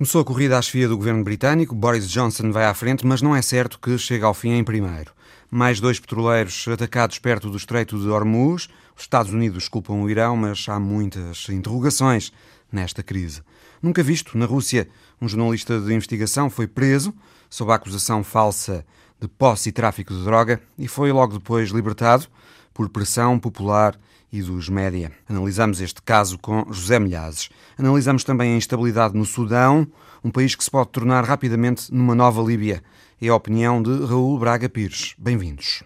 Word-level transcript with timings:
Começou 0.00 0.22
a 0.22 0.24
corrida 0.24 0.56
à 0.56 0.62
chefia 0.62 0.88
do 0.88 0.96
governo 0.96 1.22
britânico, 1.22 1.74
Boris 1.74 2.08
Johnson 2.08 2.50
vai 2.50 2.64
à 2.64 2.72
frente, 2.72 3.06
mas 3.06 3.20
não 3.20 3.36
é 3.36 3.42
certo 3.42 3.78
que 3.78 3.98
chegue 3.98 4.24
ao 4.24 4.32
fim 4.32 4.52
em 4.52 4.64
primeiro. 4.64 5.12
Mais 5.50 5.78
dois 5.78 6.00
petroleiros 6.00 6.66
atacados 6.68 7.18
perto 7.18 7.50
do 7.50 7.58
Estreito 7.58 8.00
de 8.00 8.08
Hormuz. 8.08 8.66
Os 8.96 9.02
Estados 9.02 9.30
Unidos 9.30 9.68
culpam 9.68 9.92
o 9.96 10.08
Irão, 10.08 10.38
mas 10.38 10.66
há 10.70 10.80
muitas 10.80 11.46
interrogações 11.50 12.32
nesta 12.72 13.02
crise. 13.02 13.42
Nunca 13.82 14.02
visto, 14.02 14.38
na 14.38 14.46
Rússia, 14.46 14.88
um 15.20 15.28
jornalista 15.28 15.78
de 15.78 15.92
investigação 15.92 16.48
foi 16.48 16.66
preso 16.66 17.12
sob 17.50 17.70
a 17.70 17.74
acusação 17.74 18.24
falsa 18.24 18.86
de 19.20 19.28
posse 19.28 19.68
e 19.68 19.72
tráfico 19.72 20.14
de 20.14 20.24
droga 20.24 20.62
e 20.78 20.88
foi 20.88 21.12
logo 21.12 21.34
depois 21.34 21.68
libertado 21.68 22.26
por 22.72 22.88
pressão 22.88 23.38
popular 23.38 24.00
e 24.32 24.42
dos 24.42 24.68
média. 24.68 25.12
Analisamos 25.28 25.80
este 25.80 26.02
caso 26.02 26.38
com 26.38 26.64
José 26.70 26.98
Milhazes. 26.98 27.48
Analisamos 27.78 28.24
também 28.24 28.52
a 28.52 28.56
instabilidade 28.56 29.16
no 29.16 29.24
Sudão, 29.24 29.86
um 30.22 30.30
país 30.30 30.54
que 30.54 30.64
se 30.64 30.70
pode 30.70 30.90
tornar 30.90 31.24
rapidamente 31.24 31.92
numa 31.92 32.14
nova 32.14 32.42
Líbia. 32.42 32.82
É 33.20 33.28
a 33.28 33.34
opinião 33.34 33.82
de 33.82 34.04
Raul 34.04 34.38
Braga 34.38 34.68
Pires. 34.68 35.14
Bem-vindos. 35.18 35.82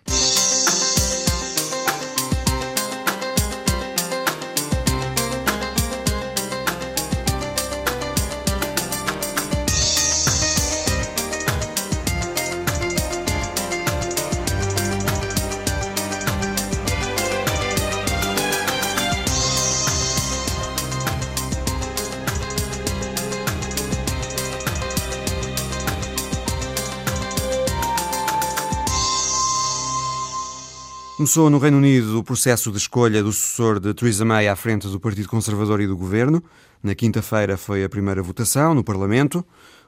Começou 31.25 31.48
no 31.48 31.56
Reino 31.56 31.78
Unido 31.78 32.19
o 32.19 32.22
processo 32.22 32.70
de 32.70 32.77
escolha 32.77 33.22
do 33.22 33.33
sucessor 33.33 33.80
de 33.80 33.94
Theresa 33.94 34.27
May 34.27 34.47
à 34.47 34.55
frente 34.55 34.86
do 34.89 35.00
Partido 35.00 35.27
Conservador 35.27 35.81
e 35.81 35.86
do 35.86 35.97
Governo. 35.97 36.44
Na 36.83 36.94
quinta-feira 36.94 37.56
foi 37.56 37.83
a 37.83 37.89
primeira 37.89 38.22
votação 38.22 38.75
no 38.75 38.84
Parlamento. 38.84 39.42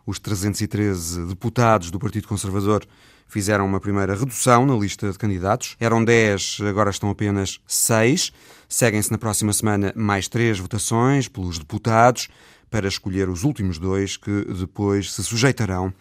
Os 0.06 0.18
313 0.18 1.26
deputados 1.26 1.90
do 1.90 1.98
Partido 1.98 2.26
Conservador 2.26 2.86
fizeram 3.28 3.66
uma 3.66 3.78
primeira 3.78 4.16
redução 4.16 4.64
na 4.64 4.74
lista 4.74 5.12
de 5.12 5.18
candidatos. 5.18 5.76
Eram 5.78 6.02
10, 6.02 6.60
agora 6.66 6.88
estão 6.88 7.10
apenas 7.10 7.60
6. 7.66 8.32
Seguem-se 8.66 9.12
na 9.12 9.18
próxima 9.18 9.52
semana 9.52 9.92
mais 9.94 10.28
três 10.28 10.58
votações 10.58 11.28
pelos 11.28 11.58
deputados 11.58 12.28
para 12.70 12.88
escolher 12.88 13.28
os 13.28 13.44
últimos 13.44 13.78
dois 13.78 14.16
que 14.16 14.46
depois 14.58 15.12
se 15.12 15.22
sujeitarão 15.22 15.92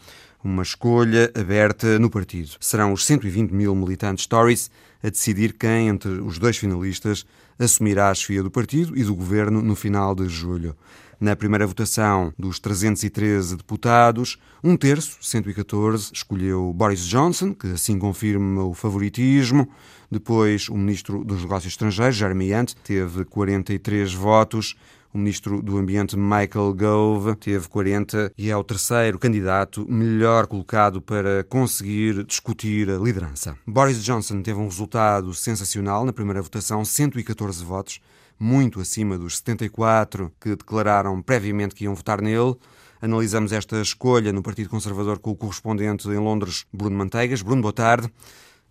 uma 0.45 0.61
escolha 0.61 1.31
aberta 1.33 1.97
no 1.97 2.07
partido. 2.07 2.51
Serão 2.59 2.93
os 2.93 3.03
120 3.03 3.51
mil 3.51 3.73
militantes 3.73 4.27
Tories 4.27 4.69
a 5.03 5.09
decidir 5.09 5.53
quem, 5.53 5.87
entre 5.87 6.11
os 6.21 6.37
dois 6.37 6.55
finalistas, 6.55 7.25
assumirá 7.57 8.11
a 8.11 8.13
chefia 8.13 8.43
do 8.43 8.51
partido 8.51 8.95
e 8.95 9.03
do 9.03 9.15
governo 9.15 9.59
no 9.59 9.75
final 9.75 10.13
de 10.13 10.29
julho. 10.29 10.75
Na 11.19 11.35
primeira 11.35 11.65
votação 11.65 12.31
dos 12.37 12.59
313 12.59 13.55
deputados, 13.55 14.37
um 14.63 14.77
terço, 14.77 15.17
114, 15.19 16.11
escolheu 16.13 16.71
Boris 16.73 17.07
Johnson, 17.07 17.51
que 17.51 17.67
assim 17.67 17.97
confirma 17.97 18.65
o 18.65 18.73
favoritismo. 18.75 19.67
Depois, 20.11 20.69
o 20.69 20.75
ministro 20.75 21.23
dos 21.23 21.41
Negócios 21.41 21.73
Estrangeiros, 21.73 22.17
Jeremy 22.17 22.53
Hunt, 22.53 22.73
teve 22.83 23.25
43 23.25 24.13
votos. 24.13 24.75
O 25.15 25.17
ministro 25.17 25.61
do 25.61 25.77
Ambiente, 25.77 26.17
Michael 26.17 26.73
Gove, 26.73 27.37
teve 27.37 27.69
40 27.69 28.33
e 28.37 28.49
é 28.49 28.57
o 28.57 28.65
terceiro 28.65 29.17
candidato 29.17 29.89
melhor 29.89 30.45
colocado 30.45 31.01
para 31.01 31.41
conseguir 31.45 32.25
discutir 32.25 32.89
a 32.89 32.97
liderança. 32.97 33.57
Boris 33.65 34.03
Johnson 34.03 34.41
teve 34.41 34.59
um 34.59 34.65
resultado 34.65 35.33
sensacional 35.33 36.03
na 36.03 36.11
primeira 36.11 36.41
votação, 36.41 36.83
114 36.83 37.63
votos, 37.63 38.01
muito 38.37 38.81
acima 38.81 39.17
dos 39.17 39.37
74 39.37 40.29
que 40.37 40.49
declararam 40.49 41.21
previamente 41.21 41.75
que 41.75 41.85
iam 41.85 41.95
votar 41.95 42.21
nele. 42.21 42.53
Analisamos 43.01 43.53
esta 43.53 43.81
escolha 43.81 44.33
no 44.33 44.43
Partido 44.43 44.69
Conservador 44.69 45.19
com 45.19 45.31
o 45.31 45.35
correspondente 45.35 46.09
em 46.09 46.17
Londres, 46.17 46.65
Bruno 46.73 46.97
Manteigas. 46.97 47.41
Bruno, 47.41 47.61
boa 47.61 47.71
tarde. 47.71 48.11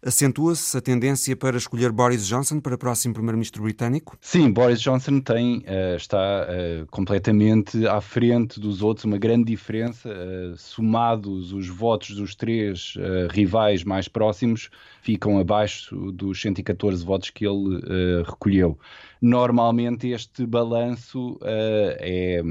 Acentua-se 0.06 0.76
a 0.76 0.82
tendência 0.82 1.34
para 1.34 1.56
escolher 1.56 1.90
Boris 1.90 2.26
Johnson 2.26 2.60
para 2.60 2.76
próximo 2.76 3.14
primeiro-ministro 3.14 3.62
britânico? 3.62 4.18
Sim, 4.20 4.52
Boris 4.52 4.78
Johnson 4.78 5.18
tem, 5.18 5.60
uh, 5.60 5.96
está 5.96 6.46
uh, 6.46 6.86
completamente 6.90 7.86
à 7.86 8.02
frente 8.02 8.60
dos 8.60 8.82
outros, 8.82 9.06
uma 9.06 9.16
grande 9.16 9.44
diferença. 9.44 10.10
Uh, 10.10 10.54
somados 10.58 11.54
os 11.54 11.68
votos 11.68 12.16
dos 12.16 12.34
três 12.34 12.94
rivais 13.30 13.82
mais 13.82 14.06
próximos, 14.06 14.68
ficam 15.00 15.38
abaixo 15.38 16.12
dos 16.12 16.38
114 16.38 17.02
votos 17.02 17.30
que 17.30 17.46
ele 17.46 18.22
recolheu 18.26 18.78
normalmente 19.24 20.08
este 20.08 20.44
balanço 20.44 21.38
é, 21.42 22.42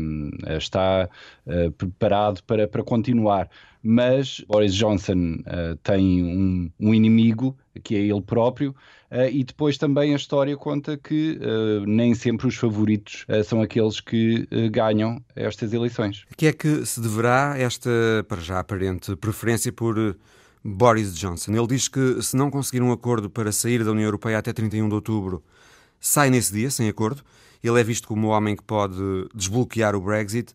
está 0.58 1.08
uh, 1.46 1.72
preparado 1.74 2.44
para, 2.46 2.68
para 2.68 2.84
continuar 2.84 3.48
mas 3.84 4.42
Boris 4.48 4.74
Johnson 4.74 5.36
uh, 5.42 5.76
tem 5.84 6.24
um, 6.24 6.72
um, 6.80 6.94
inimigo, 6.94 7.58
que 7.84 7.96
é 7.96 8.00
ele 8.00 8.22
próprio, 8.22 8.74
uh, 9.12 9.30
e 9.30 9.44
depois 9.44 9.78
também 9.78 10.14
a 10.14 10.16
história 10.16 10.56
conta 10.56 10.96
que 10.96 11.38
uh, 11.42 11.86
nem 11.86 12.16
sempre 12.16 12.48
os 12.48 12.56
favoritos 12.56 13.26
são 13.46 13.62
aqueles 13.62 14.00
que 14.00 14.48
ganham 14.72 15.22
estas 15.36 15.74
eleições. 15.74 16.26
que 16.38 16.48
é 16.48 16.54
que 16.54 16.86
se 16.86 17.02
deverá 17.02 17.56
esta, 17.58 17.90
para 18.30 18.40
já 18.40 18.60
aparente, 18.60 19.16
preferência 19.18 19.72
por 19.72 20.16
Boris 20.64 21.14
Johnson? 21.18 21.52
Ele 21.52 21.68
diz 21.68 21.90
que 21.90 22.22
se 22.22 22.38
não 22.38 22.50
conseguir 22.50 22.82
um 22.82 22.92
acordo 22.92 23.30
para 23.30 23.52
sair 23.52 23.84
da 23.84 23.92
União 23.92 24.06
Europeia 24.06 24.38
até 24.38 24.54
31 24.54 24.88
de 24.88 24.96
outubro, 24.96 25.44
sai 26.00 26.30
nesse 26.30 26.54
dia, 26.54 26.72
sem 26.72 26.88
acordo. 26.88 27.22
Ele 27.62 27.80
é 27.80 27.84
visto 27.84 28.08
como 28.08 28.28
o 28.28 28.30
homem 28.30 28.56
que 28.56 28.64
pode 28.64 28.96
desbloquear 29.34 29.96
o 29.96 30.02
Brexit 30.02 30.54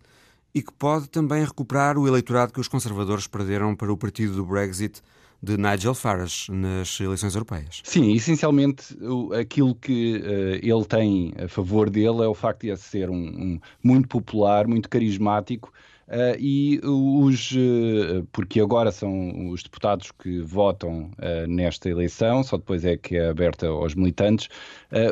e 0.55 0.63
que 0.63 0.73
pode 0.73 1.09
também 1.09 1.45
recuperar 1.45 1.99
o 1.99 2.07
eleitorado 2.09 2.53
que 2.53 2.61
os 2.61 2.69
conservadores 2.69 3.27
perderam 3.27 3.75
para 3.75 3.93
o 3.93 3.97
partido 3.97 4.35
do 4.35 4.47
Brexit 4.47 5.03
de 5.43 5.57
Nigel 5.57 5.95
Farage 5.95 6.51
nas 6.51 6.99
eleições 7.01 7.35
europeias. 7.35 7.81
Sim, 7.85 8.13
essencialmente 8.13 8.97
aquilo 9.39 9.75
que 9.75 10.17
uh, 10.17 10.55
ele 10.63 10.85
tem 10.85 11.33
a 11.43 11.49
favor 11.49 11.89
dele 11.89 12.23
é 12.23 12.27
o 12.27 12.35
facto 12.35 12.63
de 12.63 12.77
ser 12.77 13.09
um, 13.09 13.15
um 13.17 13.61
muito 13.83 14.09
popular, 14.09 14.67
muito 14.67 14.89
carismático. 14.89 15.73
Uh, 16.09 16.35
e 16.41 16.81
os, 16.83 17.53
uh, 17.53 18.27
porque 18.33 18.61
agora 18.61 18.91
são 18.91 19.51
os 19.51 19.63
deputados 19.63 20.11
que 20.11 20.41
votam 20.41 21.11
nesta 21.47 21.89
eleição, 21.91 22.43
só 22.43 22.57
depois 22.57 22.85
é 22.85 22.97
que 22.97 23.17
é 23.17 23.29
aberta 23.29 23.67
aos 23.67 23.95
militantes, 23.95 24.49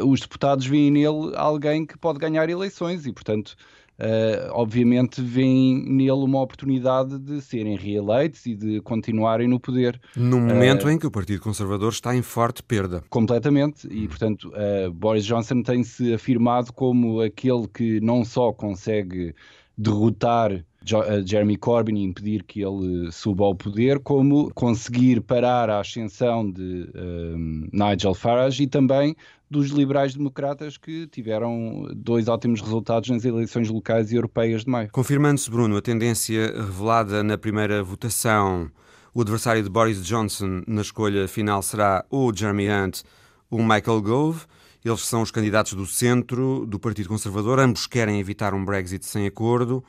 os 0.02 0.20
deputados 0.20 0.66
veem 0.66 0.90
nele 0.90 1.32
alguém 1.36 1.84
que 1.84 1.98
pode 1.98 2.18
ganhar 2.18 2.48
eleições 2.48 3.04
e, 3.04 3.12
portanto, 3.12 3.56
uh, 3.98 4.50
obviamente 4.52 5.20
veem 5.20 5.82
nele 5.84 6.24
uma 6.24 6.40
oportunidade 6.40 7.18
de 7.18 7.40
serem 7.40 7.76
reeleitos 7.76 8.46
e 8.46 8.54
de 8.54 8.80
continuarem 8.80 9.48
no 9.48 9.58
poder. 9.58 10.00
No 10.16 10.40
momento 10.40 10.86
uh, 10.86 10.90
em 10.90 10.98
que 10.98 11.06
o 11.06 11.10
Partido 11.10 11.40
Conservador 11.40 11.92
está 11.92 12.14
em 12.14 12.22
forte 12.22 12.62
perda. 12.62 13.02
Completamente, 13.08 13.86
e 13.90 14.06
portanto 14.08 14.50
uh, 14.50 14.90
Boris 14.92 15.24
Johnson 15.24 15.62
tem-se 15.62 16.14
afirmado 16.14 16.72
como 16.72 17.20
aquele 17.20 17.66
que 17.68 18.00
não 18.00 18.24
só 18.24 18.52
consegue 18.52 19.34
derrotar 19.76 20.64
Jeremy 21.24 21.56
Corbyn 21.56 21.98
e 21.98 22.04
impedir 22.04 22.44
que 22.44 22.62
ele 22.62 23.10
suba 23.10 23.44
ao 23.44 23.54
poder, 23.54 23.98
como 23.98 24.52
conseguir 24.54 25.20
parar 25.20 25.68
a 25.68 25.80
ascensão 25.80 26.48
de 26.48 26.88
um, 26.94 27.68
Nigel 27.72 28.14
Farage 28.14 28.62
e 28.62 28.66
também 28.68 29.16
dos 29.50 29.70
liberais-democratas 29.70 30.76
que 30.76 31.06
tiveram 31.06 31.88
dois 31.94 32.28
ótimos 32.28 32.60
resultados 32.60 33.08
nas 33.10 33.24
eleições 33.24 33.68
locais 33.68 34.10
e 34.10 34.16
europeias 34.16 34.64
de 34.64 34.70
maio. 34.70 34.90
Confirmando-se, 34.90 35.50
Bruno, 35.50 35.76
a 35.76 35.82
tendência 35.82 36.52
revelada 36.52 37.22
na 37.22 37.38
primeira 37.38 37.82
votação, 37.82 38.70
o 39.14 39.20
adversário 39.20 39.62
de 39.62 39.70
Boris 39.70 40.04
Johnson 40.04 40.62
na 40.66 40.82
escolha 40.82 41.28
final 41.28 41.62
será 41.62 42.04
ou 42.10 42.34
Jeremy 42.34 42.68
Hunt 42.68 43.02
ou 43.48 43.60
Michael 43.60 44.02
Gove. 44.02 44.44
Eles 44.84 45.00
são 45.00 45.22
os 45.22 45.30
candidatos 45.30 45.72
do 45.72 45.86
centro 45.86 46.66
do 46.66 46.78
Partido 46.78 47.08
Conservador. 47.08 47.58
Ambos 47.58 47.86
querem 47.86 48.20
evitar 48.20 48.52
um 48.52 48.64
Brexit 48.64 49.04
sem 49.06 49.26
acordo. 49.26 49.82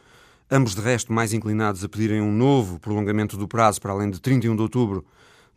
Ambos, 0.49 0.73
de 0.73 0.81
resto, 0.81 1.11
mais 1.11 1.33
inclinados 1.33 1.83
a 1.83 1.89
pedirem 1.89 2.21
um 2.21 2.31
novo 2.31 2.79
prolongamento 2.79 3.35
do 3.35 3.47
prazo 3.47 3.81
para 3.81 3.91
além 3.91 4.09
de 4.09 4.21
31 4.21 4.55
de 4.55 4.61
outubro 4.61 5.05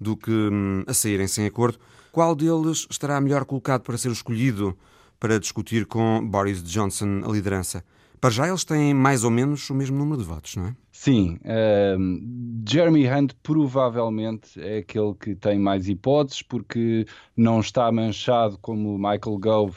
do 0.01 0.17
que 0.17 0.31
hum, 0.31 0.83
a 0.87 0.93
saírem 0.93 1.29
sem 1.29 1.47
acordo. 1.47 1.79
Qual 2.13 2.35
deles 2.35 2.89
estará 2.91 3.21
melhor 3.21 3.45
colocado 3.45 3.83
para 3.83 3.97
ser 3.97 4.11
escolhido 4.11 4.77
para 5.21 5.39
discutir 5.39 5.87
com 5.87 6.27
Boris 6.27 6.63
Johnson 6.63 7.23
a 7.25 7.31
liderança? 7.31 7.85
Para 8.21 8.31
já 8.31 8.49
eles 8.49 8.65
têm 8.65 8.93
mais 8.93 9.23
ou 9.23 9.31
menos 9.31 9.71
o 9.71 9.75
mesmo 9.75 9.97
número 9.97 10.21
de 10.21 10.25
votos, 10.25 10.57
não 10.57 10.67
é? 10.67 10.77
Sim, 10.91 11.39
uh, 11.45 12.69
Jeremy 12.69 13.09
Hunt 13.09 13.33
provavelmente 13.43 14.61
é 14.61 14.79
aquele 14.79 15.15
que 15.15 15.35
tem 15.37 15.59
mais 15.59 15.89
hipóteses 15.89 16.43
porque 16.43 17.07
não 17.37 17.61
está 17.61 17.91
manchado 17.93 18.59
como 18.59 18.99
Michael 18.99 19.39
Gove 19.39 19.77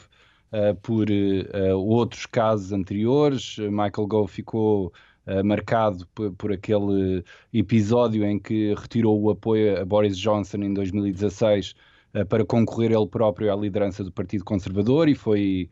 uh, 0.52 0.74
por 0.82 1.06
uh, 1.08 1.78
outros 1.78 2.26
casos 2.26 2.72
anteriores. 2.72 3.56
Michael 3.58 4.08
Gove 4.08 4.30
ficou 4.30 4.92
marcado 5.42 6.06
por, 6.14 6.32
por, 6.32 6.52
aquele 6.52 7.24
episódio 7.50 8.26
em 8.26 8.38
que 8.38 8.74
retirou 8.74 9.18
o 9.22 9.30
apoio 9.30 9.80
a 9.80 9.82
Boris 9.82 10.18
Johnson 10.18 10.58
em 10.58 10.74
2016 10.74 11.74
para 12.28 12.44
concorrer 12.44 12.92
ele 12.92 13.06
próprio 13.06 13.52
à 13.52 13.56
liderança 13.56 14.04
do 14.04 14.12
Partido 14.12 14.44
Conservador 14.44 15.08
e 15.08 15.14
foi 15.14 15.68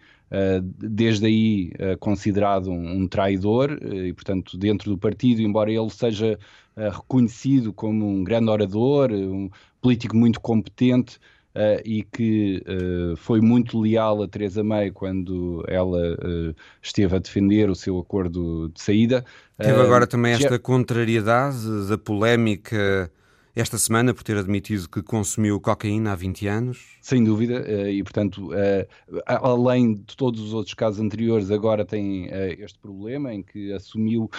desde 0.78 1.26
aí 1.26 1.70
considerado 2.00 2.70
um, 2.70 3.06
traidor 3.06 3.78
e, 3.82 4.12
portanto, 4.12 4.56
dentro 4.56 4.90
do 4.90 4.98
partido, 4.98 5.42
embora 5.42 5.70
ele 5.70 5.90
seja 5.90 6.38
reconhecido 6.74 7.72
como 7.72 8.08
um 8.08 8.24
grande 8.24 8.50
orador, 8.50 9.12
um 9.12 9.50
político 9.80 10.16
muito 10.16 10.40
competente, 10.40 11.18
Uh, 11.54 11.76
e 11.84 12.02
que 12.02 12.64
uh, 12.66 13.14
foi 13.14 13.38
muito 13.42 13.78
leal 13.78 14.22
a 14.22 14.26
Teresa 14.26 14.64
May 14.64 14.90
quando 14.90 15.62
ela 15.68 16.14
uh, 16.14 16.56
esteve 16.80 17.14
a 17.14 17.18
defender 17.18 17.68
o 17.68 17.74
seu 17.74 17.98
acordo 17.98 18.70
de 18.70 18.80
saída. 18.80 19.22
Teve 19.58 19.78
agora 19.78 20.06
também 20.06 20.32
esta 20.32 20.58
contrariedade 20.58 21.58
da 21.90 21.98
polémica 21.98 23.12
esta 23.54 23.76
semana 23.76 24.14
por 24.14 24.22
ter 24.22 24.36
admitido 24.36 24.88
que 24.88 25.02
consumiu 25.02 25.60
cocaína 25.60 26.12
há 26.12 26.16
20 26.16 26.46
anos. 26.48 26.78
Sem 27.02 27.24
dúvida, 27.24 27.64
eh, 27.66 27.94
e 27.94 28.02
portanto, 28.04 28.54
eh, 28.54 28.86
além 29.26 29.94
de 29.94 30.16
todos 30.16 30.40
os 30.40 30.54
outros 30.54 30.72
casos 30.72 31.00
anteriores, 31.00 31.50
agora 31.50 31.84
tem 31.84 32.28
eh, 32.30 32.56
este 32.60 32.78
problema 32.78 33.34
em 33.34 33.42
que 33.42 33.72
assumiu 33.72 34.30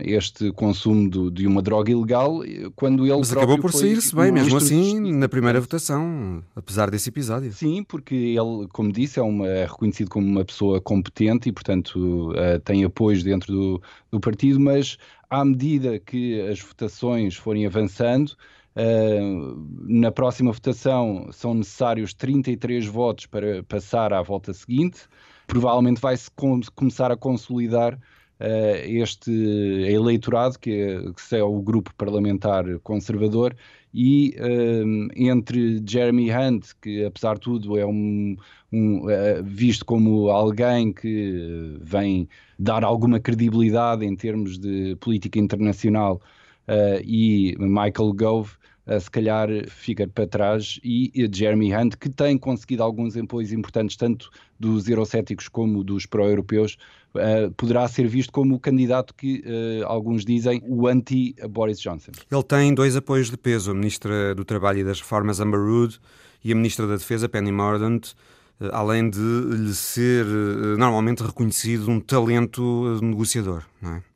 este 0.00 0.52
consumo 0.52 1.30
de 1.30 1.48
uma 1.48 1.60
droga 1.60 1.90
ilegal 1.90 2.40
quando 2.76 3.04
ele 3.04 3.18
Mas 3.18 3.32
acabou 3.32 3.58
por 3.58 3.72
sair-se 3.72 4.14
bem, 4.14 4.30
mesmo 4.30 4.56
assim, 4.56 5.12
na 5.12 5.28
primeira 5.28 5.60
votação, 5.60 6.42
apesar 6.54 6.88
desse 6.88 7.08
episódio. 7.08 7.52
Sim, 7.52 7.82
porque 7.82 8.14
ele, 8.14 8.68
como 8.72 8.92
disse, 8.92 9.18
é, 9.18 9.22
uma, 9.22 9.48
é 9.48 9.66
reconhecido 9.66 10.08
como 10.08 10.26
uma 10.26 10.44
pessoa 10.44 10.80
competente 10.80 11.48
e, 11.48 11.52
portanto, 11.52 12.32
tem 12.64 12.84
apoios 12.84 13.24
dentro 13.24 13.52
do, 13.52 13.82
do 14.12 14.20
partido, 14.20 14.60
mas 14.60 14.96
à 15.28 15.44
medida 15.44 15.98
que 15.98 16.40
as 16.42 16.60
votações 16.60 17.34
forem 17.34 17.66
avançando, 17.66 18.36
na 19.86 20.12
próxima 20.12 20.52
votação 20.52 21.28
são 21.32 21.54
necessários 21.54 22.14
33 22.14 22.86
votos 22.86 23.26
para 23.26 23.62
passar 23.64 24.12
à 24.12 24.22
volta 24.22 24.52
seguinte. 24.52 25.08
Provavelmente 25.46 26.00
vai-se 26.00 26.30
com 26.30 26.60
começar 26.76 27.10
a 27.10 27.16
consolidar 27.16 27.94
uh, 27.94 28.84
este 28.84 29.30
eleitorado, 29.30 30.58
que 30.58 30.70
é, 30.70 31.02
que 31.12 31.36
é, 31.36 31.42
o 31.42 31.60
grupo 31.60 31.94
parlamentar 31.96 32.64
conservador, 32.82 33.54
e 33.92 34.36
uh, 34.38 35.08
entre 35.16 35.82
Jeremy 35.84 36.30
Hunt, 36.30 36.68
que 36.80 37.04
apesar 37.04 37.34
de 37.34 37.40
tudo 37.40 37.76
é 37.76 37.84
um, 37.84 38.36
um 38.72 39.02
visto 39.42 39.84
como 39.84 40.30
alguém 40.30 40.92
que 40.92 41.76
vem 41.80 42.28
dar 42.56 42.84
alguma 42.84 43.18
credibilidade 43.18 44.04
em 44.06 44.14
termos 44.14 44.56
de 44.58 44.96
política 45.00 45.40
internacional, 45.40 46.20
e 47.04 47.56
Michael 47.58 48.12
Gove, 48.14 48.50
se 49.00 49.10
calhar 49.10 49.48
fica 49.68 50.08
para 50.08 50.26
trás 50.26 50.80
e 50.82 51.12
Jeremy 51.32 51.74
Hunt, 51.74 51.94
que 51.96 52.08
tem 52.08 52.36
conseguido 52.36 52.82
alguns 52.82 53.16
apoios 53.16 53.52
importantes, 53.52 53.96
tanto 53.96 54.30
dos 54.58 54.88
eurocéticos 54.88 55.48
como 55.48 55.84
dos 55.84 56.06
pró-europeus, 56.06 56.76
uh, 57.14 57.50
poderá 57.52 57.86
ser 57.88 58.06
visto 58.06 58.32
como 58.32 58.54
o 58.54 58.60
candidato 58.60 59.14
que 59.14 59.44
uh, 59.46 59.86
alguns 59.86 60.24
dizem 60.24 60.62
o 60.66 60.86
anti-Boris 60.86 61.80
Johnson. 61.80 62.12
Ele 62.30 62.42
tem 62.42 62.74
dois 62.74 62.96
apoios 62.96 63.30
de 63.30 63.36
peso, 63.36 63.70
a 63.70 63.74
Ministra 63.74 64.34
do 64.34 64.44
Trabalho 64.44 64.80
e 64.80 64.84
das 64.84 65.00
Reformas, 65.00 65.40
Amber 65.40 65.60
Rudd, 65.60 65.98
e 66.44 66.52
a 66.52 66.54
Ministra 66.54 66.86
da 66.86 66.96
Defesa, 66.96 67.28
Penny 67.28 67.52
Mordaunt, 67.52 68.14
eh, 68.60 68.70
além 68.72 69.10
de 69.10 69.18
lhe 69.18 69.74
ser 69.74 70.24
normalmente 70.78 71.22
reconhecido 71.22 71.90
um 71.90 72.00
talento 72.00 72.98
negociador, 73.02 73.62
não 73.80 73.96
é? 73.96 74.09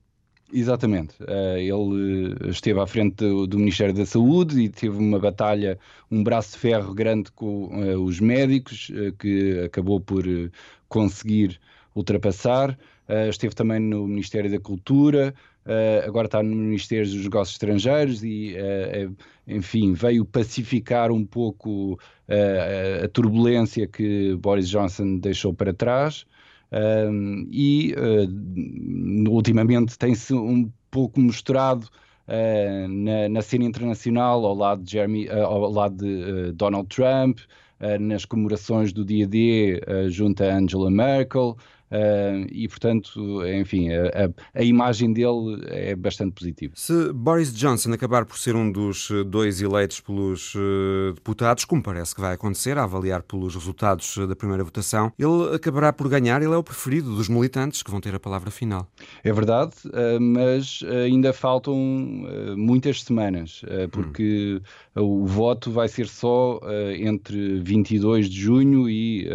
Exatamente. 0.57 1.17
Uh, 1.21 1.57
ele 1.59 2.49
esteve 2.49 2.79
à 2.79 2.87
frente 2.87 3.17
do, 3.17 3.45
do, 3.45 3.59
Ministério 3.59 3.93
da 3.93 4.07
Saúde 4.07 4.61
e 4.61 4.69
teve 4.69 4.97
uma 4.97 5.19
batalha, 5.19 5.77
um 6.09 6.23
braço 6.23 6.53
de 6.53 6.59
ferro 6.59 6.95
grande 6.95 7.33
com 7.33 7.67
uh, 7.67 8.01
os 8.01 8.21
médicos, 8.21 8.89
uh, 8.91 9.13
que 9.19 9.65
acabou 9.65 10.01
por 10.01 10.25
conseguir 10.89 11.61
ultrapassar. 11.93 12.79
esteve 13.29 13.53
também 13.53 13.81
no 13.81 14.07
Ministério 14.07 14.49
da 14.49 14.61
Cultura, 14.61 15.35
agora 16.07 16.27
está 16.27 16.43
no 16.43 16.55
Ministério 16.55 17.05
dos 17.05 17.23
Negócios 17.23 17.55
Estrangeiros 17.55 18.23
e, 18.23 18.55
enfim, 19.47 19.93
veio 19.93 20.25
pacificar 20.25 21.13
um 21.13 21.25
pouco 21.25 21.99
a 23.03 23.09
turbulência 23.09 23.87
que 23.87 24.35
Boris 24.37 24.69
Johnson 24.69 25.19
deixou 25.19 25.55
para 25.55 25.73
trás. 25.73 26.27
Um, 26.75 27.47
e 27.53 27.95
uh, 27.95 29.31
ultimamente 29.31 29.97
tem-se 29.97 30.35
um 30.35 30.69
pouco 30.91 31.21
mostrado 31.21 31.87
uh, 32.27 32.89
na, 32.89 33.29
na, 33.29 33.43
cena 33.43 33.65
internacional 33.65 34.45
ao 34.45 34.55
lado 34.55 34.83
de, 34.83 34.91
Jeremy, 34.91 35.29
uh, 35.29 35.45
ao 35.45 35.71
lado 35.71 35.97
de 35.97 36.51
Donald 36.53 36.89
Trump, 36.89 37.39
nas 38.01 38.25
comemorações 38.25 38.95
do 38.95 39.05
dia 39.05 39.27
D 39.27 39.79
junto 40.09 40.43
a 40.43 40.57
Angela 40.57 40.91
Merkel. 40.91 41.55
Uh, 41.91 42.47
e, 42.51 42.67
portanto, 42.67 43.47
enfim, 43.47 43.89
a, 43.93 44.59
a, 44.59 44.65
imagem 44.65 45.13
dele 45.13 45.63
é 45.67 45.95
bastante 45.95 46.33
positiva. 46.33 46.73
Se 46.75 47.13
Boris 47.13 47.55
Johnson 47.55 47.93
acabar 47.93 48.25
por 48.25 48.37
ser 48.37 48.57
um 48.57 48.71
dos 48.71 49.11
eh, 49.11 49.23
dois 49.23 49.61
eleitos 49.61 50.01
pelos 50.01 50.55
uh, 50.55 51.13
deputados, 51.15 51.65
como 51.65 51.83
parece 51.83 52.15
que 52.15 52.21
vai 52.21 52.35
acontecer, 52.35 52.79
a 52.79 52.85
avaliar 52.85 53.23
pelos 53.23 53.55
resultados 53.55 54.17
da 54.27 54.35
primeira 54.35 54.65
votação, 54.65 55.13
ele 55.19 55.55
acabará 55.55 55.93
por 55.93 56.09
ganhar, 56.09 56.43
ele 56.43 56.53
é 56.53 56.57
o 56.57 56.65
preferido 56.65 57.15
dos 57.15 57.29
militantes 57.29 57.83
que 57.83 57.91
vão 57.91 58.01
ter 58.01 58.15
a 58.15 58.21
palavra 58.21 58.51
final. 58.51 58.91
É 59.23 59.33
verdade, 59.33 59.75
uh, 59.87 60.21
mas 60.21 60.81
ainda 61.05 61.33
faltam 61.33 61.77
muitas 62.57 63.03
semanas, 63.03 63.63
porque 63.91 64.61
hum. 64.97 65.03
o 65.03 65.27
voto 65.27 65.71
vai 65.71 65.89
ser 65.89 66.09
só 66.09 66.61
entre 66.97 67.61
22 67.61 68.29
de 68.29 68.41
junho 68.41 68.89
e 68.89 69.29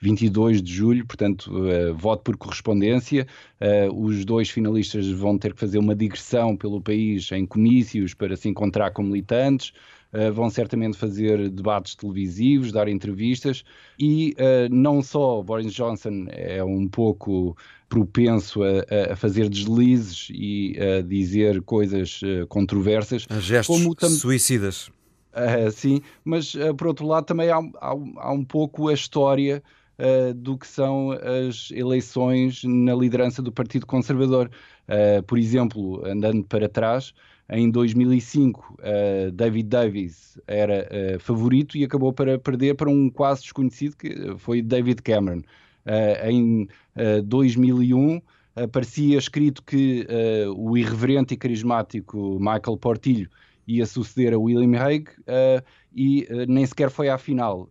22 0.00 0.62
de 0.62 0.72
julho, 0.72 1.06
portanto, 1.06 1.50
uh, 1.50 1.94
voto 1.94 2.22
por 2.22 2.36
correspondência. 2.36 3.26
Uh, 3.60 4.04
os 4.04 4.24
dois 4.24 4.50
finalistas 4.50 5.08
vão 5.08 5.38
ter 5.38 5.54
que 5.54 5.60
fazer 5.60 5.78
uma 5.78 5.94
digressão 5.94 6.56
pelo 6.56 6.80
país 6.80 7.30
em 7.32 7.46
comícios 7.46 8.14
para 8.14 8.36
se 8.36 8.48
encontrar 8.48 8.90
com 8.90 9.02
militantes. 9.02 9.72
Uh, 10.12 10.32
vão 10.32 10.48
certamente 10.50 10.96
fazer 10.96 11.48
debates 11.50 11.94
televisivos, 11.94 12.72
dar 12.72 12.88
entrevistas 12.88 13.64
e 13.98 14.34
não 14.70 15.02
só 15.02 15.42
Boris 15.42 15.72
Johnson 15.72 16.26
é 16.28 16.62
um 16.62 16.88
pouco 16.88 17.56
propenso 17.88 18.60
a, 18.62 19.12
a 19.12 19.16
fazer 19.16 19.48
deslizes 19.48 20.28
e 20.30 20.76
a 20.78 21.02
dizer 21.02 21.60
coisas 21.62 22.20
controversas, 22.48 23.26
a 23.28 23.40
gestos 23.40 23.82
como 23.82 23.96
suicidas. 24.10 24.90
Uh, 25.36 25.70
sim, 25.70 26.00
mas 26.24 26.54
uh, 26.54 26.74
por 26.74 26.86
outro 26.86 27.06
lado 27.06 27.26
também 27.26 27.50
há, 27.50 27.58
há, 27.58 27.94
há 28.16 28.32
um 28.32 28.42
pouco 28.42 28.88
a 28.88 28.94
história 28.94 29.62
uh, 29.98 30.34
do 30.34 30.56
que 30.58 30.66
são 30.66 31.10
as 31.12 31.70
eleições 31.70 32.62
na 32.64 32.94
liderança 32.94 33.42
do 33.42 33.52
Partido 33.52 33.86
Conservador. 33.86 34.50
Uh, 34.88 35.22
por 35.24 35.38
exemplo, 35.38 36.04
andando 36.06 36.44
para 36.44 36.68
trás, 36.68 37.12
em 37.48 37.70
2005, 37.70 38.60
uh, 38.60 38.76
eh, 38.82 39.30
David 39.30 39.68
Davis 39.68 40.38
era 40.48 40.88
uh, 40.90 41.20
favorito 41.20 41.76
e 41.76 41.84
acabou 41.84 42.12
para 42.12 42.38
perder 42.38 42.74
para 42.74 42.90
um 42.90 43.08
quase 43.08 43.42
desconhecido 43.42 43.96
que 43.96 44.34
foi 44.38 44.60
David 44.60 45.02
Cameron. 45.02 45.42
Uh, 45.86 46.28
em 46.28 46.68
2001, 47.24 48.20
parecia 48.72 49.18
escrito 49.18 49.62
que 49.62 50.06
o 50.56 50.76
irreverente 50.76 51.34
e 51.34 51.36
carismático 51.36 52.38
Michael 52.40 52.78
Portillo 52.80 53.28
ia 53.68 53.86
suceder 53.86 54.32
a 54.32 54.38
William 54.38 54.80
Hague 54.80 55.10
e 55.94 56.26
nem 56.48 56.64
sequer 56.66 56.90
foi 56.90 57.08
à 57.08 57.18
final. 57.18 57.68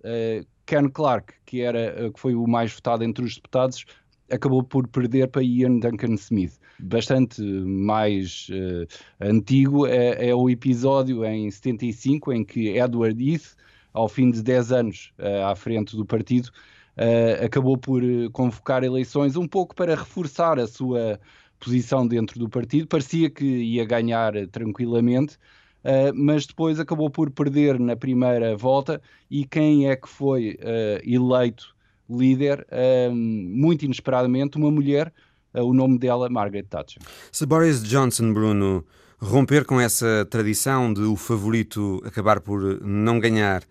Ken 0.66 0.90
Clark, 0.90 1.34
que, 1.46 1.62
era, 1.62 1.80
eh, 1.80 2.12
que 2.12 2.20
foi 2.20 2.36
o 2.36 2.48
mais 2.48 2.74
votado 2.74 3.04
entre 3.04 3.24
os 3.24 3.36
deputados, 3.36 3.86
acabou 4.32 4.64
por 4.64 4.88
perder 4.88 5.28
para 5.28 5.44
Ian 5.44 5.80
Duncan 5.80 6.16
Smith. 6.16 6.60
Bastante 6.80 7.42
mais 7.42 8.48
uh, 8.50 8.86
antigo 9.22 9.88
é, 9.88 10.30
é, 10.30 10.36
o 10.36 10.50
episódio 10.50 11.24
em 11.24 11.50
75 11.50 12.34
em 12.34 12.44
que 12.44 12.78
Edward 12.78 13.32
Heath, 13.32 13.56
ao 13.94 14.10
fim 14.10 14.30
de 14.30 14.44
10 14.44 14.72
anos 14.72 15.14
uh, 15.20 15.46
à 15.46 15.56
frente 15.56 15.96
do 15.96 16.06
partido, 16.06 16.50
uh, 16.98 17.46
acabou 17.46 17.78
por 17.78 18.02
convocar 18.34 18.84
eleições 18.84 19.38
um 19.38 19.48
pouco 19.48 19.74
para 19.74 19.96
reforçar 19.96 20.60
a 20.60 20.68
sua 20.68 21.20
posição 21.60 22.06
dentro 22.06 22.38
do 22.38 22.50
partido. 22.50 22.88
Parecia 22.88 23.30
que 23.30 23.46
ia 23.46 23.86
ganhar 23.86 24.34
tranquilamente, 24.48 25.38
uh, 25.86 26.14
mas 26.14 26.46
depois 26.46 26.80
acabou 26.80 27.10
por 27.10 27.30
perder 27.30 27.80
na 27.80 27.96
primeira 27.96 28.58
volta. 28.58 29.02
E 29.30 29.46
quem 29.46 29.90
é 29.90 29.96
que 29.96 30.10
foi 30.10 30.58
uh, 30.60 31.02
eleito 31.04 31.76
líder, 32.10 32.66
uh, 32.72 33.14
muito 33.14 33.86
inesperadamente, 33.86 34.58
uma 34.58 34.72
mulher, 34.72 35.14
o 35.54 35.74
nome 35.74 35.98
dela, 35.98 36.30
Margaret 36.30 36.64
Thatcher. 36.64 37.02
Se 37.32 37.46
Boris 37.46 37.82
Johnson, 37.82 38.34
Bruno, 38.34 38.84
romper 39.18 39.64
com 39.64 39.80
essa 39.80 40.28
tradição 40.30 40.94
de 40.94 41.02
o 41.02 41.16
favorito 41.16 42.02
acabar 42.06 42.42
por 42.42 42.82
não 42.82 43.22
ganhar 43.22 43.64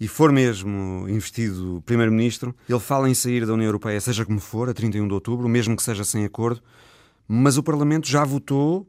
e 0.00 0.08
for 0.08 0.32
mesmo 0.32 1.08
investido 1.08 1.80
primeiro-ministro, 1.86 2.54
ele 2.68 2.80
fala 2.80 3.08
em 3.08 3.14
sair 3.14 3.46
da 3.46 3.52
União 3.52 3.66
Europeia, 3.66 4.00
seja 4.00 4.24
como 4.24 4.40
for, 4.40 4.68
a 4.68 4.74
31 4.74 5.06
de 5.06 5.14
outubro, 5.14 5.48
mesmo 5.48 5.76
que 5.76 5.82
seja 5.82 6.02
sem 6.02 6.24
acordo. 6.24 6.60
mas 7.28 7.56
o 7.56 7.62
Parlamento 7.62 8.08
já 8.08 8.24
votou 8.24 8.84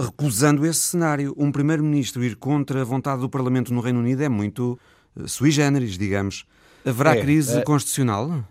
recusando 0.00 0.66
esse 0.66 0.80
cenário. 0.80 1.34
Um 1.36 1.50
primeiro-ministro 1.50 2.22
ir 2.22 2.36
contra 2.36 2.82
a 2.82 2.84
vontade 2.84 3.20
do 3.20 3.28
Parlamento 3.28 3.72
no 3.72 3.80
Reino 3.80 4.00
Unido 4.00 4.22
é 4.22 4.28
muito 4.28 4.78
uh, 5.16 5.28
sui 5.28 5.50
generis, 5.50 5.96
digamos. 5.96 6.44
Haverá 6.84 7.16
é, 7.16 7.20
crise 7.20 7.58
é... 7.58 7.62
constitucional? 7.62 8.44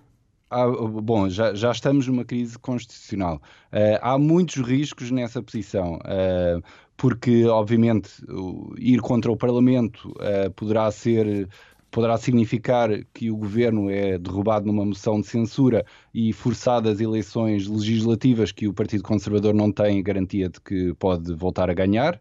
Ah, 0.50 0.68
bom, 0.68 1.30
já, 1.30 1.54
já, 1.54 1.72
estamos 1.72 2.08
numa 2.08 2.25
crise 2.25 2.60
constitucional. 2.60 3.42
Uh, 3.72 3.98
há 4.01 4.18
muitos 4.18 4.58
riscos 4.58 5.10
nessa 5.10 5.42
posição, 5.42 5.96
uh, 5.96 6.62
porque, 6.98 7.46
obviamente, 7.46 8.12
ir 8.78 9.00
contra 9.00 9.32
o 9.32 9.38
Parlamento 9.38 10.10
uh, 10.10 10.51
poderá 10.51 10.92
ser. 10.92 11.48
Poderá 11.91 12.17
significar 12.17 12.89
que 13.13 13.29
o 13.29 13.36
governo 13.36 13.89
é 13.89 14.17
derrubado 14.17 14.65
numa 14.65 14.86
moção 14.86 15.19
de 15.19 15.27
censura 15.27 15.86
e 16.13 16.31
forçadas 16.31 17.01
eleições 17.01 17.67
legislativas 17.67 18.51
que 18.51 18.67
o 18.67 18.74
Partido 18.74 19.03
Conservador 19.03 19.53
não 19.53 19.71
tem 19.71 20.01
garantia 20.01 20.48
de 20.48 20.60
que 20.62 20.93
pode 20.93 21.33
voltar 21.36 21.69
a 21.69 21.74
ganhar. 21.74 22.15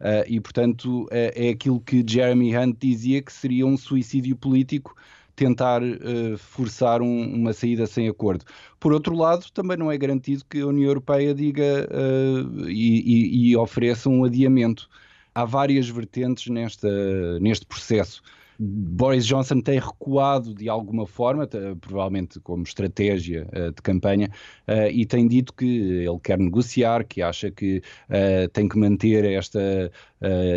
Uh, 0.00 0.26
e, 0.26 0.40
portanto, 0.40 1.06
é, 1.12 1.46
é 1.46 1.50
aquilo 1.50 1.80
que 1.80 2.04
Jeremy 2.04 2.56
Hunt 2.56 2.76
dizia 2.80 3.22
que 3.22 3.32
seria 3.32 3.64
um 3.64 3.76
suicídio 3.76 4.34
político 4.34 4.96
tentar 5.36 5.80
uh, 5.80 6.36
forçar 6.36 7.00
um, 7.00 7.34
uma 7.34 7.52
saída 7.52 7.86
sem 7.86 8.08
acordo. 8.08 8.44
Por 8.80 8.92
outro 8.92 9.14
lado, 9.14 9.46
também 9.54 9.76
não 9.76 9.90
é 9.90 9.96
garantido 9.96 10.44
que 10.50 10.60
a 10.60 10.66
União 10.66 10.88
Europeia 10.88 11.32
diga 11.32 11.88
uh, 11.88 12.68
e, 12.68 13.00
e, 13.00 13.50
e 13.50 13.56
ofereça 13.56 14.08
um 14.08 14.24
adiamento. 14.24 14.88
Há 15.32 15.44
várias 15.44 15.88
vertentes 15.88 16.48
nesta, 16.48 17.38
neste 17.38 17.64
processo. 17.64 18.22
Boris 18.64 19.26
Johnson 19.26 19.60
tem 19.60 19.80
recuado 19.80 20.54
de 20.54 20.68
alguma 20.68 21.04
forma, 21.04 21.48
provavelmente 21.80 22.38
como 22.38 22.62
estratégia 22.62 23.48
uh, 23.48 23.72
de 23.72 23.82
campanha, 23.82 24.30
uh, 24.68 24.88
e 24.88 25.04
tem 25.04 25.26
dito 25.26 25.52
que 25.52 25.66
ele 25.66 26.20
quer 26.22 26.38
negociar, 26.38 27.04
que 27.04 27.20
acha 27.22 27.50
que 27.50 27.82
uh, 28.08 28.48
tem 28.52 28.68
que 28.68 28.78
manter 28.78 29.24
esta 29.24 29.90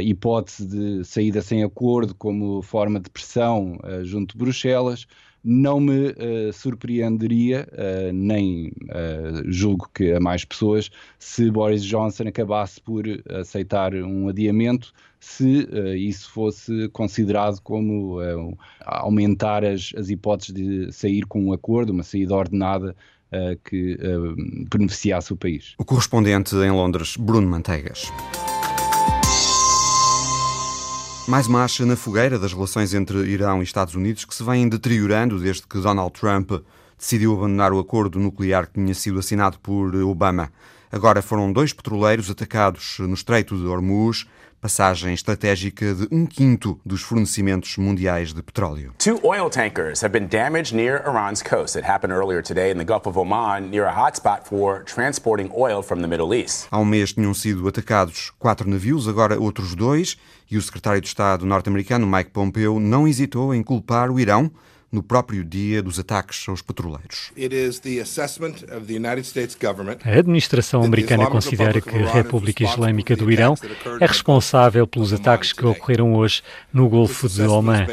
hipótese 0.04 0.68
de 0.68 1.04
saída 1.04 1.42
sem 1.42 1.64
acordo 1.64 2.14
como 2.14 2.62
forma 2.62 3.00
de 3.00 3.10
pressão 3.10 3.80
junto 4.04 4.34
de 4.34 4.38
Bruxelas 4.38 5.08
não 5.48 5.80
me 5.80 6.08
uh, 6.08 6.52
surpreenderia, 6.52 7.68
uh, 7.72 8.12
nem 8.12 8.70
uh, 8.90 9.44
julgo 9.46 9.88
que 9.94 10.12
a 10.12 10.20
mais 10.20 10.44
pessoas, 10.44 10.90
se 11.20 11.52
Boris 11.52 11.84
Johnson 11.84 12.24
acabasse 12.24 12.82
por 12.82 13.04
aceitar 13.30 13.94
um 13.94 14.28
adiamento, 14.28 14.92
se 15.20 15.68
isso 15.98 16.32
fosse 16.32 16.88
considerado 16.90 17.60
como 17.62 18.20
aumentar 18.86 19.66
as, 19.66 19.92
as, 19.98 20.12
hipóteses 20.12 20.54
de 20.54 20.92
sair 20.92 21.26
com 21.26 21.46
um 21.46 21.54
acordo, 21.54 21.92
uma 21.92 22.04
saída 22.04 22.36
ordenada 22.36 22.96
que 23.64 23.98
beneficiasse 24.70 25.34
o 25.34 25.36
país. 25.36 25.74
O 25.80 25.86
correspondente 25.86 26.56
em 26.56 26.70
Londres, 26.70 27.18
Bruno 27.18 27.48
Manteigas. 27.48 28.12
Mais 31.28 31.48
uma 31.48 31.64
acha 31.64 31.84
na 31.88 31.96
fogueira 31.96 32.38
das 32.38 32.54
relações 32.54 32.94
entre 32.94 33.18
Irão 33.26 33.60
e 33.60 33.64
Estados 33.64 33.96
Unidos 33.96 34.26
que 34.26 34.36
se 34.36 34.44
vêm 34.44 34.70
deteriorando 34.70 35.40
desde 35.40 35.66
que 35.66 35.80
Donald 35.80 36.12
Trump 36.12 36.52
decidiu 37.00 37.34
abandonar 37.34 37.74
o 37.74 37.80
acordo 37.80 38.20
nuclear 38.20 38.68
que 38.68 38.74
tinha 38.74 38.94
sido 38.94 39.18
assinado 39.18 39.58
por 39.60 39.96
Obama. 39.96 40.52
Agora 40.92 41.22
foram 41.22 41.52
dois 41.52 41.74
petroleiros 41.74 42.30
atacados 42.30 42.98
no 43.00 43.14
Estreito 43.14 43.58
de 43.58 43.66
Hormuz 43.66 44.26
passagem 44.66 45.14
estratégica 45.14 45.94
de 45.94 46.08
um 46.12 46.26
quinto 46.26 46.80
dos 46.84 47.04
fornecimentos 47.04 47.78
mundiais 47.78 48.34
de 48.34 48.42
petróleo. 48.42 48.94
Two 48.98 49.20
oil 49.24 49.48
tankers 49.48 50.04
have 50.04 50.12
been 50.12 50.28
damaged 50.28 50.74
near 50.74 51.04
Iran's 51.06 51.44
coast. 51.44 51.78
It 51.78 51.86
happened 51.88 52.12
earlier 52.12 52.42
today 52.42 52.72
in 52.72 52.80
the 52.80 52.84
Gulf 52.84 53.06
of 53.06 53.16
Oman, 53.16 53.70
near 53.70 53.86
a 53.86 53.94
hotspot 53.94 54.48
for 54.48 54.84
transporting 54.84 55.52
oil 55.56 55.84
from 55.84 56.02
the 56.02 56.08
Middle 56.08 56.34
East. 56.34 56.68
Há 56.72 56.80
um 56.80 56.86
mês 56.86 57.14
tinham 57.14 57.36
sido 57.36 57.68
atacados 57.68 58.32
quatro 58.40 58.68
navios, 58.68 59.08
agora 59.08 59.40
outros 59.40 59.76
dois, 59.76 60.18
e 60.50 60.58
o 60.58 60.62
secretário 60.64 61.00
de 61.00 61.08
Estado 61.08 61.46
norte-americano 61.46 62.08
Mike 62.08 62.32
Pompeo 62.32 62.80
não 62.80 63.08
hesitou 63.08 63.54
em 63.54 63.62
culpar 63.62 64.10
o 64.10 64.20
Irão 64.20 64.52
no 64.92 65.04
próprio 65.04 65.44
dia 65.44 65.82
dos 65.82 66.00
ataques 66.00 66.48
aos 66.48 66.62
petroleiros. 66.62 67.32
A 70.04 70.18
administração 70.18 70.84
americana 70.84 71.28
considera 71.28 71.82
que 71.82 71.98
a 71.98 72.12
República 72.12 72.64
Islâmica 72.64 73.16
do 73.16 73.30
Irão 73.32 73.56
é 74.00 74.06
responsável 74.06 74.88
pelos 74.88 75.12
ataques 75.12 75.52
que 75.52 75.66
ocorreram 75.66 76.14
hoje 76.14 76.42
no 76.72 76.88
Golfo 76.88 77.28
de 77.28 77.42
Oman. 77.42 77.86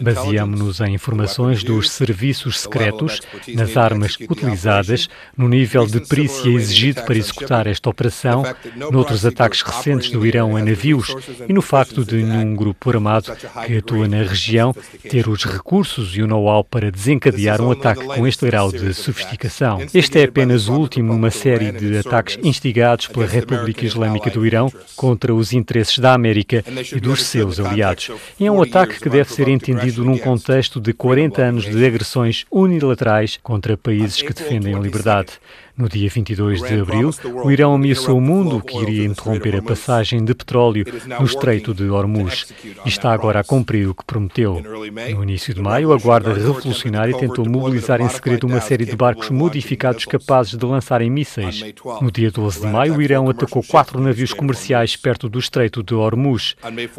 Baseamos-nos 0.00 0.80
em 0.80 0.94
informações 0.94 1.62
dos 1.62 1.90
serviços 1.90 2.60
secretos, 2.60 3.20
nas 3.54 3.76
armas 3.76 4.16
utilizadas, 4.28 5.08
no 5.36 5.48
nível 5.48 5.86
de 5.86 6.00
perícia 6.00 6.50
exigido 6.50 7.02
para 7.02 7.16
executar 7.16 7.66
esta 7.66 7.88
operação, 7.88 8.42
noutros 8.90 9.24
ataques 9.24 9.62
recentes 9.62 10.10
do 10.10 10.26
Irão 10.26 10.56
a 10.56 10.62
navios 10.62 11.14
e 11.48 11.52
no 11.52 11.62
facto 11.62 12.04
de 12.04 12.16
nenhum 12.16 12.56
grupo 12.56 12.90
armado 12.90 13.32
que 13.66 13.76
atua 13.76 14.08
na 14.08 14.22
região 14.22 14.74
ter 15.08 15.28
os 15.28 15.44
recursos 15.44 16.16
e 16.16 16.22
o 16.22 16.26
know 16.26 16.47
para 16.70 16.90
desencadear 16.90 17.60
um 17.60 17.70
ataque 17.70 18.04
com 18.04 18.26
este 18.26 18.46
grau 18.46 18.72
de 18.72 18.94
sofisticação. 18.94 19.78
Este 19.92 20.20
é 20.20 20.24
apenas 20.24 20.68
o 20.68 20.74
último 20.74 21.12
numa 21.12 21.30
série 21.30 21.72
de 21.72 21.98
ataques 21.98 22.38
instigados 22.42 23.06
pela 23.06 23.26
República 23.26 23.84
Islâmica 23.84 24.30
do 24.30 24.46
Irão 24.46 24.72
contra 24.96 25.34
os 25.34 25.52
interesses 25.52 25.98
da 25.98 26.14
América 26.14 26.64
e 26.94 27.00
dos 27.00 27.24
seus 27.24 27.60
aliados. 27.60 28.10
E 28.38 28.46
é 28.46 28.50
um 28.50 28.62
ataque 28.62 29.00
que 29.00 29.08
deve 29.08 29.32
ser 29.32 29.48
entendido 29.48 30.04
num 30.04 30.16
contexto 30.18 30.80
de 30.80 30.92
40 30.92 31.42
anos 31.42 31.64
de 31.64 31.84
agressões 31.84 32.44
unilaterais 32.50 33.38
contra 33.42 33.76
países 33.76 34.22
que 34.22 34.32
defendem 34.32 34.74
a 34.74 34.78
liberdade. 34.78 35.32
No 35.78 35.88
dia 35.88 36.10
22 36.10 36.60
de 36.60 36.80
abril, 36.80 37.14
o 37.44 37.52
Irão 37.52 37.72
ameaçou 37.72 38.18
o 38.18 38.20
mundo 38.20 38.60
que 38.60 38.76
iria 38.78 39.04
interromper 39.04 39.54
a 39.54 39.62
passagem 39.62 40.24
de 40.24 40.34
petróleo 40.34 40.84
no 41.06 41.24
Estreito 41.24 41.72
de 41.72 41.88
Hormuz 41.88 42.52
e 42.84 42.88
está 42.88 43.12
agora 43.12 43.38
a 43.38 43.44
cumprir 43.44 43.88
o 43.88 43.94
que 43.94 44.04
prometeu. 44.04 44.60
No 44.60 45.22
início 45.22 45.54
de 45.54 45.62
maio, 45.62 45.92
a 45.92 45.96
Guarda 45.96 46.34
Revolucionária 46.34 47.16
tentou 47.16 47.48
mobilizar 47.48 48.00
em 48.00 48.08
segredo 48.08 48.48
uma 48.48 48.60
série 48.60 48.84
de 48.84 48.96
barcos 48.96 49.30
modificados 49.30 50.04
capazes 50.04 50.58
de 50.58 50.66
lançarem 50.66 51.08
mísseis. 51.08 51.62
No 52.02 52.10
dia 52.10 52.32
12 52.32 52.62
de 52.62 52.66
maio, 52.66 52.96
o 52.96 53.02
Irão 53.02 53.30
atacou 53.30 53.62
quatro 53.62 54.00
navios 54.00 54.32
comerciais 54.32 54.96
perto 54.96 55.28
do 55.28 55.38
Estreito 55.38 55.80
de 55.84 55.94
Hormuz. 55.94 56.56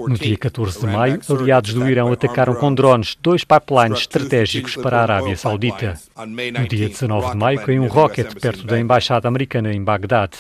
No 0.07 0.17
dia 0.17 0.38
14 0.38 0.79
de 0.79 0.88
maio, 0.88 1.19
aliados 1.29 1.74
do 1.74 1.86
Irão 1.89 2.13
atacaram 2.13 2.55
com 2.55 2.74
drones 2.74 3.17
dois 3.21 3.43
pipelines 3.43 4.00
estratégicos 4.00 4.77
para 4.77 5.00
a 5.00 5.01
Arábia 5.01 5.36
Saudita. 5.36 6.00
No 6.17 6.65
dia 6.65 6.88
19 6.88 7.31
de 7.31 7.38
maio, 7.38 7.59
caiu 7.59 7.83
um 7.83 7.88
rocket 7.88 8.39
perto 8.39 8.68
da 8.69 8.79
Embaixada 8.79 9.27
Americana 9.27 9.73
em 9.73 9.83
Bagdade. 9.83 10.38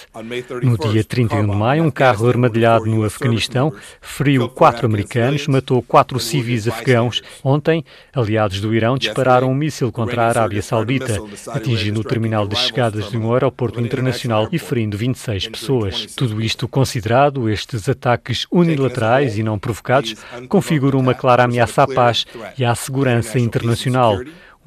No 0.61 0.77
dia 0.77 1.03
31 1.03 1.49
de 1.49 1.55
maio, 1.55 1.83
um 1.83 1.89
carro 1.89 2.29
armadilhado 2.29 2.85
no 2.85 3.03
Afeganistão 3.03 3.73
feriu 3.99 4.47
quatro 4.47 4.85
americanos, 4.85 5.47
matou 5.47 5.81
quatro 5.81 6.19
civis 6.19 6.67
afegãos. 6.67 7.21
Ontem, 7.43 7.83
aliados 8.13 8.61
do 8.61 8.73
Irão 8.73 8.97
dispararam 8.97 9.49
um 9.49 9.55
míssil 9.55 9.91
contra 9.91 10.23
a 10.23 10.27
Arábia 10.27 10.61
Saudita, 10.61 11.17
atingindo 11.47 12.01
o 12.01 12.03
terminal 12.03 12.47
de 12.47 12.55
chegadas 12.55 13.09
de 13.09 13.17
um 13.17 13.33
aeroporto 13.33 13.81
internacional 13.81 14.47
e 14.51 14.59
ferindo 14.59 14.95
26 14.95 15.47
pessoas. 15.47 16.05
Tudo 16.15 16.39
isto 16.39 16.67
considerado, 16.67 17.49
estes 17.49 17.89
ataques 17.89 18.45
unilaterais 18.51 19.37
e 19.37 19.43
não 19.43 19.57
provocados 19.57 20.15
configuram 20.47 20.99
uma 20.99 21.15
clara 21.15 21.43
ameaça 21.45 21.83
à 21.83 21.87
paz 21.87 22.25
e 22.57 22.63
à 22.63 22.75
segurança 22.75 23.39
internacional 23.39 24.19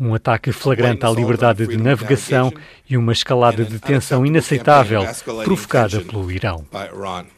um 0.03 0.15
ataque 0.15 0.51
flagrante 0.51 1.07
à 1.07 1.11
liberdade 1.11 1.65
de 1.65 1.77
navegação 1.77 2.53
e 2.91 2.97
uma 2.97 3.13
escalada 3.13 3.65
de 3.65 3.79
tensão 3.79 4.27
inaceitável 4.27 5.03
provocada 5.45 6.01
pelo 6.01 6.29
Irão. 6.29 6.67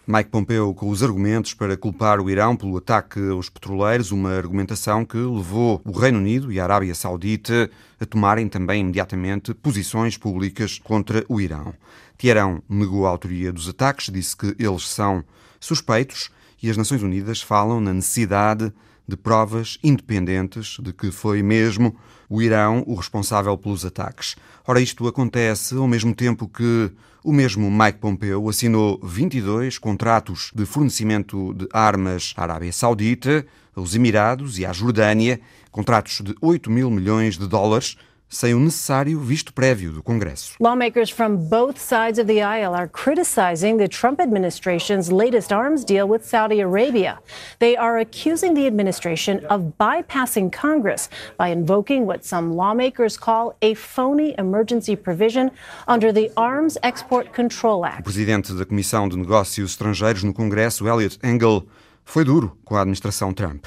Mike 0.06 0.30
Pompeo 0.30 0.72
com 0.72 0.88
os 0.88 1.02
argumentos 1.02 1.52
para 1.52 1.76
culpar 1.76 2.20
o 2.20 2.30
Irão 2.30 2.56
pelo 2.56 2.78
ataque 2.78 3.20
aos 3.28 3.50
petroleiros, 3.50 4.10
uma 4.10 4.32
argumentação 4.32 5.04
que 5.04 5.18
levou 5.18 5.82
o 5.84 5.92
Reino 5.92 6.18
Unido 6.18 6.50
e 6.50 6.58
a 6.58 6.64
Arábia 6.64 6.94
Saudita 6.94 7.70
a 8.00 8.06
tomarem 8.06 8.48
também 8.48 8.80
imediatamente 8.80 9.52
posições 9.52 10.16
públicas 10.16 10.78
contra 10.82 11.22
o 11.28 11.42
Irão. 11.42 11.74
Teherão 12.16 12.62
negou 12.66 13.06
a 13.06 13.10
autoria 13.10 13.52
dos 13.52 13.68
ataques, 13.68 14.10
disse 14.10 14.34
que 14.34 14.56
eles 14.58 14.88
são 14.88 15.22
suspeitos 15.60 16.30
e 16.62 16.70
as 16.70 16.78
Nações 16.78 17.02
Unidas 17.02 17.42
falam 17.42 17.78
na 17.78 17.92
necessidade 17.92 18.72
de 19.06 19.16
provas 19.18 19.78
independentes 19.84 20.78
de 20.80 20.92
que 20.92 21.10
foi 21.10 21.42
mesmo 21.42 21.94
o 22.34 22.42
Irão 22.42 22.82
o 22.84 22.96
responsável 22.96 23.56
pelos 23.56 23.84
ataques. 23.84 24.34
Ora, 24.66 24.80
isto 24.80 25.06
acontece 25.06 25.76
ao 25.76 25.86
mesmo 25.86 26.12
tempo 26.12 26.48
que 26.48 26.90
o 27.22 27.32
mesmo 27.32 27.70
Mike 27.70 27.98
Pompeo 27.98 28.48
assinou 28.48 28.98
22 29.04 29.78
contratos 29.78 30.50
de 30.52 30.66
fornecimento 30.66 31.54
de 31.54 31.68
armas 31.72 32.34
à 32.36 32.42
Arábia 32.42 32.72
Saudita, 32.72 33.46
aos 33.76 33.94
Emirados 33.94 34.58
e 34.58 34.66
à 34.66 34.72
Jordânia, 34.72 35.40
contratos 35.70 36.22
de 36.22 36.34
8 36.40 36.70
mil 36.70 36.90
milhões 36.90 37.38
de 37.38 37.46
dólares, 37.46 37.96
sem 38.34 38.52
o 38.52 38.60
necessário 38.60 39.20
visto 39.20 39.52
prévio 39.52 39.92
do 39.92 40.02
Congresso. 40.02 40.56
Lawmakers 40.60 41.10
from 41.10 41.36
both 41.36 41.78
sides 41.78 42.18
of 42.18 42.26
the 42.26 42.42
aisle 42.42 42.74
are 42.74 42.88
criticizing 42.88 43.78
the 43.78 43.88
Trump 43.88 44.20
administration's 44.20 45.10
latest 45.10 45.52
arms 45.52 45.84
deal 45.84 46.08
with 46.08 46.24
Saudi 46.24 46.60
Arabia. 46.60 47.18
They 47.60 47.76
are 47.76 48.00
accusing 48.00 48.54
the 48.54 48.66
administration 48.66 49.44
of 49.48 49.74
bypassing 49.78 50.50
Congress 50.50 51.08
by 51.38 51.48
invoking 51.48 52.06
what 52.06 52.24
some 52.24 52.56
lawmakers 52.56 53.16
call 53.16 53.54
a 53.62 53.74
phony 53.74 54.34
emergency 54.36 54.96
provision 54.96 55.50
under 55.86 56.12
the 56.12 56.30
Arms 56.36 56.76
Export 56.82 57.32
Control 57.32 57.84
Act. 57.84 58.00
O 58.00 58.04
presidente 58.04 58.52
da 58.52 58.64
Comissão 58.66 59.08
de 59.08 59.16
Negócios 59.16 59.70
Estrangeiros 59.70 60.24
no 60.24 60.34
Congresso, 60.34 60.88
Elliot 60.88 61.18
Engel, 61.22 61.64
foi 62.04 62.24
duro 62.24 62.56
com 62.64 62.76
a 62.76 62.80
administração 62.80 63.32
Trump. 63.32 63.64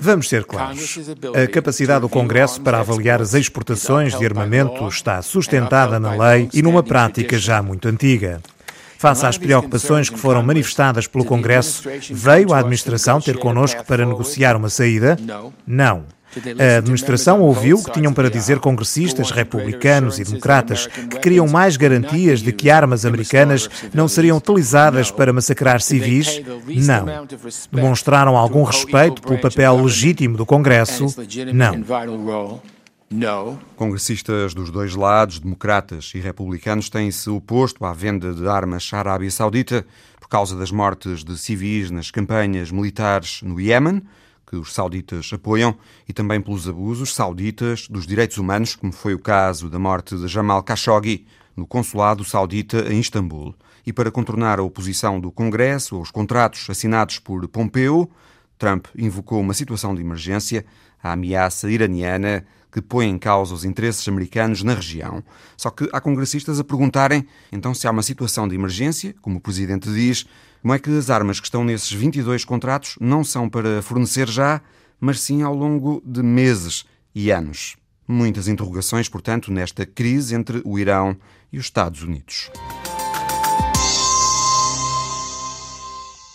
Vamos 0.00 0.28
ser 0.28 0.44
claros. 0.44 0.98
A 1.34 1.46
capacidade 1.46 2.00
do 2.00 2.08
Congresso 2.08 2.60
para 2.60 2.80
avaliar 2.80 3.20
as 3.20 3.34
exportações 3.34 4.16
de 4.16 4.24
armamento 4.24 4.86
está 4.88 5.20
sustentada 5.20 5.98
na 5.98 6.14
lei 6.14 6.48
e 6.54 6.62
numa 6.62 6.82
prática 6.82 7.38
já 7.38 7.62
muito 7.62 7.88
antiga. 7.88 8.40
Face 8.98 9.26
às 9.26 9.36
preocupações 9.36 10.08
que 10.08 10.18
foram 10.18 10.42
manifestadas 10.42 11.06
pelo 11.06 11.26
Congresso, 11.26 11.86
veio 12.10 12.54
a 12.54 12.60
administração 12.60 13.20
ter 13.20 13.36
connosco 13.36 13.84
para 13.84 14.06
negociar 14.06 14.56
uma 14.56 14.70
saída? 14.70 15.18
Não. 15.66 16.06
A 16.58 16.78
administração 16.78 17.40
ouviu 17.40 17.78
o 17.78 17.84
que 17.84 17.92
tinham 17.92 18.12
para 18.12 18.30
dizer 18.30 18.58
congressistas 18.58 19.30
republicanos 19.30 20.18
e 20.18 20.24
democratas, 20.24 20.86
que 20.86 21.18
queriam 21.18 21.46
mais 21.46 21.76
garantias 21.76 22.40
de 22.40 22.52
que 22.52 22.70
armas 22.70 23.04
americanas 23.04 23.68
não 23.92 24.08
seriam 24.08 24.36
utilizadas 24.36 25.10
para 25.10 25.32
massacrar 25.32 25.80
civis? 25.80 26.40
Não. 26.66 27.26
Demonstraram 27.70 28.36
algum 28.36 28.62
respeito 28.62 29.22
pelo 29.22 29.40
papel 29.40 29.82
legítimo 29.82 30.36
do 30.36 30.46
Congresso? 30.46 31.06
Não. 31.52 31.84
Congressistas 33.76 34.54
dos 34.54 34.70
dois 34.70 34.94
lados, 34.94 35.38
democratas 35.38 36.12
e 36.14 36.20
republicanos, 36.20 36.88
têm-se 36.88 37.30
oposto 37.30 37.84
à 37.84 37.92
venda 37.92 38.32
de 38.32 38.48
armas 38.48 38.90
à 38.92 38.98
Arábia 38.98 39.30
Saudita 39.30 39.86
por 40.18 40.28
causa 40.28 40.56
das 40.56 40.72
mortes 40.72 41.22
de 41.22 41.38
civis 41.38 41.90
nas 41.90 42.10
campanhas 42.10 42.72
militares 42.72 43.40
no 43.42 43.60
Iémen 43.60 44.02
que 44.54 44.60
os 44.60 44.72
sauditas 44.72 45.30
apoiam 45.32 45.76
e 46.08 46.12
também 46.12 46.40
pelos 46.40 46.68
abusos 46.68 47.12
sauditas 47.12 47.88
dos 47.88 48.06
direitos 48.06 48.38
humanos, 48.38 48.76
como 48.76 48.92
foi 48.92 49.12
o 49.12 49.18
caso 49.18 49.68
da 49.68 49.80
morte 49.80 50.16
de 50.16 50.28
Jamal 50.28 50.62
Khashoggi 50.62 51.26
no 51.56 51.66
consulado 51.66 52.24
saudita 52.24 52.92
em 52.92 53.00
Istambul. 53.00 53.54
E 53.84 53.92
para 53.92 54.12
contornar 54.12 54.60
a 54.60 54.62
oposição 54.62 55.18
do 55.18 55.32
Congresso 55.32 55.96
aos 55.96 56.10
contratos 56.10 56.68
assinados 56.70 57.18
por 57.18 57.46
Pompeu, 57.48 58.08
Trump 58.56 58.86
invocou 58.96 59.40
uma 59.40 59.54
situação 59.54 59.94
de 59.94 60.00
emergência, 60.00 60.64
a 61.02 61.12
ameaça 61.12 61.68
iraniana 61.68 62.46
que 62.72 62.80
põe 62.80 63.06
em 63.06 63.18
causa 63.18 63.54
os 63.54 63.64
interesses 63.64 64.06
americanos 64.08 64.62
na 64.62 64.74
região. 64.74 65.22
Só 65.56 65.70
que 65.70 65.88
há 65.92 66.00
congressistas 66.00 66.58
a 66.58 66.64
perguntarem, 66.64 67.26
então, 67.52 67.74
se 67.74 67.86
há 67.86 67.90
uma 67.90 68.02
situação 68.02 68.48
de 68.48 68.54
emergência, 68.54 69.14
como 69.20 69.38
o 69.38 69.40
presidente 69.40 69.92
diz, 69.92 70.26
como 70.64 70.72
é 70.72 70.78
que 70.78 70.88
as 70.96 71.10
armas 71.10 71.40
que 71.40 71.46
estão 71.46 71.62
nesses 71.62 71.92
22 71.92 72.42
contratos 72.42 72.96
não 72.98 73.22
são 73.22 73.50
para 73.50 73.82
fornecer 73.82 74.26
já, 74.26 74.62
mas 74.98 75.20
sim 75.20 75.42
ao 75.42 75.54
longo 75.54 76.02
de 76.06 76.22
meses 76.22 76.86
e 77.14 77.30
anos? 77.30 77.76
Muitas 78.08 78.48
interrogações, 78.48 79.06
portanto, 79.06 79.52
nesta 79.52 79.84
crise 79.84 80.34
entre 80.34 80.62
o 80.64 80.78
Irão 80.78 81.18
e 81.52 81.58
os 81.58 81.66
Estados 81.66 82.02
Unidos. 82.02 82.50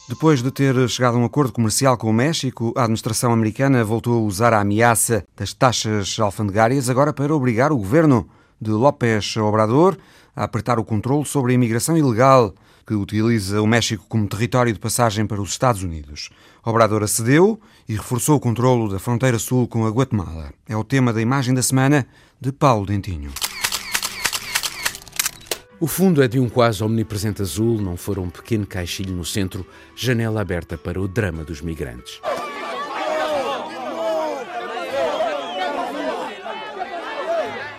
Depois 0.08 0.44
de 0.44 0.52
ter 0.52 0.88
chegado 0.88 1.18
a 1.18 1.22
um 1.22 1.26
acordo 1.26 1.52
comercial 1.52 1.98
com 1.98 2.12
o 2.12 2.14
México, 2.14 2.72
a 2.78 2.82
administração 2.82 3.34
americana 3.34 3.84
voltou 3.84 4.14
a 4.14 4.22
usar 4.22 4.54
a 4.54 4.62
ameaça 4.62 5.26
das 5.36 5.56
taxas 5.56 6.20
alfandegárias 6.20 6.88
agora 6.88 7.12
para 7.12 7.36
obrigar 7.36 7.72
o 7.72 7.78
governo 7.78 8.30
de 8.62 8.70
López 8.70 9.36
Obrador 9.38 9.98
a 10.36 10.44
apertar 10.44 10.78
o 10.78 10.86
controle 10.86 11.26
sobre 11.26 11.52
a 11.52 11.56
imigração 11.56 11.98
ilegal 11.98 12.54
que 12.90 12.96
utiliza 12.96 13.62
o 13.62 13.68
México 13.68 14.04
como 14.10 14.28
território 14.28 14.74
de 14.74 14.80
passagem 14.80 15.28
para 15.28 15.40
os 15.40 15.52
Estados 15.52 15.84
Unidos. 15.84 16.32
Obrador 16.66 17.04
acedeu 17.04 17.62
e 17.88 17.94
reforçou 17.94 18.38
o 18.38 18.40
controlo 18.40 18.90
da 18.90 18.98
fronteira 18.98 19.38
sul 19.38 19.68
com 19.68 19.86
a 19.86 19.92
Guatemala. 19.92 20.52
É 20.68 20.76
o 20.76 20.84
tema 20.84 21.14
da 21.14 21.22
imagem 21.22 21.54
da 21.54 21.62
semana 21.62 22.08
de 22.42 22.52
Paulo 22.52 22.88
Dentinho. 22.88 23.32
O 25.80 25.86
fundo 25.86 26.24
é 26.24 26.28
de 26.28 26.40
um 26.40 26.50
quase 26.50 26.84
omnipresente 26.84 27.44
azul, 27.44 27.80
não 27.80 27.96
for 27.96 28.18
um 28.18 28.28
pequeno 28.28 28.66
caixilho 28.66 29.16
no 29.16 29.24
centro, 29.24 29.64
janela 29.96 30.42
aberta 30.42 30.76
para 30.76 31.00
o 31.00 31.08
drama 31.08 31.44
dos 31.44 31.62
migrantes. 31.62 32.20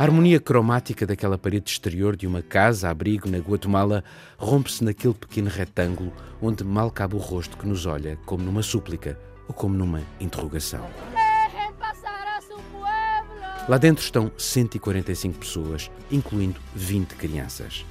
A 0.01 0.05
harmonia 0.05 0.41
cromática 0.41 1.07
daquela 1.07 1.37
parede 1.37 1.73
exterior 1.73 2.17
de 2.17 2.27
uma 2.27 2.41
casa-abrigo 2.41 3.29
na 3.29 3.37
Guatemala 3.37 4.03
rompe-se 4.39 4.83
naquele 4.83 5.13
pequeno 5.13 5.51
retângulo 5.51 6.11
onde 6.41 6.65
mal 6.65 6.91
cabe 6.91 7.17
o 7.17 7.19
rosto 7.19 7.59
que 7.59 7.67
nos 7.67 7.85
olha 7.85 8.19
como 8.25 8.43
numa 8.43 8.63
súplica 8.63 9.21
ou 9.47 9.53
como 9.53 9.75
numa 9.75 10.01
interrogação. 10.19 10.89
Lá 13.69 13.77
dentro 13.77 14.03
estão 14.03 14.33
145 14.39 15.39
pessoas, 15.39 15.91
incluindo 16.11 16.59
20 16.75 17.17
crianças. 17.17 17.85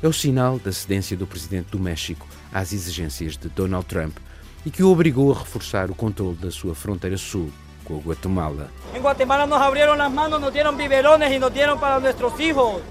É 0.00 0.06
o 0.06 0.12
sinal 0.12 0.60
da 0.60 0.70
cedência 0.70 1.16
do 1.16 1.26
presidente 1.26 1.70
do 1.70 1.80
México 1.80 2.28
às 2.52 2.72
exigências 2.72 3.36
de 3.36 3.48
Donald 3.48 3.86
Trump 3.86 4.16
e 4.64 4.70
que 4.70 4.84
o 4.84 4.92
obrigou 4.92 5.32
a 5.32 5.38
reforçar 5.40 5.90
o 5.90 5.96
controle 5.96 6.36
da 6.36 6.52
sua 6.52 6.76
fronteira 6.76 7.18
sul 7.18 7.50
com 7.86 7.96
a 7.96 8.00
Guatemala. 8.00 8.70
Em 8.94 9.00
Guatemala 9.00 9.46
nos 9.46 9.60
abriram 9.60 9.92
as 9.94 10.12
mãos, 10.12 10.40
nos 10.40 10.52
deram 10.52 10.74
biberones 10.74 11.32
e 11.32 11.38
nos 11.38 11.50
deram 11.50 11.78
para 11.78 12.00
nossos 12.00 12.32
filhos. 12.34 12.82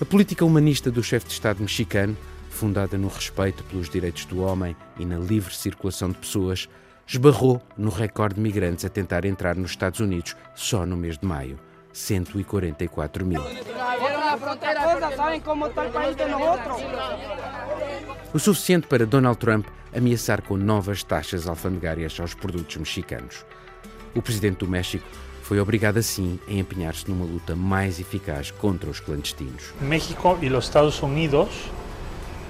A 0.00 0.04
política 0.04 0.44
humanista 0.44 0.90
do 0.90 1.02
chefe 1.02 1.26
de 1.26 1.32
Estado 1.34 1.60
mexicano, 1.60 2.16
fundada 2.48 2.96
no 2.96 3.08
respeito 3.08 3.62
pelos 3.64 3.88
direitos 3.88 4.24
do 4.24 4.42
homem 4.42 4.74
e 4.98 5.04
na 5.04 5.18
livre 5.18 5.54
circulação 5.54 6.10
de 6.10 6.18
pessoas, 6.18 6.68
esbarrou 7.06 7.60
no 7.76 7.90
recorde 7.90 8.36
de 8.36 8.40
migrantes 8.40 8.84
a 8.84 8.88
tentar 8.88 9.24
entrar 9.24 9.56
nos 9.56 9.72
Estados 9.72 10.00
Unidos 10.00 10.36
só 10.54 10.86
no 10.86 10.96
mês 10.96 11.18
de 11.18 11.26
maio. 11.26 11.58
144 11.92 13.26
mil. 13.26 13.42
O 18.32 18.38
suficiente 18.38 18.86
para 18.86 19.04
Donald 19.04 19.38
Trump 19.38 19.66
ameaçar 19.94 20.40
com 20.42 20.56
novas 20.56 21.02
taxas 21.02 21.48
alfandegárias 21.48 22.18
aos 22.20 22.32
produtos 22.32 22.76
mexicanos. 22.76 23.44
O 24.14 24.20
presidente 24.20 24.58
do 24.58 24.68
México 24.68 25.04
foi 25.42 25.60
obrigado 25.60 25.98
assim 25.98 26.38
a 26.48 26.52
empenhar-se 26.52 27.08
numa 27.10 27.24
luta 27.24 27.54
mais 27.56 27.98
eficaz 27.98 28.50
contra 28.50 28.90
os 28.90 29.00
clandestinos. 29.00 29.72
México 29.80 30.38
e 30.40 30.48
os 30.48 30.64
Estados 30.64 31.00
Unidos 31.02 31.48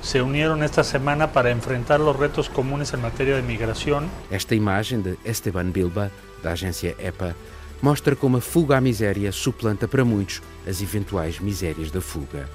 se 0.02 0.20
uniram 0.20 0.62
esta 0.62 0.82
semana 0.82 1.28
para 1.28 1.50
enfrentar 1.50 2.00
os 2.00 2.16
retos 2.18 2.48
comunes 2.48 2.92
em 2.92 2.96
matéria 2.96 3.40
de 3.40 3.46
migração. 3.46 4.08
Esta 4.30 4.54
imagem 4.54 5.00
de 5.00 5.18
Esteban 5.24 5.70
Bilba, 5.70 6.10
da 6.42 6.52
agência 6.52 6.96
EPA, 6.98 7.36
mostra 7.82 8.16
como 8.16 8.38
a 8.38 8.40
fuga 8.40 8.78
à 8.78 8.80
miséria 8.80 9.32
suplanta 9.32 9.86
para 9.86 10.04
muitos 10.04 10.42
as 10.66 10.80
eventuais 10.80 11.38
misérias 11.38 11.90
da 11.90 12.00
fuga. 12.00 12.48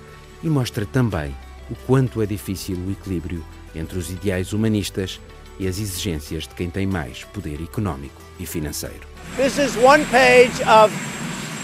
E 0.44 0.50
mostra 0.50 0.86
também 0.86 1.36
o 1.70 1.76
quanto 1.88 2.22
é 2.22 2.26
difícil 2.26 2.78
o 2.78 2.92
equilíbrio 2.92 3.44
entre 3.76 3.98
os 3.98 4.10
ideais 4.10 4.54
humanistas 4.54 5.20
e 5.60 5.68
as 5.68 5.80
exigências 5.80 6.48
de 6.48 6.56
quem 6.56 6.70
tem 6.70 6.86
mais 6.86 7.24
poder 7.24 7.62
económico 7.62 8.25
e 8.40 8.46
financeiro. 8.46 9.08
This 9.36 9.58
is 9.58 9.76
one 9.78 10.06
page 10.06 10.62
of 10.64 10.94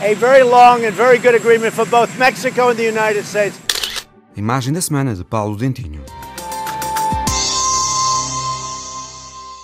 a 0.01 0.13
very 0.15 0.43
long 0.43 0.83
and 0.85 0.91
very 0.91 1.19
good 1.19 1.35
agreement 1.35 1.73
for 1.73 1.85
both 1.85 2.17
Mexico 2.17 2.69
and 2.69 2.75
the 2.75 2.87
United 2.87 3.25
States. 3.25 3.57
Imagem 4.35 4.73
da 4.73 4.81
semana 4.81 5.13
de 5.13 5.23
Paulo 5.23 5.55
Dentinho. 5.55 6.03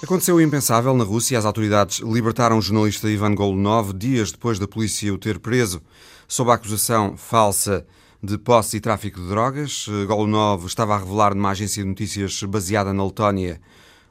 Aconteceu 0.04 0.36
o 0.36 0.42
impensável 0.42 0.94
na 0.94 1.04
Rússia. 1.04 1.38
As 1.38 1.46
autoridades 1.46 2.00
libertaram 2.00 2.58
o 2.58 2.62
jornalista 2.62 3.10
Ivan 3.10 3.34
Golunov 3.34 3.94
dias 3.94 4.32
depois 4.32 4.60
da 4.60 4.68
polícia 4.68 5.14
o 5.14 5.18
ter 5.18 5.40
preso 5.40 5.82
sob 6.28 6.52
a 6.52 6.54
acusação 6.54 7.18
falsa 7.18 7.86
de 8.24 8.38
posse 8.38 8.78
e 8.78 8.80
tráfico 8.80 9.20
de 9.20 9.28
drogas. 9.28 9.86
Golunov 10.08 10.66
estava 10.66 10.96
a 10.96 11.00
revelar 11.00 11.34
numa 11.34 11.50
agência 11.50 11.84
de 11.84 11.90
notícias 11.90 12.42
baseada 12.44 12.94
na 12.94 13.04
Letónia 13.04 13.60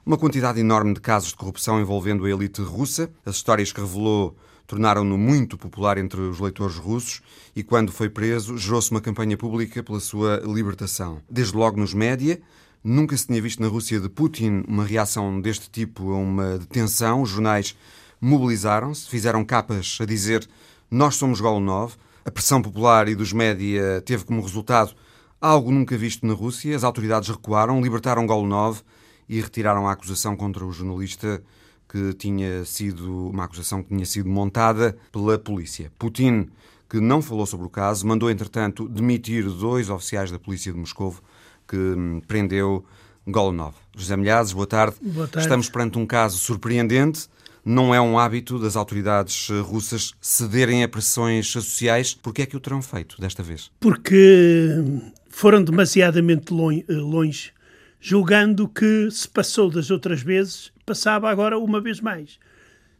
uma 0.07 0.17
quantidade 0.17 0.61
enorme 0.61 0.95
de 0.95 1.01
casos 1.01 1.31
de 1.31 1.35
corrupção 1.35 1.81
envolvendo 1.81 2.25
a 2.25 2.31
elite 2.31 2.63
russa. 2.63 3.11
As 3.25 3.35
histórias 3.35 3.73
que 3.73 3.81
revelou 3.81 4.37
tornaram-no 4.65 5.19
muito 5.19 5.59
popular 5.59 5.99
entre 5.99 6.21
os 6.21 6.39
leitores 6.39 6.77
russos 6.77 7.21
e, 7.57 7.63
quando 7.65 7.91
foi 7.91 8.09
preso, 8.09 8.57
gerou-se 8.57 8.93
uma 8.93 9.01
campanha 9.01 9.37
pública 9.37 9.83
pela 9.83 9.99
sua 9.99 10.41
libertação. 10.47 11.21
Desde 11.29 11.57
logo 11.57 11.77
nos 11.81 11.93
média, 11.93 12.41
nunca 12.85 13.17
se 13.17 13.27
tinha 13.27 13.43
visto 13.43 13.61
na 13.61 13.67
Rússia 13.67 13.99
de 13.99 14.09
Putin 14.09 14.63
uma 14.69 14.85
reação 14.85 15.41
deste 15.41 15.69
tipo 15.69 16.13
a 16.13 16.17
uma 16.19 16.59
detenção. 16.59 17.23
Os 17.23 17.31
jornais 17.31 17.77
mobilizaram-se, 18.21 19.09
fizeram 19.09 19.45
capas 19.45 19.99
a 20.01 20.05
dizer 20.05 20.49
nós 20.89 21.17
somos 21.17 21.41
Golunov. 21.41 21.95
A 22.25 22.31
pressão 22.31 22.63
popular 22.63 23.09
e 23.09 23.17
dos 23.17 23.33
média 23.33 24.01
teve 24.03 24.25
como 24.25 24.41
resultado 24.41 24.95
algo 25.41 25.73
nunca 25.73 25.99
visto 25.99 26.25
na 26.25 26.33
Rússia. 26.33 26.77
As 26.77 26.85
autoridades 26.85 27.29
recuaram, 27.29 27.81
libertaram 27.81 28.25
Golunov 28.25 28.83
e 29.29 29.41
retiraram 29.41 29.89
a 29.89 29.93
acusação 29.93 30.37
contra 30.37 30.65
o 30.65 30.73
jornalista 30.73 31.43
que 31.89 32.13
tinha 32.15 32.65
sido 32.65 33.29
uma 33.29 33.45
acusação 33.45 33.83
que 33.83 33.89
tinha 33.89 34.05
sido 34.05 34.29
montada 34.29 34.97
pela 35.13 35.39
polícia. 35.39 35.91
Putin, 35.99 36.49
que 36.89 37.01
não 37.01 37.23
falou 37.23 37.47
sobre 37.47 37.67
o 37.67 37.71
caso, 37.71 38.07
mandou 38.07 38.31
entretanto 38.31 38.89
demitir 38.89 39.45
dois 39.45 39.89
oficiais 39.89 40.31
da 40.31 40.39
polícia 40.39 40.73
de 40.73 40.79
Moscou 40.79 41.15
que 41.67 41.77
hum, 41.77 42.21
prendeu 42.27 42.85
Golunov. 43.27 43.75
José 43.97 44.17
Milhazes, 44.17 44.53
boa 44.53 44.67
tarde. 44.67 44.97
boa 45.01 45.27
tarde. 45.27 45.47
Estamos 45.47 45.69
perante 45.69 45.99
um 45.99 46.07
caso 46.07 46.39
surpreendente. 46.39 47.29
Não 47.65 47.93
é 47.93 48.01
um 48.01 48.17
hábito 48.17 48.61
das 48.61 48.77
autoridades 48.77 49.49
eh, 49.51 49.59
russas 49.59 50.15
cederem 50.21 50.85
a 50.85 50.89
pressões 50.89 51.49
sociais. 51.49 52.15
Por 52.15 52.33
que 52.33 52.43
é 52.43 52.47
que 52.47 52.57
o 52.57 52.61
terão 52.61 52.81
feito 52.81 53.21
desta 53.21 53.43
vez? 53.43 53.73
Porque 53.81 54.79
foram 55.29 55.65
demasiadamente 55.65 56.55
eh, 56.55 56.93
longe, 56.93 57.53
julgando 58.07 58.69
que 58.69 59.11
se 59.11 59.29
passou 59.29 59.69
das 59.69 59.91
outras 59.91 60.23
vezes, 60.23 60.71
passava 60.87 61.29
agora 61.29 61.59
uma 61.59 61.81
vez 61.81 62.01
mais. 62.01 62.39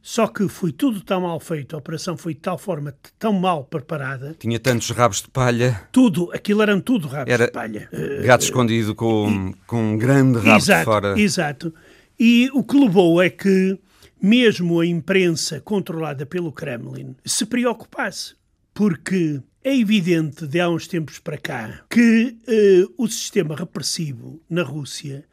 Só 0.03 0.27
que 0.27 0.49
foi 0.49 0.73
tudo 0.73 1.01
tão 1.01 1.21
mal 1.21 1.39
feito, 1.39 1.77
a 1.77 1.79
operação 1.79 2.17
foi 2.17 2.35
de 2.35 2.41
tal 2.41 2.59
forma 2.59 2.93
tão 3.17 3.33
mal 3.33 3.63
preparada. 3.63 4.35
Tinha 4.37 4.59
tantos 4.59 4.91
rabos 4.91 5.23
de 5.23 5.29
palha. 5.29 5.81
Tudo, 5.93 6.33
aquilo 6.33 6.61
eram 6.61 6.81
tudo 6.81 7.07
rabos 7.07 7.33
Era 7.33 7.47
de 7.47 7.53
palha. 7.53 7.89
Gato 8.25 8.43
uh, 8.43 8.45
escondido 8.47 8.97
com, 8.97 9.53
e, 9.55 9.55
com 9.65 9.93
um 9.93 9.97
grande 9.97 10.39
rabo 10.39 10.57
exato, 10.57 10.79
de 10.81 10.85
fora. 10.85 11.21
Exato. 11.21 11.73
E 12.19 12.51
o 12.53 12.65
que 12.65 12.77
levou 12.77 13.23
é 13.23 13.31
que 13.31 13.79
mesmo 14.21 14.81
a 14.81 14.87
imprensa 14.87 15.61
controlada 15.61 16.27
pelo 16.27 16.51
Kremlin 16.51 17.15
se 17.25 17.47
preocupasse. 17.47 18.35
Porque 18.75 19.41
é 19.67 19.77
evidente 19.77 20.47
de 20.47 20.61
há 20.61 20.71
uns 20.71 20.87
tempos 20.87 21.19
para 21.19 21.37
cá 21.37 21.81
que 21.91 22.37
uh, 22.47 22.95
o 22.97 23.09
sistema 23.09 23.57
repressivo 23.57 24.41
na 24.49 24.63
Rússia 24.63 25.25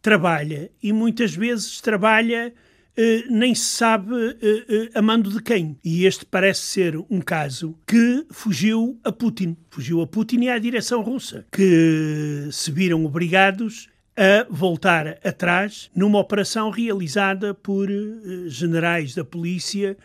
trabalha 0.00 0.70
e 0.82 0.94
muitas 0.94 1.36
vezes 1.36 1.80
trabalha 1.80 2.54
Uh, 2.94 3.24
nem 3.32 3.54
se 3.54 3.64
sabe 3.64 4.12
uh, 4.12 4.90
a 4.94 5.00
mando 5.00 5.30
de 5.30 5.40
quem. 5.42 5.78
E 5.82 6.04
este 6.04 6.26
parece 6.26 6.60
ser 6.60 6.98
um 7.08 7.22
caso 7.22 7.74
que 7.86 8.26
fugiu 8.30 9.00
a 9.02 9.10
Putin. 9.10 9.56
Fugiu 9.70 10.02
a 10.02 10.06
Putin 10.06 10.42
e 10.42 10.50
à 10.50 10.58
direção 10.58 11.00
russa, 11.00 11.46
que 11.50 12.50
se 12.52 12.70
viram 12.70 13.02
obrigados 13.06 13.88
a 14.14 14.46
voltar 14.50 15.18
atrás 15.24 15.90
numa 15.96 16.18
operação 16.18 16.68
realizada 16.68 17.54
por 17.54 17.88
generais 18.46 19.14
da 19.14 19.24
polícia 19.24 19.96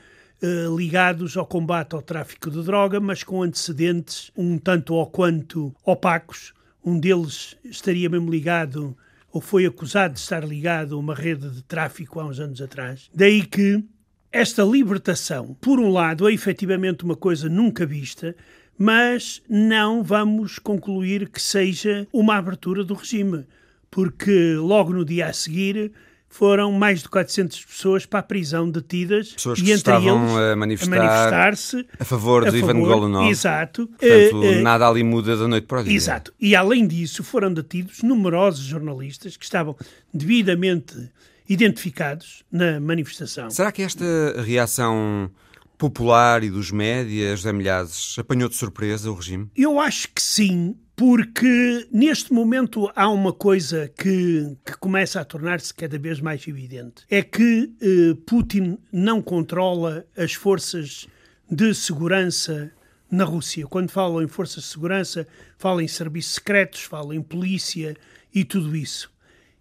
ligados 0.76 1.36
ao 1.36 1.46
combate 1.46 1.96
ao 1.96 2.02
tráfico 2.02 2.52
de 2.52 2.64
droga, 2.64 3.00
mas 3.00 3.24
com 3.24 3.42
antecedentes 3.42 4.32
um 4.38 4.58
tanto 4.58 4.94
ou 4.94 5.08
quanto 5.08 5.74
opacos. 5.84 6.54
Um 6.84 7.00
deles 7.00 7.56
estaria 7.64 8.10
mesmo 8.10 8.30
ligado 8.30 8.96
ou 9.32 9.42
foi 9.42 9.66
acusado 9.66 10.14
de 10.14 10.20
estar 10.20 10.44
ligado 10.44 10.96
a 10.96 11.00
uma 11.00 11.14
rede 11.14 11.50
de 11.50 11.62
tráfico 11.64 12.20
há 12.20 12.26
uns 12.26 12.40
anos 12.40 12.62
atrás. 12.62 13.10
Daí 13.14 13.46
que 13.46 13.84
esta 14.32 14.64
libertação, 14.64 15.56
por 15.60 15.80
um 15.80 15.90
lado, 15.90 16.28
é 16.28 16.34
efetivamente 16.34 17.04
uma 17.04 17.16
coisa 17.16 17.50
nunca 17.50 17.86
vista, 17.86 18.36
mas 18.78 19.42
não 19.50 20.04
vamos 20.04 20.60
concluir 20.60 21.30
que 21.30 21.42
seja 21.42 22.08
uma 22.14 22.36
abertura 22.36 22.84
do 22.84 22.94
regime, 22.94 23.46
porque 23.90 24.54
logo 24.56 24.94
no 24.94 25.04
dia 25.04 25.28
a 25.28 25.34
seguir 25.34 25.92
foram 26.30 26.72
mais 26.72 27.02
de 27.02 27.10
400 27.10 27.66
pessoas 27.66 28.06
para 28.06 28.20
a 28.20 28.24
prisão 28.24 28.70
detidas 28.70 29.32
pessoas 29.32 29.60
e 29.60 29.64
que 29.64 29.72
estavam 29.72 30.38
a 30.38 30.56
manifestar-se 30.56 31.76
manifestar 31.78 31.96
a 32.00 32.06
favor 32.06 32.50
de 32.50 32.56
a 32.56 32.60
Ivan 32.60 32.80
Golunov. 32.80 33.28
Exato. 33.30 33.88
Portanto, 33.88 34.44
Eh, 34.44 34.54
eh, 34.60 34.62
nada 34.62 34.88
ali 34.88 35.04
muda 35.04 35.36
da 35.36 35.48
noite 35.48 35.66
para 35.66 35.82
o 35.82 35.84
dia. 35.84 35.96
Exato. 35.96 36.34
E 36.40 36.56
além 36.56 36.86
disso, 36.88 37.24
foram 37.24 37.52
detidos 37.54 38.04
numerosos 38.04 38.64
jornalistas 38.66 39.36
que 39.38 39.46
estavam 39.46 39.76
devidamente 40.14 41.10
identificados 41.50 42.44
na 42.52 42.80
manifestação. 42.80 43.50
Será 43.50 43.72
que 43.72 43.82
esta 43.82 44.06
reação 44.46 45.32
popular 45.78 46.44
e 46.44 46.50
dos 46.50 46.72
médias, 46.72 47.40
José 47.40 47.54
Milhazes, 47.54 48.16
apanhou 48.20 48.50
de 48.50 48.56
surpresa 48.56 49.10
o 49.10 49.14
regime? 49.16 49.50
Eu 49.56 49.80
acho 49.80 50.10
que 50.14 50.22
sim, 50.22 50.76
porque 50.98 51.88
neste 51.92 52.34
momento 52.34 52.92
há 52.96 53.08
uma 53.08 53.32
coisa 53.32 53.88
que, 53.88 54.58
que 54.66 54.76
começa 54.80 55.22
a 55.22 55.24
tornar-se 55.24 55.72
cada 55.72 55.98
vez 56.00 56.20
mais 56.20 56.46
evidente: 56.48 57.04
é 57.08 57.22
que 57.22 57.72
eh, 57.80 58.18
Putin 58.26 58.80
não 58.92 59.22
controla 59.22 60.08
as 60.18 60.34
forças 60.34 61.08
de 61.50 61.72
segurança 61.76 62.72
na 63.12 63.24
Rússia. 63.24 63.68
Quando 63.68 63.92
falam 63.92 64.24
em 64.24 64.28
forças 64.28 64.64
de 64.64 64.70
segurança, 64.72 65.28
falam 65.56 65.82
em 65.82 65.88
serviços 65.88 66.34
secretos, 66.34 66.82
falam 66.82 67.14
em 67.14 67.22
polícia 67.22 67.96
e 68.34 68.44
tudo 68.44 68.76
isso. 68.76 69.12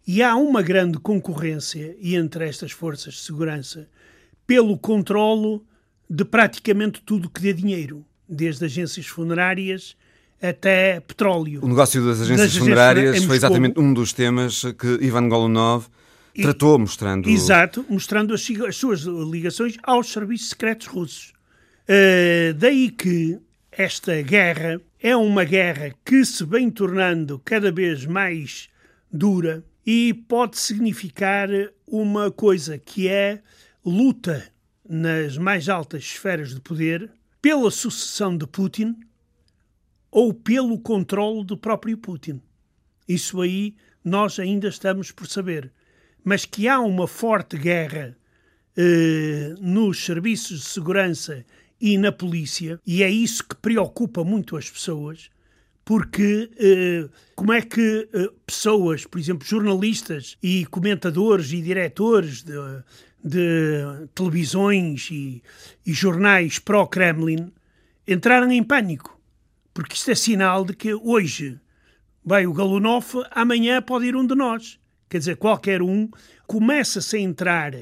E 0.06 0.22
há 0.22 0.34
uma 0.36 0.62
grande 0.62 0.98
concorrência 0.98 1.98
entre 2.00 2.48
estas 2.48 2.72
forças 2.72 3.12
de 3.12 3.20
segurança 3.20 3.86
pelo 4.46 4.78
controlo 4.78 5.62
de 6.08 6.24
praticamente 6.24 7.02
tudo 7.02 7.28
que 7.28 7.42
dê 7.42 7.52
dinheiro, 7.52 8.06
desde 8.26 8.64
agências 8.64 9.06
funerárias 9.06 9.96
até 10.40 11.00
petróleo. 11.00 11.60
O 11.62 11.68
negócio 11.68 12.04
das 12.04 12.20
agências 12.20 12.28
Das 12.28 12.40
agências 12.40 12.62
funerárias 12.62 13.16
em 13.16 13.26
foi 13.26 13.36
exatamente 13.36 13.78
um 13.80 13.92
dos 13.92 14.12
temas 14.12 14.62
que 14.78 14.98
Ivan 15.00 15.28
Golunov 15.28 15.86
tratou, 16.42 16.78
mostrando... 16.78 17.28
Exato, 17.28 17.84
mostrando 17.88 18.34
as, 18.34 18.46
as 18.66 18.76
suas 18.76 19.00
ligações 19.00 19.76
aos 19.82 20.12
serviços 20.12 20.50
secretos 20.50 20.86
russos. 20.86 21.32
Uh, 21.88 22.52
daí 22.54 22.90
que 22.90 23.38
esta 23.70 24.20
guerra 24.22 24.80
é 25.00 25.16
uma 25.16 25.44
guerra 25.44 25.94
que 26.04 26.24
se 26.24 26.44
vem 26.44 26.70
tornando 26.70 27.40
cada 27.44 27.70
vez 27.70 28.04
mais 28.04 28.68
dura 29.12 29.64
e 29.84 30.12
pode 30.12 30.58
significar 30.58 31.48
uma 31.86 32.30
coisa 32.30 32.76
que 32.76 33.06
é 33.06 33.40
luta 33.84 34.44
nas 34.88 35.38
mais 35.38 35.68
altas 35.68 36.02
esferas 36.02 36.54
de 36.54 36.60
poder 36.60 37.10
pela 37.40 37.70
sucessão 37.70 38.36
de 38.36 38.46
Putin 38.46 38.96
ou 40.10 40.32
pelo 40.32 40.78
controle 40.78 41.44
do 41.44 41.56
próprio 41.56 41.96
Putin. 41.98 42.40
Isso 43.08 43.40
aí 43.40 43.74
nós 44.04 44.38
ainda 44.38 44.68
estamos 44.68 45.10
por 45.10 45.26
saber. 45.26 45.72
Mas 46.24 46.44
que 46.44 46.68
há 46.68 46.80
uma 46.80 47.06
forte 47.06 47.56
guerra 47.56 48.16
eh, 48.76 49.54
nos 49.60 50.04
serviços 50.04 50.60
de 50.60 50.66
segurança 50.66 51.44
e 51.80 51.96
na 51.98 52.10
polícia, 52.10 52.80
e 52.86 53.02
é 53.02 53.10
isso 53.10 53.44
que 53.46 53.54
preocupa 53.54 54.24
muito 54.24 54.56
as 54.56 54.68
pessoas, 54.70 55.30
porque 55.84 56.50
eh, 56.58 57.08
como 57.34 57.52
é 57.52 57.62
que 57.62 58.08
eh, 58.12 58.28
pessoas, 58.46 59.06
por 59.06 59.18
exemplo, 59.18 59.46
jornalistas 59.46 60.36
e 60.42 60.66
comentadores 60.66 61.52
e 61.52 61.62
diretores 61.62 62.42
de, 62.42 62.54
de 63.22 64.08
televisões 64.14 65.08
e, 65.10 65.42
e 65.86 65.92
jornais 65.92 66.58
pró-Kremlin 66.58 67.52
entraram 68.06 68.50
em 68.50 68.62
pânico? 68.62 69.15
Porque 69.76 69.94
isto 69.94 70.10
é 70.10 70.14
sinal 70.14 70.64
de 70.64 70.74
que 70.74 70.94
hoje 70.94 71.60
vai 72.24 72.46
o 72.46 72.52
Galunov, 72.54 73.04
amanhã 73.30 73.82
pode 73.82 74.06
ir 74.06 74.16
um 74.16 74.26
de 74.26 74.34
nós. 74.34 74.80
Quer 75.06 75.18
dizer, 75.18 75.36
qualquer 75.36 75.82
um 75.82 76.08
começa-se 76.46 77.14
a 77.14 77.20
entrar 77.20 77.74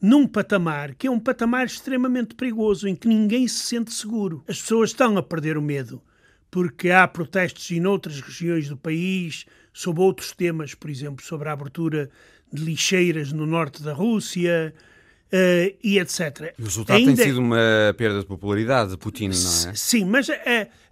num 0.00 0.26
patamar 0.26 0.94
que 0.94 1.06
é 1.06 1.10
um 1.10 1.20
patamar 1.20 1.66
extremamente 1.66 2.34
perigoso, 2.34 2.88
em 2.88 2.96
que 2.96 3.06
ninguém 3.06 3.46
se 3.46 3.66
sente 3.66 3.92
seguro. 3.92 4.42
As 4.48 4.62
pessoas 4.62 4.88
estão 4.88 5.18
a 5.18 5.22
perder 5.22 5.58
o 5.58 5.62
medo, 5.62 6.00
porque 6.50 6.88
há 6.88 7.06
protestos 7.06 7.70
em 7.70 7.84
outras 7.84 8.18
regiões 8.18 8.66
do 8.70 8.76
país 8.78 9.44
sobre 9.74 10.00
outros 10.00 10.32
temas, 10.32 10.74
por 10.74 10.88
exemplo, 10.88 11.22
sobre 11.22 11.50
a 11.50 11.52
abertura 11.52 12.08
de 12.50 12.64
lixeiras 12.64 13.30
no 13.30 13.44
norte 13.44 13.82
da 13.82 13.92
Rússia. 13.92 14.74
Uh, 15.32 15.74
e 15.82 15.98
etc. 15.98 16.52
O 16.58 16.64
resultado 16.64 16.98
Ainda... 16.98 17.16
tem 17.16 17.24
sido 17.24 17.38
uma 17.38 17.94
perda 17.96 18.20
de 18.20 18.26
popularidade 18.26 18.90
de 18.90 18.98
Putin, 18.98 19.28
não 19.28 19.70
é? 19.70 19.74
Sim, 19.74 20.04
mas 20.04 20.28
uh, 20.28 20.32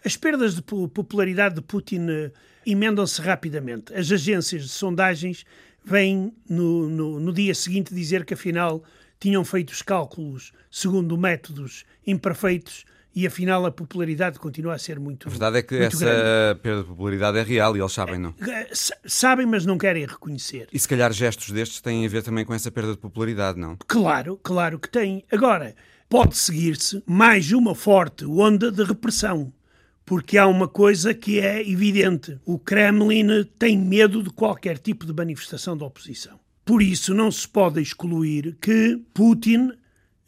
as 0.03 0.17
perdas 0.17 0.55
de 0.55 0.63
popularidade 0.63 1.57
de 1.57 1.61
Putin 1.61 2.07
uh, 2.09 2.33
emendam-se 2.65 3.21
rapidamente. 3.21 3.93
As 3.93 4.11
agências 4.11 4.63
de 4.63 4.69
sondagens 4.71 5.45
vêm 5.85 6.33
no, 6.49 6.89
no, 6.89 7.21
no, 7.21 7.33
dia 7.35 7.55
seguinte 7.55 7.95
dizer 7.95 8.25
que 8.25 8.33
afinal 8.33 8.83
tinham 9.19 9.45
feito 9.45 9.71
os 9.71 9.83
cálculos 9.83 10.53
segundo 10.71 11.19
métodos 11.19 11.85
imperfeitos 12.07 12.87
e 13.15 13.27
afinal 13.27 13.67
a 13.67 13.73
popularidade 13.73 14.39
continua 14.39 14.75
a 14.75 14.79
ser 14.79 15.01
muito 15.01 15.27
A 15.27 15.31
verdade 15.31 15.59
é 15.59 15.63
que 15.63 15.75
essa 15.77 15.99
grande. 15.99 16.61
perda 16.61 16.83
de 16.83 16.89
popularidade 16.89 17.39
é 17.39 17.43
real 17.43 17.77
e 17.77 17.81
eles 17.81 17.93
sabem, 17.93 18.19
não? 18.19 18.35
Sabem, 19.05 19.47
mas 19.47 19.67
não 19.67 19.77
querem 19.77 20.07
reconhecer. 20.07 20.69
E 20.73 20.79
se 20.79 20.89
calhar 20.89 21.13
gestos 21.13 21.51
destes 21.51 21.81
têm 21.81 22.07
a 22.07 22.09
ver 22.09 22.23
também 22.23 22.45
com 22.45 22.55
essa 22.55 22.71
perda 22.71 22.93
de 22.93 22.99
popularidade, 22.99 23.59
não? 23.59 23.77
Claro, 23.87 24.39
claro 24.43 24.79
que 24.79 24.89
tem. 24.89 25.25
Agora, 25.31 25.75
pode 26.09 26.37
seguir-se 26.37 27.03
mais 27.07 27.51
uma 27.53 27.75
forte 27.75 28.25
onda 28.25 28.71
de 28.71 28.85
repressão. 28.85 29.53
Porque 30.05 30.37
há 30.37 30.47
uma 30.47 30.67
coisa 30.67 31.15
que 31.15 31.39
é 31.39 31.69
evidente: 31.69 32.37
o 32.45 32.59
Kremlin 32.59 33.45
tem 33.59 33.79
medo 33.79 34.23
de 34.25 34.31
qualquer 34.31 34.77
tipo 34.79 35.07
de 35.07 35.13
manifestação 35.13 35.77
de 35.77 35.85
oposição. 35.85 36.39
Por 36.65 36.83
isso, 36.83 37.15
não 37.15 37.31
se 37.31 37.47
pode 37.47 37.81
excluir 37.81 38.57
que 38.61 39.01
Putin 39.15 39.71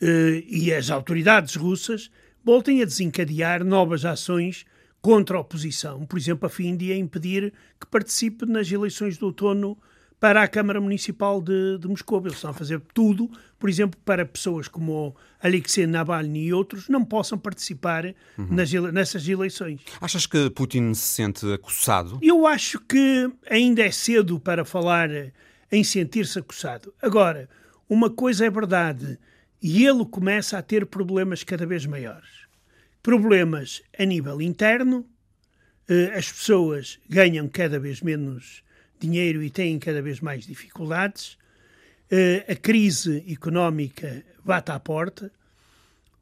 eh, 0.00 0.44
e 0.46 0.72
as 0.72 0.88
autoridades 0.90 1.56
russas 1.56 2.10
voltem 2.44 2.82
a 2.82 2.84
desencadear 2.84 3.64
novas 3.64 4.04
ações 4.04 4.64
contra 5.00 5.36
a 5.36 5.40
oposição, 5.40 6.06
por 6.06 6.18
exemplo, 6.18 6.46
a 6.46 6.48
fim 6.48 6.76
de 6.76 6.92
a 6.92 6.96
impedir 6.96 7.52
que 7.80 7.86
participe 7.86 8.46
nas 8.46 8.70
eleições 8.70 9.18
de 9.18 9.24
outono 9.24 9.76
para 10.20 10.40
a 10.40 10.46
Câmara 10.46 10.80
Municipal 10.80 11.42
de, 11.42 11.78
de 11.78 11.88
Moscou. 11.88 12.20
Eles 12.20 12.34
estão 12.34 12.50
a 12.50 12.54
fazer 12.54 12.80
tudo, 12.94 13.28
por 13.58 13.68
exemplo, 13.68 14.00
para 14.04 14.24
pessoas 14.24 14.68
como 14.68 15.16
Alexei 15.42 15.84
Navalny 15.84 16.44
e 16.46 16.52
outros 16.52 16.88
não 16.88 17.04
possam 17.04 17.36
participar 17.36 18.06
uhum. 18.38 18.46
nas, 18.48 18.72
nessas 18.72 19.26
eleições. 19.26 19.80
Achas 20.00 20.24
que 20.24 20.48
Putin 20.50 20.94
se 20.94 21.02
sente 21.02 21.52
acossado? 21.52 22.20
Eu 22.22 22.46
acho 22.46 22.78
que 22.78 23.28
ainda 23.50 23.82
é 23.82 23.90
cedo 23.90 24.38
para 24.38 24.64
falar 24.64 25.10
em 25.72 25.82
sentir-se 25.82 26.38
acossado. 26.38 26.94
Agora, 27.02 27.48
uma 27.88 28.08
coisa 28.08 28.46
é 28.46 28.50
verdade, 28.50 29.18
e 29.62 29.86
ele 29.86 30.04
começa 30.04 30.58
a 30.58 30.62
ter 30.62 30.84
problemas 30.86 31.44
cada 31.44 31.64
vez 31.64 31.86
maiores. 31.86 32.28
Problemas 33.02 33.80
a 33.96 34.04
nível 34.04 34.42
interno, 34.42 35.06
eh, 35.88 36.12
as 36.16 36.30
pessoas 36.30 36.98
ganham 37.08 37.48
cada 37.48 37.78
vez 37.78 38.00
menos 38.00 38.62
dinheiro 38.98 39.42
e 39.42 39.50
têm 39.50 39.78
cada 39.78 40.02
vez 40.02 40.20
mais 40.20 40.46
dificuldades, 40.46 41.38
eh, 42.10 42.44
a 42.48 42.56
crise 42.56 43.24
económica 43.28 44.24
bate 44.44 44.70
à 44.70 44.80
porta, 44.80 45.30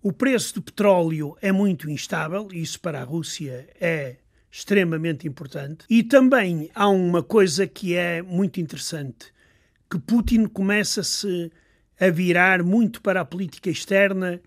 o 0.02 0.12
preço 0.12 0.54
do 0.54 0.62
petróleo 0.62 1.36
é 1.42 1.52
muito 1.52 1.90
instável, 1.90 2.48
isso 2.52 2.80
para 2.80 3.00
a 3.00 3.04
Rússia 3.04 3.68
é 3.80 4.16
extremamente 4.50 5.28
importante, 5.28 5.84
e 5.88 6.02
também 6.02 6.70
há 6.74 6.88
uma 6.88 7.22
coisa 7.22 7.66
que 7.66 7.94
é 7.94 8.22
muito 8.22 8.60
interessante, 8.60 9.32
que 9.90 9.98
Putin 9.98 10.46
começa-se 10.46 11.50
a 12.00 12.08
virar 12.08 12.62
muito 12.62 13.02
para 13.02 13.20
a 13.20 13.24
política 13.24 13.68
externa 13.68 14.40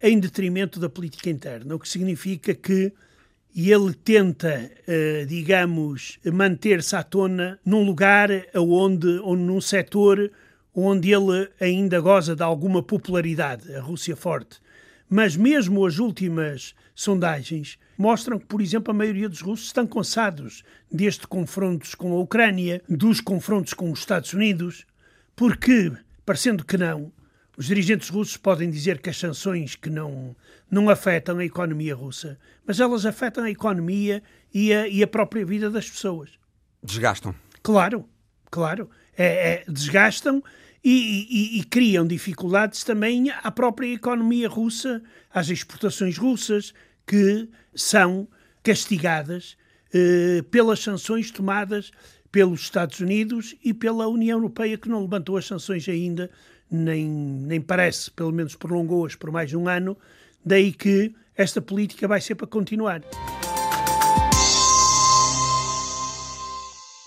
em 0.00 0.18
detrimento 0.18 0.78
da 0.78 0.88
política 0.88 1.28
interna, 1.28 1.74
o 1.74 1.78
que 1.78 1.88
significa 1.88 2.54
que 2.54 2.92
ele 3.56 3.92
tenta, 3.92 4.70
eh, 4.86 5.26
digamos, 5.28 6.20
manter-se 6.24 6.94
à 6.94 7.02
tona 7.02 7.58
num 7.64 7.84
lugar 7.84 8.30
onde, 8.54 9.18
ou 9.18 9.34
num 9.36 9.60
setor 9.60 10.30
onde 10.72 11.12
ele 11.12 11.48
ainda 11.60 12.00
goza 12.00 12.36
de 12.36 12.42
alguma 12.42 12.82
popularidade, 12.82 13.74
a 13.74 13.80
Rússia 13.80 14.14
forte. 14.14 14.60
Mas 15.10 15.34
mesmo 15.34 15.84
as 15.84 15.98
últimas 15.98 16.74
sondagens 16.94 17.78
mostram 17.96 18.38
que, 18.38 18.46
por 18.46 18.60
exemplo, 18.60 18.92
a 18.92 18.94
maioria 18.94 19.28
dos 19.28 19.40
russos 19.40 19.66
estão 19.66 19.86
cansados 19.86 20.62
destes 20.92 21.26
confrontos 21.26 21.96
com 21.96 22.12
a 22.12 22.20
Ucrânia, 22.20 22.80
dos 22.88 23.20
confrontos 23.20 23.72
com 23.72 23.90
os 23.90 23.98
Estados 23.98 24.32
Unidos, 24.32 24.86
porque, 25.34 25.90
parecendo 26.28 26.62
que 26.62 26.76
não, 26.76 27.10
os 27.56 27.64
dirigentes 27.64 28.10
russos 28.10 28.36
podem 28.36 28.68
dizer 28.68 29.00
que 29.00 29.08
as 29.08 29.16
sanções 29.16 29.74
que 29.74 29.88
não, 29.88 30.36
não 30.70 30.90
afetam 30.90 31.38
a 31.38 31.44
economia 31.44 31.94
russa, 31.94 32.38
mas 32.66 32.80
elas 32.80 33.06
afetam 33.06 33.44
a 33.44 33.50
economia 33.50 34.22
e 34.52 34.70
a, 34.70 34.86
e 34.86 35.02
a 35.02 35.06
própria 35.06 35.42
vida 35.46 35.70
das 35.70 35.88
pessoas. 35.88 36.32
Desgastam. 36.82 37.34
Claro, 37.62 38.06
claro. 38.50 38.90
É, 39.16 39.24
é, 39.24 39.64
desgastam 39.72 40.44
e, 40.84 41.26
e, 41.30 41.60
e, 41.60 41.64
criam 41.64 42.06
dificuldades 42.06 42.84
também 42.84 43.30
à 43.30 43.50
própria 43.50 43.90
economia 43.90 44.50
russa, 44.50 45.02
às 45.32 45.48
exportações 45.48 46.18
russas, 46.18 46.74
que 47.06 47.48
são 47.74 48.28
castigadas 48.62 49.56
eh, 49.94 50.42
pelas 50.50 50.80
sanções 50.80 51.30
tomadas 51.30 51.90
pelos 52.30 52.60
Estados 52.60 53.00
Unidos 53.00 53.54
e 53.64 53.72
pela 53.72 54.06
União 54.08 54.38
Europeia, 54.38 54.76
que 54.76 54.88
não 54.88 55.02
levantou 55.02 55.36
as 55.36 55.46
sanções 55.46 55.88
ainda, 55.88 56.30
nem, 56.70 57.06
nem 57.06 57.60
parece, 57.60 58.10
pelo 58.10 58.32
menos 58.32 58.54
prolongou-as 58.54 59.14
por 59.14 59.30
mais 59.30 59.52
um 59.54 59.68
ano, 59.68 59.96
daí 60.44 60.72
que 60.72 61.14
esta 61.36 61.60
política 61.60 62.06
vai 62.06 62.20
ser 62.20 62.34
para 62.34 62.46
continuar. 62.46 63.02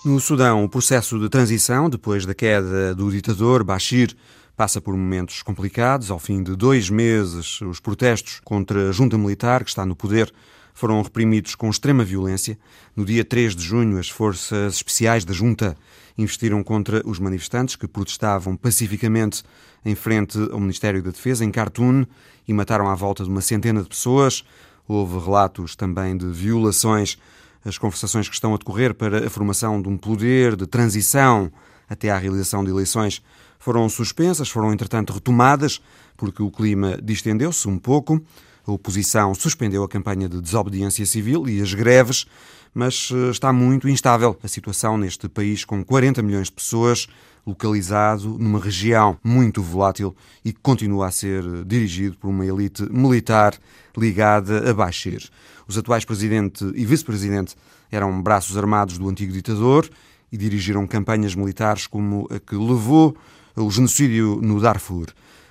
No 0.04 0.18
Sudão, 0.18 0.64
o 0.64 0.68
processo 0.68 1.16
de 1.16 1.28
transição, 1.28 1.88
depois 1.88 2.26
da 2.26 2.34
queda 2.34 2.92
do 2.92 3.08
ditador 3.08 3.62
Bashir, 3.62 4.16
passa 4.56 4.80
por 4.80 4.96
momentos 4.96 5.42
complicados. 5.42 6.10
Ao 6.10 6.18
fim 6.18 6.42
de 6.42 6.56
dois 6.56 6.90
meses, 6.90 7.60
os 7.60 7.78
protestos 7.78 8.40
contra 8.44 8.88
a 8.88 8.92
junta 8.92 9.16
militar 9.16 9.62
que 9.62 9.70
está 9.70 9.86
no 9.86 9.94
poder 9.94 10.32
foram 10.74 11.00
reprimidos 11.02 11.54
com 11.54 11.68
extrema 11.70 12.04
violência. 12.04 12.58
No 12.96 13.04
dia 13.04 13.24
3 13.24 13.54
de 13.54 13.62
junho, 13.62 13.98
as 13.98 14.08
forças 14.08 14.74
especiais 14.74 15.24
da 15.24 15.32
junta 15.32 15.76
investiram 16.16 16.62
contra 16.62 17.02
os 17.06 17.18
manifestantes 17.18 17.76
que 17.76 17.86
protestavam 17.86 18.56
pacificamente 18.56 19.42
em 19.84 19.94
frente 19.94 20.38
ao 20.50 20.60
Ministério 20.60 21.02
da 21.02 21.10
Defesa, 21.10 21.44
em 21.44 21.50
Khartoum, 21.50 22.06
e 22.46 22.52
mataram 22.52 22.88
à 22.88 22.94
volta 22.94 23.24
de 23.24 23.30
uma 23.30 23.40
centena 23.40 23.82
de 23.82 23.88
pessoas. 23.88 24.44
Houve 24.86 25.18
relatos 25.18 25.76
também 25.76 26.16
de 26.16 26.26
violações 26.26 27.18
as 27.64 27.78
conversações 27.78 28.28
que 28.28 28.34
estão 28.34 28.54
a 28.54 28.56
decorrer 28.56 28.92
para 28.92 29.26
a 29.26 29.30
formação 29.30 29.80
de 29.80 29.88
um 29.88 29.96
poder 29.96 30.56
de 30.56 30.66
transição 30.66 31.50
até 31.88 32.10
à 32.10 32.18
realização 32.18 32.64
de 32.64 32.70
eleições 32.70 33.22
foram 33.58 33.88
suspensas, 33.88 34.48
foram 34.48 34.72
entretanto 34.72 35.12
retomadas, 35.12 35.80
porque 36.16 36.42
o 36.42 36.50
clima 36.50 36.98
distendeu-se 37.00 37.68
um 37.68 37.78
pouco. 37.78 38.20
A 38.66 38.72
oposição 38.72 39.34
suspendeu 39.34 39.82
a 39.82 39.88
campanha 39.88 40.28
de 40.28 40.40
desobediência 40.40 41.04
civil 41.04 41.48
e 41.48 41.60
as 41.60 41.74
greves, 41.74 42.26
mas 42.72 43.10
eh, 43.12 43.30
está 43.30 43.52
muito 43.52 43.88
instável 43.88 44.38
a 44.42 44.48
situação 44.48 44.96
neste 44.96 45.28
país 45.28 45.64
com 45.64 45.84
40 45.84 46.22
milhões 46.22 46.46
de 46.46 46.52
pessoas, 46.52 47.08
localizado 47.44 48.38
numa 48.38 48.60
região 48.60 49.18
muito 49.22 49.60
volátil 49.60 50.14
e 50.44 50.52
que 50.52 50.60
continua 50.60 51.08
a 51.08 51.10
ser 51.10 51.42
dirigido 51.66 52.16
por 52.16 52.28
uma 52.28 52.46
elite 52.46 52.84
militar 52.90 53.54
ligada 53.96 54.70
a 54.70 54.72
Bashir. 54.72 55.28
Os 55.66 55.76
atuais 55.76 56.04
presidente 56.04 56.64
e 56.74 56.84
vice-presidente 56.84 57.56
eram 57.90 58.22
braços 58.22 58.56
armados 58.56 58.96
do 58.96 59.08
antigo 59.08 59.32
ditador 59.32 59.88
e 60.30 60.36
dirigiram 60.36 60.86
campanhas 60.86 61.34
militares 61.34 61.86
como 61.86 62.28
a 62.30 62.38
que 62.38 62.54
levou 62.54 63.16
ao 63.56 63.70
genocídio 63.70 64.38
no 64.40 64.60
Darfur. 64.60 65.08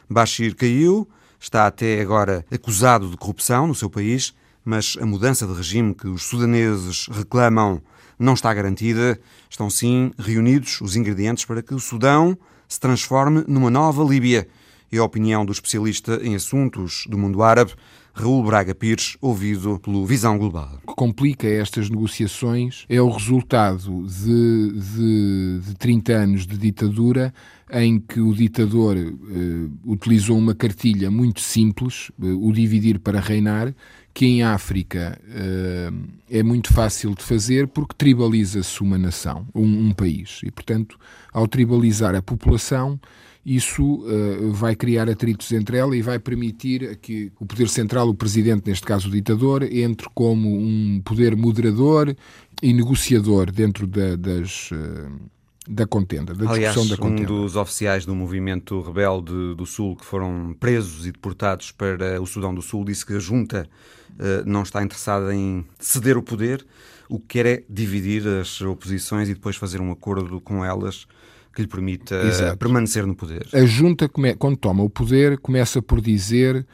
Bashir 0.10 0.56
caiu, 0.56 1.08
está 1.42 1.66
até 1.66 2.00
agora 2.00 2.46
acusado 2.52 3.10
de 3.10 3.18
corrupção 3.18 3.66
no 3.66 3.74
seu 3.74 3.90
país, 3.90 4.34
mas 4.64 4.96
a 5.02 5.06
mudança 5.08 5.48
de 5.48 5.54
regime 5.54 5.96
que 5.96 6.08
os 6.08 6.22
sudaneses 6.24 7.08
reclamam 7.12 7.82
não 8.18 8.36
está 8.36 8.54
garantida. 8.54 9.20
Estão 9.50 9.68
sim 9.68 10.12
reunidos 10.20 10.80
os 10.82 10.96
ingredientes 10.96 11.44
para 11.44 11.64
que 11.64 11.74
o 11.74 11.80
Sudão 11.80 12.38
se 12.68 12.80
transforme 12.80 13.44
numa 13.48 13.72
nova 13.72 14.04
Líbia. 14.04 14.48
É 14.92 14.98
a 14.98 15.04
opinião 15.04 15.44
do 15.44 15.52
especialista 15.52 16.20
em 16.22 16.36
assuntos 16.36 17.06
do 17.10 17.18
mundo 17.18 17.42
árabe, 17.42 17.74
Raul 18.14 18.44
Braga 18.44 18.76
Pires, 18.76 19.18
ouvido 19.22 19.80
pelo 19.80 20.06
Visão 20.06 20.38
Global. 20.38 20.80
O 20.84 20.90
que 20.90 20.96
complica 20.96 21.48
estas 21.48 21.90
negociações 21.90 22.86
é 22.90 23.02
o 23.02 23.10
resultado 23.10 24.06
de, 24.08 24.72
de, 24.72 25.60
de 25.68 25.76
30 25.76 26.14
anos 26.14 26.46
de 26.46 26.58
ditadura 26.58 27.34
em 27.72 28.00
que 28.00 28.20
o 28.20 28.34
ditador 28.34 28.98
eh, 28.98 29.70
utilizou 29.86 30.38
uma 30.38 30.54
cartilha 30.54 31.10
muito 31.10 31.40
simples, 31.40 32.12
eh, 32.22 32.26
o 32.26 32.52
dividir 32.52 33.00
para 33.00 33.22
reinar, 33.22 33.74
que 34.14 34.26
em 34.26 34.44
África 34.44 35.18
eh, 35.30 35.90
é 36.30 36.44
muito 36.44 36.74
fácil 36.74 37.16
de 37.16 37.24
fazer 37.24 37.68
porque 37.70 37.96
tribaliza-se 37.98 38.82
uma 38.82 38.98
nação, 38.98 39.48
um, 39.56 39.88
um 39.88 39.94
país. 39.94 40.42
E, 40.44 40.52
portanto, 40.52 41.00
ao 41.32 41.48
tribalizar 41.48 42.14
a 42.14 42.22
população, 42.22 43.00
isso 43.46 43.84
uh, 43.84 44.52
vai 44.52 44.76
criar 44.76 45.10
atritos 45.10 45.52
entre 45.52 45.78
ela 45.78 45.96
e 45.96 46.02
vai 46.02 46.20
permitir 46.20 46.98
que 46.98 47.32
o 47.40 47.46
poder 47.46 47.68
central, 47.70 48.08
o 48.08 48.14
presidente, 48.14 48.68
neste 48.68 48.86
caso 48.86 49.08
o 49.08 49.12
ditador, 49.12 49.64
entre 49.64 50.08
como 50.14 50.48
um 50.48 51.02
poder 51.04 51.36
moderador 51.36 52.16
e 52.62 52.74
negociador 52.74 53.52
dentro 53.52 53.88
da, 53.88 54.16
das. 54.16 54.70
Uh, 54.72 55.42
da 55.70 55.86
contenda, 55.86 56.34
da 56.34 56.50
Aliás, 56.50 56.74
discussão 56.74 56.90
da 56.90 56.98
contenda. 57.00 57.32
um 57.32 57.44
dos 57.44 57.56
oficiais 57.56 58.04
do 58.04 58.16
movimento 58.16 58.82
rebelde 58.82 59.54
do 59.56 59.66
Sul 59.66 59.96
que 59.96 60.04
foram 60.04 60.56
presos 60.60 61.06
e 61.06 61.12
deportados 61.12 61.72
para 61.72 62.20
o 62.20 62.26
Sudão 62.26 62.54
do 62.54 62.64
Sul 62.64 62.84
disse 62.84 63.06
que 63.06 63.14
a 63.14 63.20
junta 63.20 63.70
uh, 64.10 64.44
não 64.44 64.64
está 64.64 64.84
interessada 64.84 65.34
em 65.34 65.64
ceder 65.80 66.18
o 66.18 66.24
poder, 66.24 66.66
o 67.08 67.20
que 67.20 67.28
quer 67.28 67.46
é 67.46 67.64
dividir 67.70 68.28
as 68.28 68.60
oposições 68.60 69.30
e 69.30 69.36
depois 69.36 69.56
fazer 69.56 69.80
um 69.80 69.92
acordo 69.92 70.42
com 70.42 70.66
elas 70.66 71.06
que 71.54 71.62
lhe 71.62 71.68
permita 71.68 72.16
Exato. 72.16 72.58
permanecer 72.58 73.06
no 73.06 73.16
poder. 73.16 73.48
A 73.54 73.66
junta, 73.66 74.10
quando 74.38 74.58
toma 74.58 74.84
o 74.84 74.90
poder, 74.90 75.38
começa 75.40 75.82
por 75.82 76.02
dizer 76.02 76.66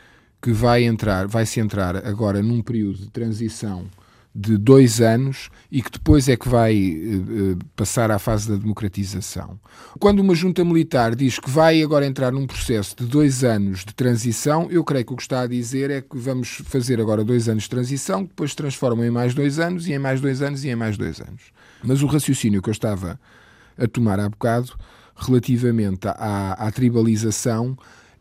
que 0.41 0.51
vai 0.51 0.83
entrar, 0.83 1.27
vai 1.27 1.45
se 1.45 1.59
entrar 1.59 2.05
agora 2.05 2.41
num 2.41 2.61
período 2.61 2.99
de 2.99 3.09
transição 3.09 3.87
de 4.37 4.55
dois 4.55 5.01
anos 5.01 5.49
e 5.71 5.81
que 5.81 5.89
depois 5.89 6.29
é 6.29 6.37
que 6.37 6.47
vai 6.47 6.75
uh, 6.77 7.57
passar 7.75 8.11
à 8.11 8.19
fase 8.19 8.47
da 8.47 8.55
democratização. 8.55 9.59
Quando 9.99 10.19
uma 10.19 10.35
junta 10.35 10.63
militar 10.63 11.15
diz 11.15 11.39
que 11.39 11.49
vai 11.49 11.81
agora 11.81 12.05
entrar 12.05 12.31
num 12.31 12.45
processo 12.45 12.95
de 12.95 13.05
dois 13.05 13.43
anos 13.43 13.83
de 13.83 13.95
transição, 13.95 14.67
eu 14.69 14.83
creio 14.83 15.05
que 15.05 15.13
o 15.13 15.15
que 15.15 15.23
está 15.23 15.41
a 15.41 15.47
dizer 15.47 15.89
é 15.89 16.01
que 16.01 16.15
vamos 16.17 16.61
fazer 16.65 17.01
agora 17.01 17.23
dois 17.23 17.49
anos 17.49 17.63
de 17.63 17.69
transição, 17.69 18.23
depois 18.23 18.51
se 18.51 18.57
transformam 18.57 19.03
em 19.03 19.09
mais 19.09 19.33
dois 19.33 19.57
anos, 19.57 19.87
e 19.87 19.93
em 19.93 19.99
mais 19.99 20.21
dois 20.21 20.39
anos, 20.43 20.63
e 20.63 20.69
em 20.69 20.75
mais 20.75 20.97
dois 20.97 21.19
anos. 21.19 21.51
Mas 21.83 22.03
o 22.03 22.07
raciocínio 22.07 22.61
que 22.61 22.69
eu 22.69 22.73
estava 22.73 23.19
a 23.77 23.87
tomar 23.87 24.19
há 24.19 24.29
bocado 24.29 24.73
relativamente 25.15 26.07
à, 26.07 26.53
à 26.53 26.71
tribalização 26.71 27.77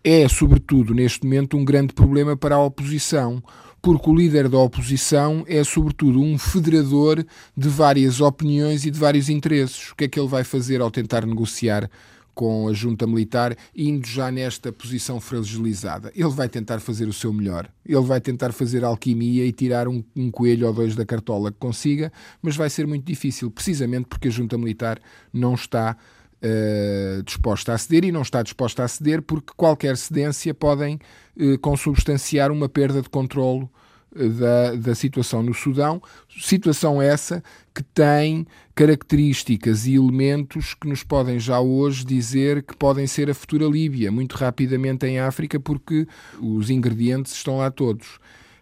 é, 0.08 0.28
sobretudo, 0.28 0.94
neste 0.94 1.24
momento, 1.24 1.56
um 1.56 1.64
grande 1.64 1.92
problema 1.92 2.36
para 2.36 2.54
a 2.54 2.62
oposição, 2.62 3.42
porque 3.82 4.08
o 4.08 4.14
líder 4.14 4.48
da 4.48 4.56
oposição 4.56 5.44
é, 5.48 5.64
sobretudo, 5.64 6.22
um 6.22 6.38
federador 6.38 7.26
de 7.56 7.68
várias 7.68 8.20
opiniões 8.20 8.86
e 8.86 8.90
de 8.92 9.00
vários 9.00 9.28
interesses. 9.28 9.90
O 9.90 9.96
que 9.96 10.04
é 10.04 10.08
que 10.08 10.20
ele 10.20 10.28
vai 10.28 10.44
fazer 10.44 10.80
ao 10.80 10.92
tentar 10.92 11.26
negociar 11.26 11.90
com 12.36 12.68
a 12.68 12.72
junta 12.74 13.06
militar, 13.06 13.56
indo 13.74 14.06
já 14.06 14.30
nesta 14.30 14.70
posição 14.70 15.18
fragilizada. 15.18 16.12
Ele 16.14 16.28
vai 16.28 16.50
tentar 16.50 16.80
fazer 16.80 17.08
o 17.08 17.12
seu 17.12 17.32
melhor. 17.32 17.66
Ele 17.84 18.02
vai 18.02 18.20
tentar 18.20 18.52
fazer 18.52 18.84
alquimia 18.84 19.46
e 19.46 19.50
tirar 19.52 19.88
um, 19.88 20.04
um, 20.14 20.30
coelho 20.30 20.66
ou 20.66 20.72
dois 20.74 20.94
da 20.94 21.06
cartola 21.06 21.50
que 21.50 21.56
consiga, 21.56 22.12
mas 22.42 22.54
vai 22.54 22.68
ser 22.68 22.86
muito 22.86 23.06
difícil, 23.06 23.50
precisamente 23.50 24.04
porque 24.04 24.28
a 24.28 24.30
junta 24.30 24.58
militar 24.58 25.00
não 25.32 25.54
está 25.54 25.96
uh, 26.42 27.22
disposta 27.22 27.72
a 27.72 27.78
ceder 27.78 28.04
e 28.04 28.12
não 28.12 28.20
está 28.20 28.42
disposta 28.42 28.84
a 28.84 28.88
ceder 28.88 29.22
porque 29.22 29.54
qualquer 29.56 29.96
cedência 29.96 30.52
podem 30.52 31.00
uh, 31.40 31.58
consubstanciar 31.60 32.52
uma 32.52 32.68
perda 32.68 33.00
de 33.00 33.08
controlo 33.08 33.70
da, 34.16 34.74
da 34.74 34.94
situação 34.94 35.42
no 35.42 35.52
Sudão, 35.52 36.02
situação 36.40 37.00
essa 37.00 37.42
que 37.74 37.82
tem 37.82 38.46
características 38.74 39.86
e 39.86 39.94
elementos 39.94 40.74
que 40.74 40.88
nos 40.88 41.02
podem 41.02 41.38
já 41.38 41.60
hoje 41.60 42.04
dizer 42.04 42.62
que 42.62 42.76
podem 42.76 43.06
ser 43.06 43.30
a 43.30 43.34
futura 43.34 43.66
Líbia, 43.66 44.10
muito 44.10 44.34
rapidamente 44.34 45.06
em 45.06 45.18
África, 45.18 45.60
porque 45.60 46.06
os 46.40 46.70
ingredientes 46.70 47.32
estão 47.32 47.58
lá 47.58 47.70
todos. 47.70 48.18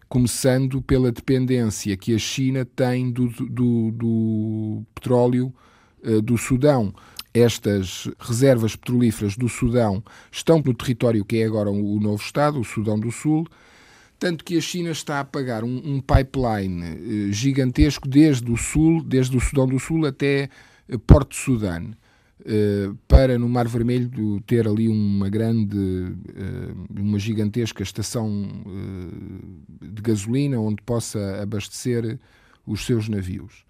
Começando 0.08 0.82
pela 0.82 1.10
dependência 1.10 1.96
que 1.96 2.14
a 2.14 2.18
China 2.18 2.64
tem 2.64 3.10
do, 3.10 3.28
do, 3.28 3.90
do 3.90 4.82
petróleo 4.94 5.52
uh, 6.04 6.20
do 6.20 6.36
Sudão. 6.36 6.94
Estas 7.32 8.08
reservas 8.20 8.76
petrolíferas 8.76 9.36
do 9.36 9.48
Sudão 9.48 10.04
estão 10.30 10.62
no 10.64 10.72
território 10.72 11.24
que 11.24 11.38
é 11.38 11.44
agora 11.44 11.70
o 11.70 11.98
novo 11.98 12.22
Estado, 12.22 12.60
o 12.60 12.64
Sudão 12.64 12.98
do 12.98 13.10
Sul, 13.10 13.44
tanto 14.24 14.42
que 14.42 14.56
a 14.56 14.60
China 14.62 14.90
está 14.90 15.20
a 15.20 15.24
pagar 15.24 15.64
um, 15.64 15.82
um 15.84 16.00
pipeline 16.00 16.82
eh, 16.82 17.30
gigantesco 17.30 18.08
desde 18.08 18.50
o 18.50 18.56
sul, 18.56 19.02
desde 19.04 19.36
o 19.36 19.40
Sudão 19.40 19.66
do 19.66 19.78
Sul 19.78 20.06
até 20.06 20.48
eh, 20.88 20.96
Porto 21.06 21.34
Sudão, 21.34 21.90
eh, 22.42 22.90
para 23.06 23.38
no 23.38 23.46
Mar 23.50 23.68
Vermelho 23.68 24.40
ter 24.46 24.66
ali 24.66 24.88
uma 24.88 25.28
grande, 25.28 26.16
uma 26.88 27.18
gigantesca 27.18 27.82
estação 27.82 28.48
de 29.82 30.00
gasolina 30.00 30.58
onde 30.58 30.80
possa 30.80 31.42
abastecer 31.42 32.18
os 32.66 32.86
seus 32.86 33.10
navios. 33.10 33.66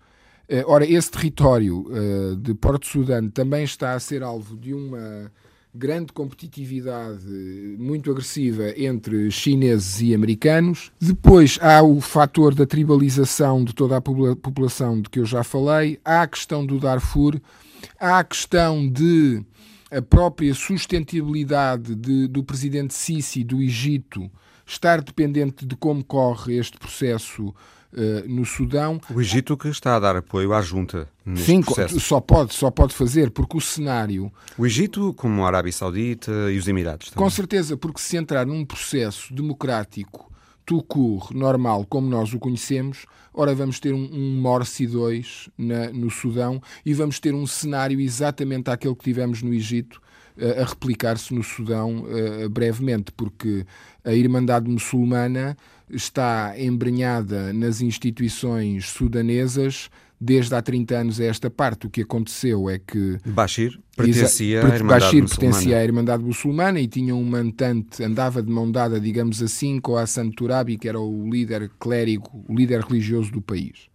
Ora, 0.66 0.86
esse 0.86 1.10
território 1.10 1.84
de 2.38 2.54
Porto 2.54 2.86
Sudão 2.86 3.28
também 3.28 3.64
está 3.64 3.94
a 3.94 3.98
ser 3.98 4.22
alvo 4.22 4.56
de 4.56 4.72
uma 4.72 5.32
grande 5.74 6.12
competitividade 6.12 7.26
muito 7.78 8.10
agressiva 8.10 8.72
entre 8.76 9.30
chineses 9.30 10.00
e 10.00 10.14
americanos. 10.14 10.92
Depois 11.00 11.58
há 11.60 11.82
o 11.82 12.00
fator 12.00 12.54
da 12.54 12.64
tribalização 12.64 13.64
de 13.64 13.74
toda 13.74 13.96
a 13.96 14.00
população 14.00 15.00
de 15.00 15.10
que 15.10 15.18
eu 15.18 15.26
já 15.26 15.42
falei, 15.42 15.98
há 16.04 16.22
a 16.22 16.26
questão 16.28 16.64
do 16.64 16.78
Darfur, 16.78 17.40
há 17.98 18.20
a 18.20 18.24
questão 18.24 18.88
de 18.88 19.44
a 19.90 20.00
própria 20.00 20.54
sustentabilidade 20.54 21.94
de, 21.94 22.28
do 22.28 22.42
presidente 22.42 22.94
Sisi 22.94 23.42
do 23.42 23.60
Egito 23.60 24.30
estar 24.66 25.00
dependente 25.00 25.66
de 25.66 25.76
como 25.76 26.02
corre 26.02 26.56
este 26.56 26.78
processo 26.78 27.54
uh, 27.94 28.28
no 28.28 28.44
Sudão. 28.44 29.00
O 29.12 29.20
Egito 29.20 29.56
que 29.56 29.68
está 29.68 29.96
a 29.96 30.00
dar 30.00 30.16
apoio 30.16 30.52
à 30.52 30.60
junta 30.60 31.08
neste 31.24 31.46
Sim, 31.46 31.62
processo. 31.62 31.98
só 32.00 32.20
pode, 32.20 32.54
só 32.54 32.70
pode 32.70 32.94
fazer, 32.94 33.30
porque 33.30 33.56
o 33.56 33.60
cenário... 33.60 34.30
O 34.58 34.66
Egito, 34.66 35.14
como 35.14 35.44
a 35.44 35.46
Arábia 35.46 35.72
Saudita 35.72 36.30
e 36.50 36.58
os 36.58 36.68
Emirados 36.68 37.10
também. 37.10 37.24
Com 37.24 37.30
certeza, 37.30 37.76
porque 37.76 38.00
se 38.00 38.16
entrar 38.16 38.46
num 38.46 38.64
processo 38.64 39.32
democrático 39.32 40.32
Tucur 40.64 41.28
normal, 41.34 41.84
como 41.84 42.08
nós 42.08 42.32
o 42.32 42.38
conhecemos, 42.38 43.04
ora 43.32 43.54
vamos 43.54 43.78
ter 43.78 43.92
um, 43.92 44.08
um 44.10 44.40
Morsi 44.40 44.86
2 44.86 45.50
na, 45.58 45.90
no 45.92 46.10
Sudão 46.10 46.60
e 46.84 46.94
vamos 46.94 47.20
ter 47.20 47.34
um 47.34 47.46
cenário 47.46 48.00
exatamente 48.00 48.70
aquele 48.70 48.94
que 48.94 49.04
tivemos 49.04 49.42
no 49.42 49.52
Egito 49.52 50.00
a 50.60 50.64
replicar-se 50.64 51.32
no 51.32 51.42
Sudão 51.42 52.04
uh, 52.04 52.48
brevemente, 52.48 53.12
porque 53.12 53.64
a 54.04 54.12
Irmandade 54.12 54.68
Muçulmana 54.68 55.56
está 55.88 56.54
embrenhada 56.58 57.52
nas 57.52 57.80
instituições 57.80 58.88
sudanesas 58.88 59.90
desde 60.20 60.54
há 60.54 60.62
30 60.62 60.96
anos 60.96 61.20
a 61.20 61.24
esta 61.24 61.50
parte. 61.50 61.86
O 61.86 61.90
que 61.90 62.02
aconteceu 62.02 62.68
é 62.68 62.78
que. 62.78 63.18
Bashir 63.26 63.78
pertencia, 63.96 64.60
à, 64.60 64.64
Irmandade 64.64 64.84
Bashir 64.84 65.22
muçulmana. 65.22 65.52
pertencia 65.52 65.78
à 65.78 65.84
Irmandade 65.84 66.24
Muçulmana 66.24 66.80
e 66.80 66.88
tinha 66.88 67.14
um 67.14 67.24
mantante, 67.24 68.02
andava 68.02 68.42
de 68.42 68.50
mão 68.50 68.70
dada, 68.70 68.98
digamos 68.98 69.42
assim, 69.42 69.78
com 69.78 69.96
Hassan 69.96 70.30
Turabi, 70.30 70.78
que 70.78 70.88
era 70.88 70.98
o 70.98 71.30
líder 71.30 71.70
clérigo, 71.78 72.44
o 72.48 72.54
líder 72.54 72.80
religioso 72.80 73.30
do 73.30 73.40
país. 73.40 73.88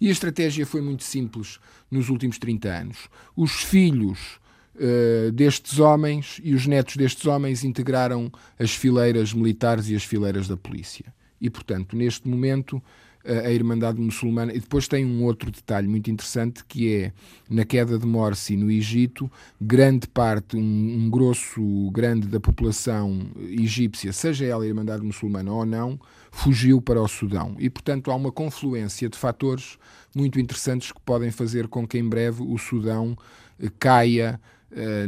E 0.00 0.08
a 0.08 0.12
estratégia 0.12 0.66
foi 0.66 0.82
muito 0.82 1.04
simples 1.04 1.58
nos 1.90 2.10
últimos 2.10 2.38
30 2.38 2.68
anos. 2.68 3.08
Os 3.34 3.62
filhos 3.62 4.38
uh, 4.76 5.32
destes 5.32 5.78
homens 5.78 6.40
e 6.42 6.54
os 6.54 6.66
netos 6.66 6.96
destes 6.96 7.26
homens 7.26 7.64
integraram 7.64 8.30
as 8.58 8.74
fileiras 8.74 9.32
militares 9.32 9.88
e 9.88 9.96
as 9.96 10.04
fileiras 10.04 10.48
da 10.48 10.56
polícia. 10.56 11.12
E, 11.40 11.50
portanto, 11.50 11.96
neste 11.96 12.28
momento, 12.28 12.82
a 13.26 13.50
Irmandade 13.50 14.00
Muçulmana. 14.00 14.52
E 14.52 14.60
depois 14.60 14.86
tem 14.86 15.04
um 15.04 15.24
outro 15.24 15.50
detalhe 15.50 15.88
muito 15.88 16.10
interessante 16.10 16.64
que 16.64 16.94
é 16.94 17.12
na 17.50 17.64
queda 17.64 17.98
de 17.98 18.06
Morsi 18.06 18.56
no 18.56 18.70
Egito, 18.70 19.30
grande 19.60 20.06
parte, 20.06 20.56
um, 20.56 20.60
um 20.60 21.10
grosso 21.10 21.90
grande 21.90 22.28
da 22.28 22.38
população 22.38 23.26
egípcia, 23.50 24.12
seja 24.12 24.44
ela 24.44 24.66
Irmandade 24.66 25.02
Muçulmana 25.02 25.52
ou 25.52 25.66
não, 25.66 25.98
fugiu 26.30 26.80
para 26.80 27.00
o 27.00 27.08
Sudão. 27.08 27.56
E, 27.58 27.68
portanto, 27.68 28.10
há 28.10 28.14
uma 28.14 28.30
confluência 28.30 29.08
de 29.08 29.18
fatores 29.18 29.78
muito 30.14 30.40
interessantes 30.40 30.92
que 30.92 31.00
podem 31.00 31.30
fazer 31.30 31.68
com 31.68 31.86
que 31.86 31.98
em 31.98 32.08
breve 32.08 32.42
o 32.42 32.56
Sudão 32.58 33.16
eh, 33.60 33.70
caia 33.78 34.40
eh, 34.40 34.55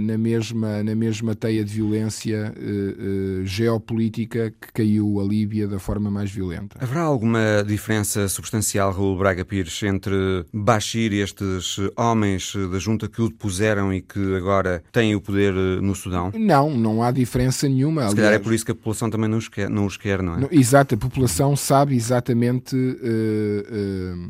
na 0.00 0.16
mesma, 0.16 0.82
na 0.82 0.94
mesma 0.94 1.34
teia 1.34 1.64
de 1.64 1.72
violência 1.74 2.54
uh, 2.56 3.42
uh, 3.42 3.46
geopolítica 3.46 4.52
que 4.60 4.72
caiu 4.72 5.20
a 5.20 5.24
Líbia 5.24 5.66
da 5.66 5.78
forma 5.78 6.10
mais 6.10 6.30
violenta. 6.30 6.78
Haverá 6.80 7.02
alguma 7.02 7.64
diferença 7.66 8.28
substancial, 8.28 8.92
Raul 8.92 9.18
Braga 9.18 9.44
Pires, 9.44 9.82
entre 9.82 10.44
Bashir 10.52 11.12
e 11.12 11.20
estes 11.20 11.78
homens 11.96 12.54
da 12.70 12.78
junta 12.78 13.08
que 13.08 13.20
o 13.20 13.28
depuseram 13.28 13.92
e 13.92 14.00
que 14.00 14.36
agora 14.36 14.82
têm 14.92 15.14
o 15.14 15.20
poder 15.20 15.52
no 15.52 15.94
Sudão? 15.94 16.32
Não, 16.34 16.70
não 16.70 17.02
há 17.02 17.10
diferença 17.10 17.68
nenhuma. 17.68 18.02
Se 18.02 18.06
aliás, 18.08 18.20
calhar 18.20 18.34
é 18.34 18.38
por 18.38 18.54
isso 18.54 18.64
que 18.64 18.72
a 18.72 18.74
população 18.74 19.10
também 19.10 19.28
não 19.28 19.38
os 19.38 19.48
quer, 19.48 19.68
não, 19.68 19.86
os 19.86 19.96
quer, 19.96 20.22
não 20.22 20.36
é? 20.36 20.40
Não, 20.40 20.48
exato, 20.50 20.94
a 20.94 20.98
população 20.98 21.56
sabe 21.56 21.96
exatamente... 21.96 22.76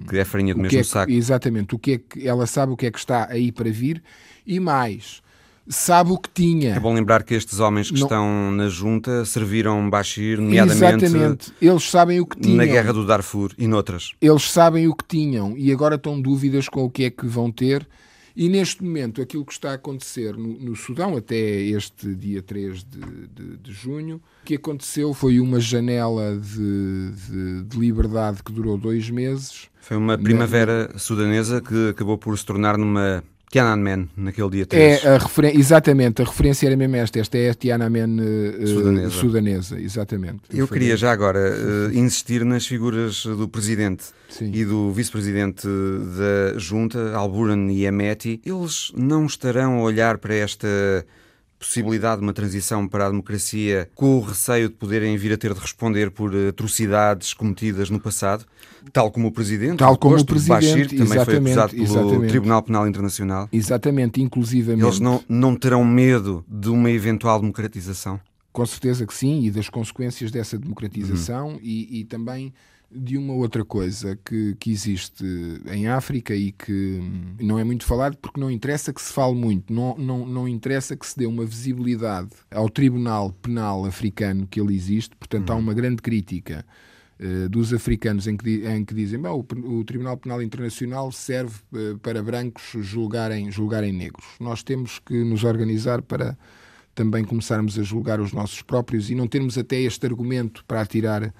que 0.08 0.18
é 0.18 0.24
farinha 0.24 0.54
do 0.54 0.60
mesmo 0.60 0.78
é 0.78 0.82
saco. 0.82 1.12
Exatamente, 1.12 1.74
o 1.74 1.78
que 1.78 1.92
é 1.92 1.98
que, 1.98 2.26
ela 2.26 2.46
sabe 2.46 2.72
o 2.72 2.76
que 2.76 2.86
é 2.86 2.90
que 2.90 2.98
está 2.98 3.28
aí 3.30 3.52
para 3.52 3.70
vir 3.70 4.02
e 4.48 4.58
mais 4.58 5.22
sabe 5.68 6.12
o 6.12 6.18
que 6.18 6.30
tinha. 6.30 6.74
É 6.74 6.80
bom 6.80 6.94
lembrar 6.94 7.22
que 7.22 7.34
estes 7.34 7.60
homens 7.60 7.90
que 7.90 7.98
Não... 7.98 8.06
estão 8.06 8.50
na 8.52 8.68
junta 8.68 9.24
serviram 9.24 9.88
Bashir, 9.88 10.40
nomeadamente. 10.40 11.04
Exatamente. 11.04 11.52
Eles 11.60 11.90
sabem 11.90 12.20
o 12.20 12.26
que 12.26 12.40
tinham. 12.40 12.56
Na 12.56 12.64
guerra 12.64 12.92
do 12.92 13.06
Darfur 13.06 13.52
e 13.58 13.66
noutras. 13.66 14.12
Eles 14.20 14.50
sabem 14.50 14.88
o 14.88 14.94
que 14.94 15.04
tinham 15.06 15.56
e 15.56 15.70
agora 15.70 15.96
estão 15.96 16.20
dúvidas 16.20 16.68
com 16.68 16.84
o 16.84 16.90
que 16.90 17.04
é 17.04 17.10
que 17.10 17.26
vão 17.26 17.52
ter. 17.52 17.86
E 18.34 18.48
neste 18.48 18.84
momento, 18.84 19.20
aquilo 19.20 19.44
que 19.44 19.52
está 19.52 19.72
a 19.72 19.74
acontecer 19.74 20.36
no, 20.36 20.60
no 20.60 20.76
Sudão, 20.76 21.16
até 21.16 21.36
este 21.36 22.14
dia 22.14 22.40
3 22.40 22.84
de, 22.84 23.00
de, 23.34 23.56
de, 23.56 23.72
junho, 23.72 24.20
o 24.42 24.44
que 24.44 24.54
aconteceu 24.54 25.12
foi 25.12 25.40
uma 25.40 25.58
janela 25.58 26.38
de, 26.38 27.10
de, 27.10 27.62
de 27.64 27.76
liberdade 27.76 28.40
que 28.44 28.52
durou 28.52 28.78
dois 28.78 29.10
meses. 29.10 29.66
Foi 29.80 29.96
uma 29.96 30.16
primavera 30.16 30.88
na... 30.92 30.98
sudanesa 31.00 31.60
que 31.60 31.88
acabou 31.88 32.16
por 32.16 32.38
se 32.38 32.46
tornar 32.46 32.78
numa 32.78 33.24
Tiananmen, 33.50 34.08
naquele 34.16 34.50
dia 34.50 34.66
3. 34.66 35.04
É 35.04 35.08
a 35.08 35.18
refer... 35.18 35.56
Exatamente, 35.56 36.22
a 36.22 36.24
referência 36.24 36.66
era 36.66 36.76
mesmo 36.76 36.96
esta. 36.96 37.18
Esta 37.18 37.38
é 37.38 37.50
a 37.50 37.54
Tiananmen 37.54 38.20
uh, 38.20 38.66
sudanesa. 38.66 39.10
sudanesa. 39.10 39.80
exatamente. 39.80 40.42
Eu 40.52 40.68
queria 40.68 40.96
já 40.96 41.10
agora 41.10 41.38
uh, 41.38 41.92
insistir 41.96 42.44
nas 42.44 42.66
figuras 42.66 43.24
do 43.24 43.48
Presidente 43.48 44.04
Sim. 44.28 44.50
e 44.52 44.64
do 44.64 44.92
Vice-Presidente 44.92 45.66
da 45.66 46.58
Junta, 46.58 47.12
Alburan 47.14 47.70
e 47.70 47.86
Ameti. 47.86 48.40
Eles 48.44 48.92
não 48.94 49.26
estarão 49.26 49.78
a 49.78 49.82
olhar 49.82 50.18
para 50.18 50.34
esta 50.34 50.68
possibilidade 51.58 52.20
de 52.20 52.26
uma 52.26 52.32
transição 52.32 52.86
para 52.86 53.06
a 53.06 53.10
democracia 53.10 53.90
com 53.94 54.18
o 54.18 54.20
receio 54.20 54.68
de 54.68 54.74
poderem 54.74 55.16
vir 55.16 55.32
a 55.32 55.36
ter 55.36 55.52
de 55.52 55.60
responder 55.60 56.10
por 56.10 56.32
atrocidades 56.34 57.34
cometidas 57.34 57.90
no 57.90 57.98
passado, 57.98 58.44
tal 58.92 59.10
como 59.10 59.28
o 59.28 59.32
Presidente, 59.32 59.78
tal 59.78 59.96
como 59.98 60.16
o 60.16 60.24
Presidente, 60.24 60.66
Bashir, 60.66 60.88
também 60.90 61.24
foi 61.24 61.36
acusado 61.36 61.70
pelo 61.70 61.82
exatamente. 61.82 62.30
Tribunal 62.30 62.62
Penal 62.62 62.88
Internacional. 62.88 63.48
Exatamente, 63.52 64.22
inclusivamente. 64.22 64.84
Eles 64.84 65.00
não, 65.00 65.22
não 65.28 65.56
terão 65.56 65.84
medo 65.84 66.44
de 66.48 66.68
uma 66.68 66.90
eventual 66.90 67.40
democratização? 67.40 68.20
Com 68.52 68.64
certeza 68.64 69.06
que 69.06 69.14
sim, 69.14 69.42
e 69.44 69.50
das 69.50 69.68
consequências 69.68 70.30
dessa 70.30 70.58
democratização 70.58 71.50
uhum. 71.50 71.60
e, 71.62 72.00
e 72.00 72.04
também 72.04 72.52
de 72.90 73.18
uma 73.18 73.34
outra 73.34 73.64
coisa 73.64 74.18
que, 74.24 74.54
que 74.58 74.70
existe 74.70 75.24
em 75.70 75.88
África 75.88 76.34
e 76.34 76.52
que 76.52 77.00
não 77.38 77.58
é 77.58 77.64
muito 77.64 77.84
falado 77.84 78.16
porque 78.16 78.40
não 78.40 78.50
interessa 78.50 78.92
que 78.94 79.02
se 79.02 79.12
fale 79.12 79.34
muito, 79.34 79.72
não, 79.72 79.94
não, 79.98 80.26
não 80.26 80.48
interessa 80.48 80.96
que 80.96 81.06
se 81.06 81.18
dê 81.18 81.26
uma 81.26 81.44
visibilidade 81.44 82.30
ao 82.50 82.68
Tribunal 82.70 83.30
Penal 83.42 83.84
Africano 83.84 84.46
que 84.46 84.58
ele 84.58 84.74
existe, 84.74 85.14
portanto 85.16 85.50
há 85.50 85.54
uhum. 85.54 85.60
uma 85.60 85.74
grande 85.74 86.00
crítica 86.00 86.64
uh, 87.20 87.48
dos 87.50 87.74
africanos 87.74 88.26
em 88.26 88.36
que, 88.38 88.66
em 88.66 88.82
que 88.82 88.94
dizem 88.94 89.20
que 89.20 89.28
o, 89.28 89.44
o, 89.78 89.84
Tribunal 89.84 90.16
Penal 90.16 90.42
Internacional 90.42 91.12
serve 91.12 91.56
uh, 91.72 91.98
para 91.98 92.22
brancos 92.22 92.72
julgarem, 92.80 93.50
julgarem 93.50 93.92
negros. 93.92 94.24
Nós 94.40 94.62
temos 94.62 94.98
que 94.98 95.24
nos 95.24 95.44
organizar 95.44 96.00
para 96.00 96.38
também 96.94 97.22
começarmos 97.22 97.78
a 97.78 97.82
julgar 97.82 98.18
os 98.18 98.32
nossos 98.32 98.62
próprios 98.62 99.10
e 99.10 99.14
não 99.14 99.28
termos 99.28 99.58
até 99.58 99.76
este 99.76 100.06
argumento 100.06 100.64
para 100.64 100.80
atirar 100.80 101.34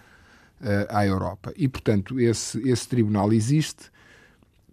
à 0.88 1.06
Europa. 1.06 1.52
E, 1.56 1.68
portanto, 1.68 2.18
esse, 2.18 2.58
esse 2.68 2.88
tribunal 2.88 3.32
existe, 3.32 3.90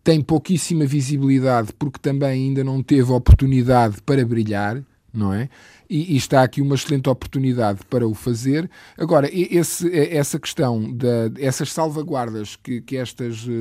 tem 0.04 0.22
pouquíssima 0.22 0.86
visibilidade 0.86 1.74
porque 1.74 2.00
também 2.00 2.48
ainda 2.48 2.64
não 2.64 2.84
teve 2.84 3.12
oportunidade 3.12 4.02
para 4.04 4.26
brilhar, 4.26 4.84
não 5.18 5.34
é? 5.34 5.50
E, 5.90 6.14
e, 6.14 6.18
está 6.18 6.42
aqui 6.42 6.62
uma 6.62 6.76
excelente 6.76 7.08
oportunidade 7.10 7.82
para 7.90 8.08
o 8.08 8.14
fazer. 8.14 8.70
Agora, 8.98 9.30
esse, 9.32 9.92
essa 9.96 10.40
questão, 10.40 10.92
da, 10.92 11.32
essas 11.38 11.72
salvaguardas 11.72 12.56
que, 12.56 12.82
que 12.82 12.98
estas 12.98 13.46
uh, 13.46 13.52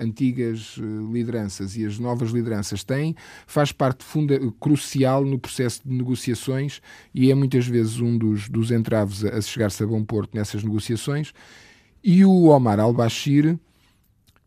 antigas 0.00 0.76
uh, 0.78 1.12
lideranças 1.12 1.76
e 1.76 1.86
as 1.86 1.98
novas 1.98 2.30
lideranças 2.30 2.82
têm, 2.82 3.14
faz 3.46 3.70
parte 3.70 4.04
funda, 4.04 4.38
crucial 4.58 5.24
no 5.24 5.38
processo 5.38 5.82
de 5.84 5.94
negociações 5.94 6.80
e 7.14 7.30
é 7.30 7.34
muitas 7.34 7.66
vezes 7.66 8.00
um 8.00 8.18
dos, 8.18 8.48
dos 8.48 8.70
entraves 8.72 9.24
a, 9.24 9.36
a 9.36 9.40
chegar-se 9.40 9.82
a 9.82 9.86
bom 9.86 10.04
porto 10.04 10.34
nessas 10.34 10.64
negociações. 10.64 11.32
E 12.02 12.24
o 12.24 12.46
Omar 12.46 12.80
al-Bashir 12.80 13.56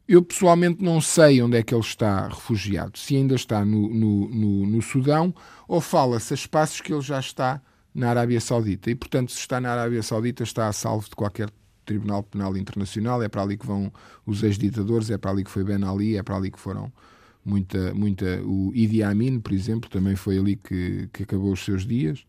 eu 0.08 0.22
pessoalmente 0.22 0.84
não 0.84 1.01
sei 1.01 1.41
onde 1.41 1.58
é 1.58 1.64
que 1.64 1.74
ele 1.74 1.82
está 1.82 2.28
refugiado, 2.28 2.97
se 2.97 3.16
ainda 3.16 3.36
está 3.36 3.66
no, 3.66 3.89
no, 3.89 4.30
no, 4.30 4.66
no 4.68 4.82
Sudão 4.82 5.34
ou 5.68 5.82
fala-se 5.82 6.34
a 6.34 6.36
espaços 6.36 6.82
que 6.82 6.93
ele 6.93 7.01
já 7.01 7.20
está 7.20 7.62
na 7.93 8.10
Arábia 8.10 8.41
Saudita. 8.41 8.91
E, 8.91 8.95
portanto, 8.95 9.32
se 9.32 9.39
está 9.39 9.60
na 9.60 9.72
Arábia 9.72 10.03
Saudita, 10.03 10.43
está 10.43 10.68
a 10.68 10.74
salvo 10.74 11.10
de 11.10 11.16
qualquer 11.16 11.49
Tribunal 11.86 12.24
Penal 12.24 12.58
Internacional. 12.58 13.24
É 13.24 13.30
para 13.30 13.41
ali 13.41 13.58
que 13.58 13.66
vão 13.66 13.91
os 14.26 14.43
ex-ditadores, 14.43 15.10
é 15.10 15.18
para 15.18 15.32
ali 15.32 15.43
que 15.43 15.51
foi 15.51 15.64
Ben 15.64 15.84
Ali, 15.84 16.18
é 16.18 16.24
para 16.24 16.36
ali 16.36 16.51
que 16.51 16.60
foram 16.60 16.91
muita. 17.43 17.93
muita 17.93 18.41
o 18.43 18.72
Idi 18.76 19.01
Amin, 19.01 19.39
por 19.39 19.53
exemplo, 19.53 19.89
também 19.89 20.16
foi 20.16 20.38
ali 20.38 20.56
que, 20.58 21.08
que 21.14 21.24
acabou 21.24 21.53
os 21.53 21.64
seus 21.64 21.86
dias. 21.86 22.26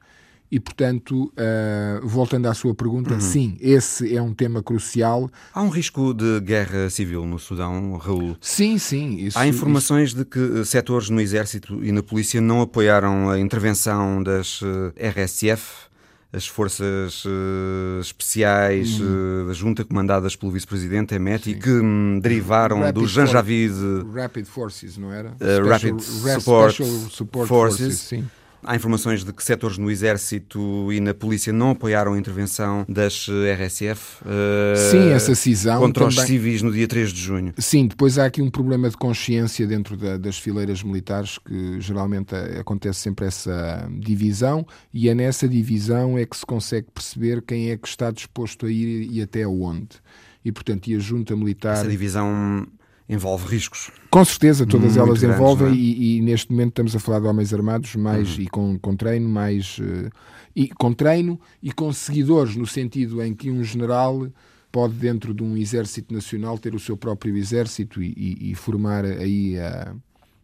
E, 0.50 0.60
portanto, 0.60 1.32
uh, 1.32 2.06
voltando 2.06 2.46
à 2.46 2.54
sua 2.54 2.74
pergunta, 2.74 3.14
uhum. 3.14 3.20
sim, 3.20 3.56
esse 3.60 4.14
é 4.14 4.22
um 4.22 4.32
tema 4.32 4.62
crucial. 4.62 5.28
Há 5.52 5.60
um 5.60 5.68
risco 5.68 6.14
de 6.14 6.40
guerra 6.40 6.88
civil 6.88 7.26
no 7.26 7.38
Sudão, 7.38 7.96
Raul? 7.96 8.36
Sim, 8.40 8.78
sim. 8.78 9.16
Isso, 9.16 9.38
Há 9.38 9.46
informações 9.46 10.10
isso... 10.10 10.18
de 10.18 10.24
que 10.24 10.64
setores 10.64 11.10
no 11.10 11.20
Exército 11.20 11.84
e 11.84 11.90
na 11.90 12.02
Polícia 12.02 12.40
não 12.40 12.60
apoiaram 12.60 13.28
a 13.28 13.40
intervenção 13.40 14.22
das 14.22 14.60
eh, 14.96 15.08
RSF, 15.08 15.86
as 16.32 16.46
forças 16.46 17.24
uh, 17.24 18.00
especiais 18.00 19.00
uh, 19.00 19.46
da 19.46 19.52
junta 19.52 19.84
comandadas 19.84 20.36
pelo 20.36 20.52
vice-presidente 20.52 21.14
Emet 21.14 21.50
e 21.50 21.54
que 21.54 21.70
um, 21.70 22.18
derivaram 22.20 22.80
Rapid 22.80 22.94
do 22.94 23.06
Janjavid 23.06 23.74
Rapid 24.14 24.44
Forces, 24.44 24.98
não 24.98 25.12
era? 25.12 25.30
Uh, 25.40 25.66
Rapid 25.68 26.00
Support, 26.00 26.74
Support 27.10 27.48
Forces, 27.48 27.78
Forces 27.78 27.98
sim. 28.00 28.28
Há 28.66 28.74
informações 28.74 29.24
de 29.24 29.32
que 29.32 29.44
setores 29.44 29.78
no 29.78 29.90
Exército 29.90 30.92
e 30.92 31.00
na 31.00 31.14
Polícia 31.14 31.52
não 31.52 31.70
apoiaram 31.70 32.14
a 32.14 32.18
intervenção 32.18 32.84
das 32.88 33.28
RSF 33.28 34.22
uh, 34.22 34.76
Sim, 34.90 35.10
essa 35.10 35.34
cisão 35.36 35.80
contra 35.80 36.04
também... 36.04 36.18
os 36.18 36.24
civis 36.26 36.62
no 36.62 36.72
dia 36.72 36.88
3 36.88 37.12
de 37.12 37.20
junho. 37.20 37.54
Sim, 37.58 37.86
depois 37.86 38.18
há 38.18 38.26
aqui 38.26 38.42
um 38.42 38.50
problema 38.50 38.90
de 38.90 38.96
consciência 38.96 39.66
dentro 39.66 39.96
da, 39.96 40.16
das 40.16 40.36
fileiras 40.38 40.82
militares, 40.82 41.38
que 41.38 41.80
geralmente 41.80 42.34
acontece 42.34 43.00
sempre 43.00 43.26
essa 43.26 43.88
divisão, 44.00 44.66
e 44.92 45.08
é 45.08 45.14
nessa 45.14 45.48
divisão 45.48 46.18
é 46.18 46.26
que 46.26 46.36
se 46.36 46.44
consegue 46.44 46.88
perceber 46.92 47.42
quem 47.42 47.70
é 47.70 47.76
que 47.76 47.86
está 47.86 48.10
disposto 48.10 48.66
a 48.66 48.70
ir 48.70 49.08
e 49.10 49.22
até 49.22 49.46
onde. 49.46 49.96
E, 50.44 50.52
portanto, 50.52 50.88
e 50.88 50.94
a 50.94 50.98
junta 50.98 51.34
militar... 51.34 51.74
Essa 51.74 51.88
divisão 51.88 52.66
envolve 53.08 53.46
riscos. 53.46 53.90
Com 54.10 54.24
certeza, 54.24 54.66
todas 54.66 54.96
Muito 54.96 55.08
elas 55.08 55.20
grandes, 55.20 55.38
envolvem, 55.38 55.68
é? 55.68 55.74
e, 55.74 56.18
e, 56.18 56.22
neste 56.22 56.50
momento 56.50 56.70
estamos 56.70 56.96
a 56.96 56.98
falar 56.98 57.20
de 57.20 57.26
homens 57.26 57.52
armados 57.54 57.94
mais 57.94 58.36
uhum. 58.36 58.42
e 58.42 58.46
com, 58.48 58.78
com 58.78 58.96
treino, 58.96 59.28
mais 59.28 59.78
uh, 59.78 60.10
e 60.54 60.68
com 60.68 60.92
treino 60.92 61.38
e 61.62 61.72
com 61.72 61.92
seguidores, 61.92 62.56
no 62.56 62.66
sentido 62.66 63.22
em 63.22 63.34
que 63.34 63.50
um 63.50 63.62
general 63.62 64.26
pode, 64.72 64.94
dentro 64.94 65.32
de 65.32 65.42
um 65.42 65.56
exército 65.56 66.12
nacional, 66.12 66.58
ter 66.58 66.74
o 66.74 66.78
seu 66.78 66.96
próprio 66.96 67.36
exército 67.36 68.02
e, 68.02 68.12
e, 68.16 68.50
e 68.50 68.54
formar 68.54 69.04
aí 69.04 69.58
a, 69.58 69.94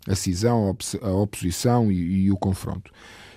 a 0.08 0.14
cisão, 0.14 0.76
a, 1.02 1.10
oposição 1.10 1.90
e, 1.90 2.30
o 2.30 2.36
confronto. 2.36 2.90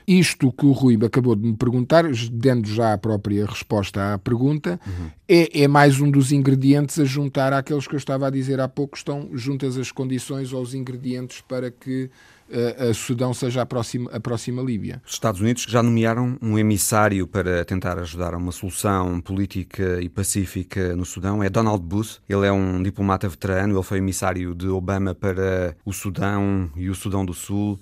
Isto 0.07 0.51
que 0.51 0.65
o 0.65 0.71
Rui 0.71 0.99
acabou 1.03 1.35
de 1.35 1.47
me 1.47 1.55
perguntar, 1.55 2.05
dando 2.31 2.67
já 2.67 2.93
a 2.93 2.97
própria 2.97 3.45
resposta 3.45 4.13
à 4.13 4.17
pergunta, 4.19 4.79
uhum. 4.85 5.09
é, 5.27 5.63
é, 5.63 5.67
mais 5.67 5.99
um 5.99 6.11
dos 6.11 6.31
ingredientes 6.31 6.99
a 6.99 7.05
juntar 7.05 7.51
àqueles 7.53 7.87
que 7.87 7.95
eu 7.95 7.97
estava 7.97 8.27
a 8.27 8.29
dizer 8.29 8.59
há 8.59 8.67
pouco, 8.67 8.95
estão 8.95 9.29
juntas 9.33 9.77
as 9.77 9.91
condições 9.91 10.53
ou 10.53 10.61
os 10.61 10.75
ingredientes 10.75 11.41
para 11.41 11.71
que 11.71 12.09
uh, 12.49 12.89
a 12.89 12.93
Sudão 12.93 13.33
seja 13.33 13.63
a 13.63 13.65
próxima, 13.65 14.09
a 14.11 14.19
próxima 14.19 14.61
Líbia. 14.61 15.01
Os 15.05 15.13
Estados 15.13 15.41
Unidos 15.41 15.65
já 15.67 15.81
nomearam 15.81 16.37
um 16.39 16.57
emissário 16.57 17.25
para 17.25 17.65
tentar 17.65 17.97
ajudar 17.97 18.35
a 18.35 18.37
uma 18.37 18.51
solução 18.51 19.19
política 19.19 19.99
e 20.01 20.09
pacífica 20.09 20.95
no 20.95 21.05
Sudão, 21.05 21.43
é 21.43 21.49
Donald 21.49 21.83
Booth. 21.83 22.19
Ele 22.29 22.45
é 22.45 22.51
um 22.51 22.81
diplomata 22.83 23.27
veterano, 23.27 23.75
ele 23.75 23.83
foi 23.83 23.97
emissário 23.97 24.53
de 24.53 24.67
Obama 24.67 25.15
para 25.15 25.75
o 25.83 25.91
Sudão 25.91 26.69
e 26.75 26.89
o 26.89 26.95
Sudão 26.95 27.25
do 27.25 27.33
Sul. 27.33 27.79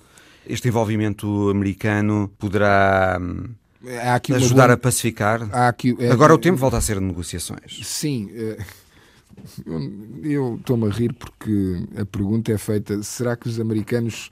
Este 0.47 0.67
envolvimento 0.67 1.49
americano 1.49 2.31
poderá 2.37 3.17
hum, 3.21 3.49
ajudar 4.35 4.71
a 4.71 4.77
pacificar? 4.77 5.47
Aqui, 5.51 5.95
é... 5.99 6.11
Agora 6.11 6.33
o 6.33 6.37
tempo 6.37 6.57
volta 6.57 6.77
a 6.77 6.81
ser 6.81 6.99
de 6.99 7.05
negociações. 7.05 7.79
Sim. 7.83 8.29
É... 8.33 8.57
Eu 10.21 10.57
estou-me 10.59 10.87
a 10.87 10.89
rir 10.89 11.13
porque 11.13 11.87
a 11.97 12.05
pergunta 12.05 12.51
é 12.51 12.57
feita: 12.57 13.01
será 13.03 13.35
que 13.35 13.47
os 13.47 13.59
americanos. 13.59 14.29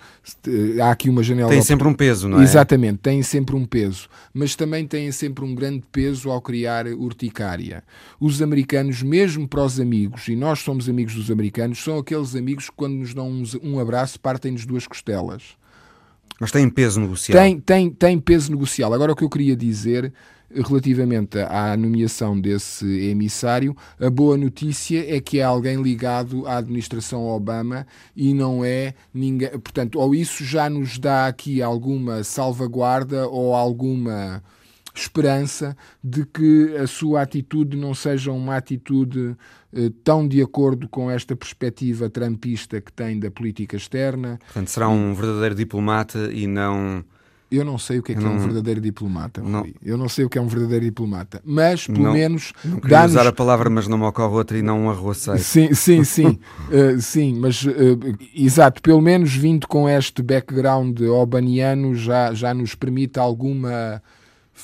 Há 0.81 0.91
aqui 0.91 1.09
uma 1.09 1.23
janela. 1.23 1.49
Tem 1.49 1.61
sempre 1.61 1.87
um 1.87 1.93
peso, 1.93 2.29
não 2.29 2.39
é? 2.39 2.43
Exatamente, 2.43 2.99
têm 2.99 3.23
sempre 3.23 3.55
um 3.55 3.65
peso. 3.65 4.07
Mas 4.33 4.55
também 4.55 4.85
têm 4.85 5.11
sempre 5.11 5.43
um 5.43 5.55
grande 5.55 5.83
peso 5.91 6.29
ao 6.29 6.41
criar 6.41 6.87
urticária. 6.87 7.83
Os 8.19 8.41
americanos, 8.41 9.01
mesmo 9.01 9.47
para 9.47 9.63
os 9.63 9.79
amigos, 9.79 10.27
e 10.27 10.35
nós 10.35 10.59
somos 10.59 10.87
amigos 10.87 11.15
dos 11.15 11.31
americanos, 11.31 11.83
são 11.83 11.97
aqueles 11.97 12.35
amigos 12.35 12.69
que, 12.69 12.75
quando 12.75 12.93
nos 12.93 13.13
dão 13.13 13.43
um 13.63 13.79
abraço, 13.79 14.19
partem-nos 14.19 14.65
duas 14.65 14.85
costelas. 14.87 15.59
Mas 16.41 16.51
tem 16.51 16.67
peso 16.67 16.99
negocial. 16.99 17.39
Tem, 17.39 17.59
tem, 17.59 17.91
tem 17.91 18.19
peso 18.19 18.49
negocial. 18.49 18.91
Agora, 18.91 19.11
o 19.11 19.15
que 19.15 19.23
eu 19.23 19.29
queria 19.29 19.55
dizer 19.55 20.11
relativamente 20.51 21.37
à 21.37 21.77
nomeação 21.77 22.37
desse 22.37 22.85
emissário, 22.85 23.77
a 23.99 24.09
boa 24.09 24.35
notícia 24.35 25.05
é 25.07 25.21
que 25.21 25.39
é 25.39 25.43
alguém 25.43 25.79
ligado 25.79 26.47
à 26.47 26.57
administração 26.57 27.27
Obama 27.27 27.85
e 28.15 28.33
não 28.33 28.65
é 28.65 28.95
ninguém. 29.13 29.49
Portanto, 29.49 29.99
ou 29.99 30.15
isso 30.15 30.43
já 30.43 30.67
nos 30.67 30.97
dá 30.97 31.27
aqui 31.27 31.61
alguma 31.61 32.23
salvaguarda 32.23 33.27
ou 33.29 33.53
alguma 33.53 34.41
esperança 34.93 35.75
de 36.03 36.25
que 36.25 36.75
a 36.77 36.87
sua 36.87 37.21
atitude 37.21 37.77
não 37.77 37.93
seja 37.93 38.31
uma 38.31 38.57
atitude 38.57 39.35
eh, 39.73 39.91
tão 40.03 40.27
de 40.27 40.41
acordo 40.41 40.87
com 40.89 41.09
esta 41.09 41.35
perspectiva 41.35 42.09
trumpista 42.09 42.81
que 42.81 42.91
tem 42.91 43.19
da 43.19 43.31
política 43.31 43.77
externa. 43.77 44.37
Portanto, 44.45 44.67
será 44.69 44.89
um 44.89 45.13
verdadeiro 45.13 45.55
diplomata 45.55 46.29
e 46.31 46.45
não. 46.45 47.03
Eu 47.49 47.65
não 47.65 47.77
sei 47.77 47.99
o 47.99 48.03
que 48.03 48.13
é, 48.13 48.15
que 48.15 48.21
não... 48.21 48.31
é 48.31 48.35
um 48.35 48.39
verdadeiro 48.39 48.79
diplomata. 48.79 49.41
Não. 49.41 49.67
Eu 49.83 49.97
não 49.97 50.07
sei 50.07 50.23
o 50.23 50.29
que 50.29 50.37
é 50.37 50.41
um 50.41 50.47
verdadeiro 50.47 50.85
diplomata. 50.85 51.41
Mas, 51.43 51.85
pelo 51.85 52.03
não, 52.03 52.13
menos. 52.13 52.53
Não 52.63 52.79
queria 52.79 53.05
usar 53.05 53.27
a 53.27 53.33
palavra, 53.33 53.69
mas 53.69 53.89
não 53.89 53.97
me 53.97 54.05
ocorre 54.05 54.33
outra 54.35 54.57
e 54.57 54.61
não 54.61 54.85
um 54.85 54.89
arroceiro. 54.89 55.39
Sim, 55.39 55.73
sim, 55.73 56.03
sim. 56.05 56.39
uh, 56.69 56.99
sim, 57.01 57.37
mas, 57.37 57.63
uh, 57.63 57.99
exato, 58.33 58.81
pelo 58.81 59.01
menos 59.01 59.35
vindo 59.35 59.67
com 59.67 59.89
este 59.89 60.21
background 60.21 61.01
obaniano 61.01 61.93
já, 61.93 62.33
já 62.33 62.53
nos 62.53 62.73
permite 62.73 63.19
alguma 63.19 64.01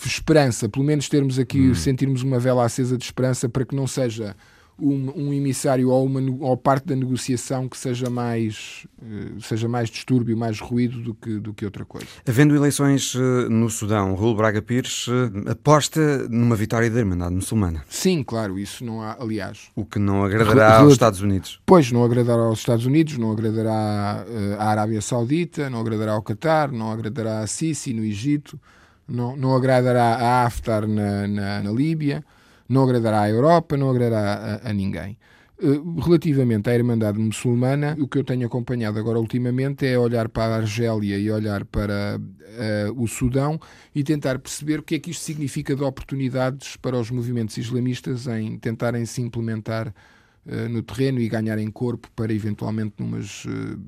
esperança. 0.05 0.67
Pelo 0.67 0.85
menos 0.85 1.07
termos 1.07 1.39
aqui, 1.39 1.69
hum. 1.69 1.75
sentirmos 1.75 2.21
uma 2.21 2.39
vela 2.39 2.65
acesa 2.65 2.97
de 2.97 3.03
esperança 3.03 3.47
para 3.47 3.65
que 3.65 3.75
não 3.75 3.87
seja 3.87 4.35
um, 4.79 5.11
um 5.15 5.33
emissário 5.33 5.89
ou, 5.89 6.05
uma, 6.05 6.21
ou 6.41 6.55
parte 6.55 6.87
da 6.87 6.95
negociação 6.95 7.67
que 7.67 7.77
seja 7.77 8.09
mais, 8.09 8.85
uh, 9.01 9.41
seja 9.41 9.67
mais 9.67 9.89
distúrbio, 9.89 10.37
mais 10.37 10.59
ruído 10.59 11.01
do 11.01 11.13
que, 11.13 11.39
do 11.39 11.53
que 11.53 11.65
outra 11.65 11.83
coisa. 11.83 12.07
Havendo 12.27 12.55
eleições 12.55 13.15
uh, 13.15 13.49
no 13.49 13.69
Sudão, 13.69 14.15
Raul 14.15 14.35
Braga 14.35 14.61
Pires 14.61 15.07
uh, 15.07 15.31
aposta 15.49 16.27
numa 16.29 16.55
vitória 16.55 16.89
da 16.89 16.99
Irmandade 16.99 17.33
Muçulmana. 17.33 17.83
Sim, 17.89 18.23
claro, 18.23 18.59
isso 18.59 18.85
não 18.85 19.01
há, 19.01 19.17
aliás. 19.19 19.69
O 19.75 19.83
que 19.83 19.99
não 19.99 20.23
agradará 20.23 20.77
aos 20.77 20.93
Estados 20.93 21.21
Unidos. 21.21 21.59
Pois, 21.65 21.91
não 21.91 22.03
agradará 22.03 22.43
aos 22.43 22.59
Estados 22.59 22.85
Unidos, 22.85 23.17
não 23.17 23.31
agradará 23.31 24.25
à 24.59 24.69
Arábia 24.69 25.01
Saudita, 25.01 25.69
não 25.69 25.79
agradará 25.79 26.13
ao 26.13 26.21
Qatar, 26.21 26.71
não 26.71 26.91
agradará 26.91 27.39
a 27.39 27.47
Sisi 27.47 27.93
no 27.93 28.03
Egito, 28.03 28.59
não, 29.07 29.35
não 29.35 29.55
agradará 29.55 30.15
a 30.15 30.45
Haftar 30.45 30.87
na, 30.87 31.27
na, 31.27 31.63
na 31.63 31.71
Líbia 31.71 32.23
Não 32.67 32.83
agradará 32.83 33.21
à 33.21 33.29
Europa, 33.29 33.77
não 33.77 33.89
agradará 33.89 34.59
a, 34.63 34.69
a 34.69 34.73
ninguém. 34.73 35.17
Eh, 35.59 35.81
relativamente 36.03 36.69
à 36.69 36.75
Irmandade 36.75 37.17
Muçulmana, 37.17 37.97
o 37.99 38.07
que 38.07 38.19
eu 38.19 38.23
tenho 38.23 38.45
acompanhado 38.45 38.99
agora 38.99 39.19
ultimamente 39.19 39.87
é 39.87 39.97
olhar 39.97 40.29
para 40.29 40.53
a 40.53 40.57
Argélia 40.57 41.17
e 41.17 41.31
olhar 41.31 41.65
para 41.65 42.19
uh, 42.19 43.01
o 43.01 43.07
Sudão 43.07 43.59
e 43.93 44.03
tentar 44.03 44.37
perceber 44.37 44.79
o 44.79 44.83
que 44.83 44.95
é 44.95 44.99
que 44.99 45.09
isto 45.09 45.23
significa 45.23 45.75
de 45.75 45.81
oportunidades 45.83 46.77
para 46.77 46.95
os 46.95 47.09
movimentos 47.09 47.57
islamistas 47.57 48.27
em 48.27 48.59
tentarem 48.59 49.03
se 49.07 49.19
implementar 49.19 49.87
uh, 49.87 50.69
no 50.69 50.83
terreno 50.83 51.19
e 51.19 51.27
ganharem 51.27 51.71
corpo 51.71 52.07
para 52.15 52.31
eventualmente 52.31 52.93
numas 52.99 53.45
uh, 53.45 53.79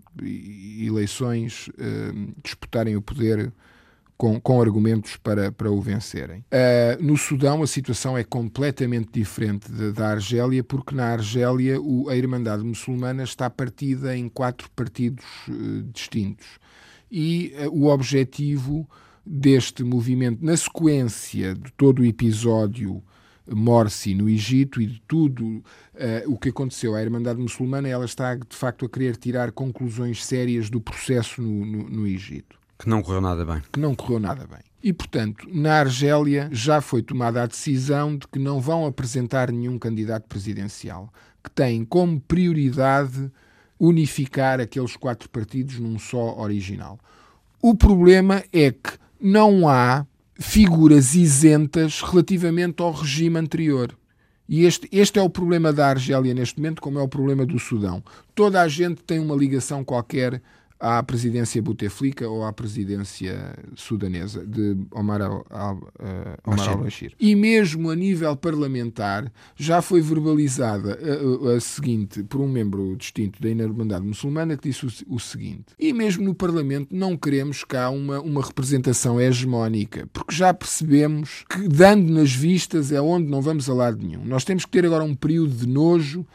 eleições 0.83 1.69
disputarem 2.43 2.95
o 2.95 3.01
poder 3.01 3.53
com, 4.19 4.37
com 4.37 4.61
argumentos 4.61 5.15
para, 5.15 5.49
para 5.49 5.71
o 5.71 5.79
vencerem. 5.79 6.43
Uh, 6.51 7.01
no 7.01 7.15
Sudão, 7.15 7.63
a 7.63 7.67
situação 7.67 8.17
é 8.17 8.23
completamente 8.25 9.11
diferente 9.13 9.71
de, 9.71 9.93
da 9.93 10.09
Argélia, 10.09 10.61
porque 10.61 10.93
na 10.93 11.05
Argélia 11.05 11.79
o, 11.79 12.09
a 12.09 12.17
Irmandade 12.17 12.61
Muçulmana 12.61 13.23
está 13.23 13.49
partida 13.49 14.17
em 14.17 14.27
quatro 14.27 14.69
partidos 14.71 15.23
uh, 15.47 15.83
distintos. 15.93 16.45
E 17.09 17.53
uh, 17.65 17.69
o 17.69 17.87
objetivo 17.87 18.85
deste 19.25 19.85
movimento, 19.85 20.43
na 20.43 20.57
sequência 20.57 21.55
de 21.55 21.71
todo 21.77 22.01
o 22.01 22.05
episódio 22.05 23.01
Morsi 23.49 24.13
no 24.13 24.27
Egito 24.27 24.81
e 24.81 24.87
de 24.87 25.01
tudo 25.07 25.45
uh, 25.45 25.63
o 26.27 26.37
que 26.37 26.49
aconteceu 26.49 26.93
à 26.93 27.01
Irmandade 27.01 27.39
Muçulmana, 27.39 27.87
ela 27.87 28.03
está 28.03 28.35
de 28.35 28.53
facto 28.53 28.83
a 28.83 28.89
querer 28.89 29.15
tirar 29.15 29.53
conclusões 29.53 30.25
sérias 30.25 30.69
do 30.69 30.81
processo 30.81 31.41
no, 31.41 31.65
no, 31.65 31.89
no 31.89 32.05
Egito. 32.05 32.58
Que 32.79 32.87
não 32.87 33.01
correu 33.01 33.19
nada 33.19 33.43
bem. 33.43 33.61
Que 33.73 33.79
não 33.79 33.93
correu 33.93 34.19
nada 34.19 34.47
bem. 34.47 34.59
E, 34.81 34.93
portanto, 34.93 35.45
na 35.51 35.79
Argélia 35.79 36.47
já 36.53 36.79
foi 36.79 37.01
tomada 37.01 37.43
a 37.43 37.45
decisão 37.45 38.15
de 38.15 38.25
que 38.25 38.39
não 38.39 38.61
vão 38.61 38.85
apresentar 38.85 39.51
nenhum 39.51 39.77
candidato 39.77 40.27
presidencial, 40.29 41.13
que 41.43 41.51
têm 41.51 41.83
como 41.83 42.21
prioridade 42.21 43.29
unificar 43.77 44.61
aqueles 44.61 44.95
quatro 44.95 45.29
partidos 45.29 45.77
num 45.77 45.99
só 45.99 46.39
original. 46.39 46.97
O 47.61 47.75
problema 47.75 48.41
é 48.53 48.71
que 48.71 48.97
não 49.19 49.67
há 49.67 50.05
figuras 50.39 51.15
isentas 51.15 52.01
relativamente 52.01 52.81
ao 52.81 52.93
regime 52.93 53.37
anterior. 53.37 53.93
E 54.47 54.65
este, 54.65 54.87
este 54.91 55.19
é 55.19 55.21
o 55.21 55.29
problema 55.29 55.73
da 55.73 55.89
Argélia 55.89 56.33
neste 56.33 56.57
momento, 56.57 56.81
como 56.81 56.97
é 56.97 57.01
o 57.01 57.09
problema 57.09 57.45
do 57.45 57.59
Sudão. 57.59 58.01
Toda 58.33 58.61
a 58.61 58.67
gente 58.69 59.03
tem 59.03 59.19
uma 59.19 59.35
ligação 59.35 59.83
qualquer 59.83 60.41
à 60.79 61.03
presidência 61.03 61.61
Bouteflika 61.61 62.27
ou 62.27 62.45
à 62.45 62.53
presidência 62.53 63.53
sudanesa 63.75 64.45
de 64.45 64.77
Omar 64.91 65.21
al-Bashir. 66.43 67.11
Al, 67.11 67.17
e 67.19 67.35
mesmo 67.35 67.89
a 67.89 67.95
nível 67.95 68.35
parlamentar 68.37 69.31
já 69.55 69.81
foi 69.81 70.01
verbalizada 70.01 70.97
a, 70.97 71.53
a, 71.53 71.57
a, 71.57 71.59
seguinte 71.59 72.23
por 72.23 72.39
um 72.39 72.47
membro 72.47 72.95
distinto 72.95 73.41
da 73.41 73.49
Irmandade 73.49 74.05
Muçulmana 74.05 74.55
que 74.55 74.69
disse 74.69 74.85
o, 74.85 75.15
o, 75.15 75.19
seguinte: 75.19 75.65
e 75.77 75.91
mesmo 75.91 76.23
no 76.23 76.33
Parlamento 76.33 76.95
não 76.95 77.17
queremos 77.17 77.63
cá 77.65 77.89
uma, 77.89 78.21
uma 78.21 78.41
representação 78.41 79.19
hegemónica, 79.19 80.07
porque 80.13 80.33
já 80.33 80.53
percebemos 80.53 81.43
que 81.49 81.67
dando 81.67 82.11
nas 82.11 82.31
vistas 82.31 82.91
é 82.91 83.01
onde 83.01 83.27
não 83.29 83.41
vamos 83.41 83.69
a 83.69 83.73
lado 83.73 83.97
nenhum. 83.97 84.23
Nós 84.23 84.45
temos 84.45 84.63
que 84.63 84.71
ter 84.71 84.85
agora 84.85 85.03
um 85.03 85.15
período 85.15 85.53
de 85.53 85.67
nojo 85.67 86.25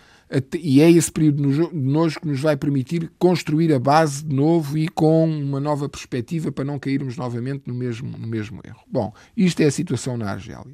e 0.58 0.80
é 0.80 0.90
esse 0.90 1.12
período 1.12 1.68
de 1.68 1.76
nojo 1.76 2.20
que 2.20 2.26
nos 2.26 2.40
vai 2.40 2.56
permitir 2.56 3.10
construir 3.18 3.72
a 3.72 3.78
base 3.78 4.24
de 4.24 4.34
novo 4.34 4.76
e 4.76 4.88
com 4.88 5.28
uma 5.28 5.60
nova 5.60 5.88
perspectiva 5.88 6.50
para 6.50 6.64
não 6.64 6.78
cairmos 6.78 7.16
novamente 7.16 7.62
no 7.66 7.74
mesmo, 7.74 8.16
no 8.18 8.26
mesmo 8.26 8.60
erro. 8.64 8.80
Bom, 8.90 9.12
isto 9.36 9.60
é 9.60 9.66
a 9.66 9.70
situação 9.70 10.16
na 10.16 10.30
Argélia. 10.30 10.64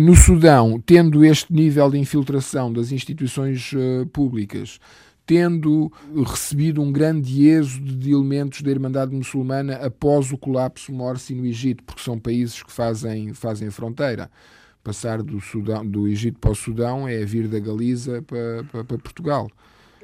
No 0.00 0.16
Sudão, 0.16 0.82
tendo 0.84 1.24
este 1.24 1.52
nível 1.52 1.90
de 1.90 1.98
infiltração 1.98 2.72
das 2.72 2.90
instituições 2.90 3.72
uh, 3.72 4.06
públicas, 4.06 4.80
tendo 5.26 5.92
recebido 6.26 6.80
um 6.80 6.90
grande 6.90 7.46
êxodo 7.46 7.94
de 7.94 8.12
elementos 8.12 8.62
da 8.62 8.70
Irmandade 8.70 9.14
Muçulmana 9.14 9.74
após 9.74 10.32
o 10.32 10.38
colapso 10.38 10.90
Morsi 10.90 11.34
no 11.34 11.44
Egito, 11.44 11.84
porque 11.84 12.02
são 12.02 12.18
países 12.18 12.62
que 12.62 12.72
fazem, 12.72 13.34
fazem 13.34 13.70
fronteira 13.70 14.30
passar 14.88 15.22
do, 15.22 15.38
Sudão, 15.38 15.86
do 15.86 16.08
Egito 16.08 16.38
para 16.38 16.50
o 16.50 16.54
Sudão 16.54 17.06
é 17.06 17.22
vir 17.22 17.46
da 17.46 17.58
Galiza 17.58 18.22
para, 18.22 18.64
para, 18.64 18.84
para 18.84 18.98
Portugal. 18.98 19.50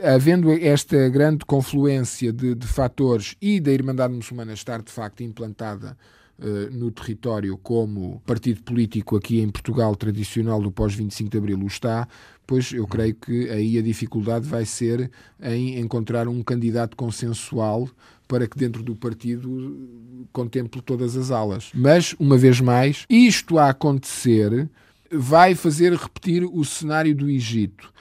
Havendo 0.03 0.53
esta 0.53 1.09
grande 1.09 1.43
confluência 1.47 2.31
de, 2.31 2.55
de 2.55 2.67
fatores 2.67 3.35
e 3.41 3.59
da 3.61 3.73
Irmandade 3.73 4.13
Muçulmana 4.13 4.53
estar 4.53 4.83
de 4.83 4.93
facto 4.93 5.23
implantada 5.23 5.97
Uh, 6.37 6.69
no 6.73 6.91
território 6.91 7.57
como 7.57 8.21
partido 8.27 8.61
político 8.65 9.17
aqui 9.17 9.41
em 9.41 9.49
Portugal 9.49 9.95
tradicional 9.95 10.61
do 10.61 10.69
pós-25 10.69 11.29
de 11.29 11.39
Abril 11.39 11.61
o 11.61 11.67
está, 11.69 12.09
pois 12.45 12.73
eu 12.73 12.89
creio 12.89 13.15
que 13.15 13.49
aí 13.51 13.79
a 13.79 13.83
dificuldade 13.83 14.45
vai 14.45 14.67
ser 14.67 15.13
em 15.41 15.79
encontrar 15.79 16.27
um 16.27 16.43
candidato 16.43 16.97
consensual 16.97 17.89
para 18.27 18.47
que 18.47 18.59
dentro 18.59 18.83
do 18.83 18.95
partido 18.97 20.27
contemple 20.33 20.81
todas 20.81 21.17
as 21.17 21.31
alas. 21.31 21.71
Mas, 21.75 22.15
uma 22.19 22.37
vez 22.37 22.61
mais, 22.61 23.05
isto 23.09 23.59
a 23.59 23.69
acontecer 23.71 24.69
vai 25.11 25.55
fazer 25.55 25.93
repetir 25.93 26.45
o 26.45 26.65
cenário 26.65 27.15
do 27.15 27.31
Egito. 27.31 27.93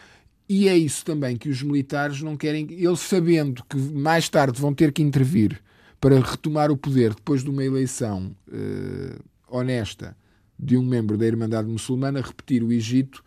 E 0.48 0.68
é 0.68 0.78
isso 0.78 1.06
também 1.06 1.38
que 1.38 1.50
os 1.50 1.62
militares 1.62 2.22
não 2.22 2.36
querem, 2.36 2.68
eles 2.72 3.00
sabendo 3.00 3.64
que 3.70 3.78
mais 3.78 4.28
tarde 4.30 4.60
vão 4.60 4.74
ter 4.74 4.92
que 4.92 5.02
intervir 5.02 5.62
para 6.00 6.20
retomar 6.20 6.70
o 6.70 6.78
poder 6.78 7.14
depois 7.14 7.44
de 7.44 7.50
uma 7.50 7.64
eleição 7.64 8.36
eh, 8.52 9.18
honesta 9.48 10.18
de 10.60 10.78
um 10.78 10.84
membro 10.84 11.18
da 11.18 11.26
Irmandade 11.26 11.68
Muçulmana, 11.68 12.22
repetir 12.22 12.64
o 12.64 12.72
Egito 12.72 13.24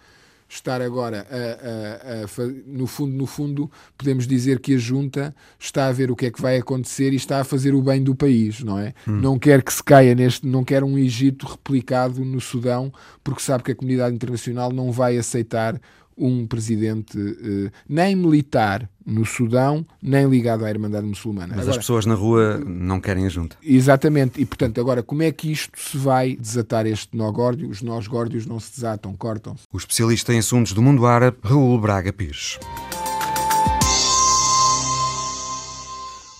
estar 0.48 0.80
agora 0.80 1.26
a, 1.30 2.22
a, 2.22 2.24
a, 2.24 2.46
no 2.66 2.86
fundo 2.86 3.12
no 3.12 3.26
fundo 3.26 3.70
podemos 3.96 4.26
dizer 4.26 4.60
que 4.60 4.74
a 4.74 4.78
junta 4.78 5.34
está 5.58 5.88
a 5.88 5.92
ver 5.92 6.10
o 6.10 6.16
que 6.16 6.26
é 6.26 6.30
que 6.30 6.40
vai 6.40 6.56
acontecer 6.56 7.12
e 7.12 7.16
está 7.16 7.40
a 7.40 7.44
fazer 7.44 7.74
o 7.74 7.82
bem 7.82 8.02
do 8.02 8.14
país 8.14 8.62
não 8.62 8.78
é 8.78 8.94
hum. 9.08 9.20
não 9.20 9.38
quer 9.38 9.62
que 9.62 9.72
se 9.72 9.82
caia 9.82 10.14
neste 10.14 10.46
não 10.46 10.64
quer 10.64 10.84
um 10.84 10.96
Egito 10.96 11.46
replicado 11.46 12.24
no 12.24 12.40
Sudão 12.40 12.92
porque 13.24 13.42
sabe 13.42 13.64
que 13.64 13.72
a 13.72 13.74
comunidade 13.74 14.14
internacional 14.14 14.72
não 14.72 14.92
vai 14.92 15.18
aceitar 15.18 15.80
um 16.16 16.46
presidente 16.46 17.18
eh, 17.18 17.70
nem 17.88 18.16
militar 18.16 18.88
no 19.04 19.24
Sudão, 19.24 19.86
nem 20.02 20.28
ligado 20.28 20.64
à 20.64 20.70
Irmandade 20.70 21.06
Muçulmana. 21.06 21.48
Mas 21.50 21.60
agora, 21.60 21.70
as 21.70 21.76
pessoas 21.76 22.06
na 22.06 22.14
rua 22.14 22.58
não 22.66 23.00
querem 23.00 23.26
a 23.26 23.28
junta. 23.28 23.56
Exatamente. 23.62 24.40
E, 24.40 24.44
portanto, 24.44 24.80
agora, 24.80 25.02
como 25.02 25.22
é 25.22 25.30
que 25.30 25.52
isto 25.52 25.78
se 25.78 25.96
vai 25.96 26.34
desatar 26.34 26.86
este 26.86 27.16
nó 27.16 27.30
górdio? 27.30 27.68
Os 27.68 27.82
nós 27.82 28.06
górdios 28.06 28.46
não 28.46 28.58
se 28.58 28.74
desatam, 28.74 29.14
cortam-se. 29.16 29.64
O 29.72 29.76
especialista 29.76 30.32
em 30.32 30.38
assuntos 30.38 30.72
do 30.72 30.82
mundo 30.82 31.06
árabe, 31.06 31.36
Raul 31.42 31.80
Braga 31.80 32.12
Pires. 32.12 32.58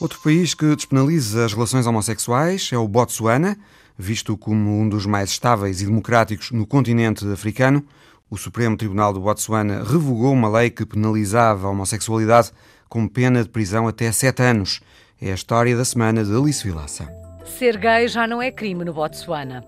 Outro 0.00 0.20
país 0.20 0.52
que 0.52 0.76
despenaliza 0.76 1.44
as 1.44 1.54
relações 1.54 1.86
homossexuais 1.86 2.68
é 2.70 2.76
o 2.76 2.86
Botsuana, 2.86 3.56
visto 3.96 4.36
como 4.36 4.78
um 4.78 4.88
dos 4.88 5.06
mais 5.06 5.30
estáveis 5.30 5.80
e 5.80 5.86
democráticos 5.86 6.50
no 6.50 6.66
continente 6.66 7.26
africano. 7.26 7.82
O 8.28 8.36
Supremo 8.36 8.76
Tribunal 8.76 9.12
do 9.12 9.20
Botsuana 9.20 9.84
revogou 9.84 10.32
uma 10.32 10.48
lei 10.48 10.68
que 10.68 10.84
penalizava 10.84 11.68
a 11.68 11.70
homossexualidade 11.70 12.50
com 12.88 13.06
pena 13.06 13.40
de 13.40 13.48
prisão 13.48 13.86
até 13.86 14.10
sete 14.10 14.42
anos. 14.42 14.80
É 15.22 15.30
a 15.30 15.34
história 15.34 15.76
da 15.76 15.84
semana 15.84 16.24
de 16.24 16.34
Alice 16.34 16.66
Vilaça. 16.66 17.08
Ser 17.44 17.76
gay 17.76 18.08
já 18.08 18.26
não 18.26 18.42
é 18.42 18.50
crime 18.50 18.84
no 18.84 18.92
Botsuana. 18.92 19.64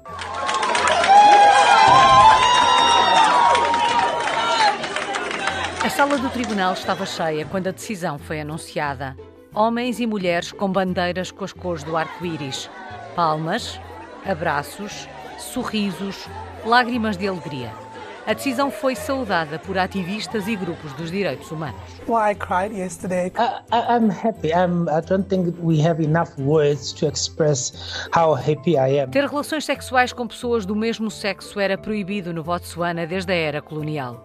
A 5.84 5.88
sala 5.88 6.18
do 6.18 6.28
tribunal 6.28 6.72
estava 6.72 7.06
cheia 7.06 7.46
quando 7.46 7.68
a 7.68 7.70
decisão 7.70 8.18
foi 8.18 8.40
anunciada. 8.40 9.16
Homens 9.54 10.00
e 10.00 10.06
mulheres 10.06 10.50
com 10.50 10.70
bandeiras 10.70 11.30
com 11.30 11.44
as 11.44 11.52
cores 11.52 11.84
do 11.84 11.96
arco-íris. 11.96 12.68
Palmas, 13.14 13.80
abraços, 14.26 15.09
sorrisos, 15.38 16.26
lágrimas 16.66 17.16
de 17.16 17.28
alegria. 17.28 17.88
A 18.29 18.35
decisão 18.35 18.70
foi 18.70 18.95
saudada 18.95 19.59
por 19.59 19.79
ativistas 19.79 20.47
e 20.49 20.55
grupos 20.55 20.93
dos 20.93 21.11
direitos 21.11 21.51
humanos. 21.51 21.81
Well, 22.07 22.31
I 22.31 22.35
cried 22.35 22.76
yesterday. 22.76 23.33
I, 23.39 23.62
I'm 23.72 24.11
happy. 24.11 24.49
I'm, 24.49 24.87
I 24.91 25.01
don't 25.01 25.26
think 25.26 25.57
we 25.62 25.81
have 25.81 26.05
enough 26.05 26.39
words 26.39 26.93
to 26.93 27.07
express 27.07 27.72
how 28.14 28.35
happy 28.35 28.72
I 28.72 29.01
am. 29.01 29.11
Ter 29.11 29.24
relações 29.26 29.64
sexuais 29.64 30.12
com 30.12 30.26
pessoas 30.26 30.66
do 30.66 30.76
mesmo 30.76 31.11
sexo 31.11 31.59
era 31.59 31.79
proibido 31.79 32.35
no 32.35 32.45
Botsuana 32.45 33.07
desde 33.07 33.33
a 33.33 33.35
era 33.35 33.62
colonial. 33.62 34.22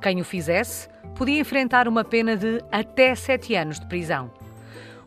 Quem 0.00 0.20
o 0.20 0.24
fizesse 0.24 0.88
podia 1.16 1.40
enfrentar 1.40 1.88
uma 1.88 2.04
pena 2.04 2.36
de 2.36 2.62
até 2.70 3.16
sete 3.16 3.56
anos 3.56 3.80
de 3.80 3.86
prisão. 3.86 4.30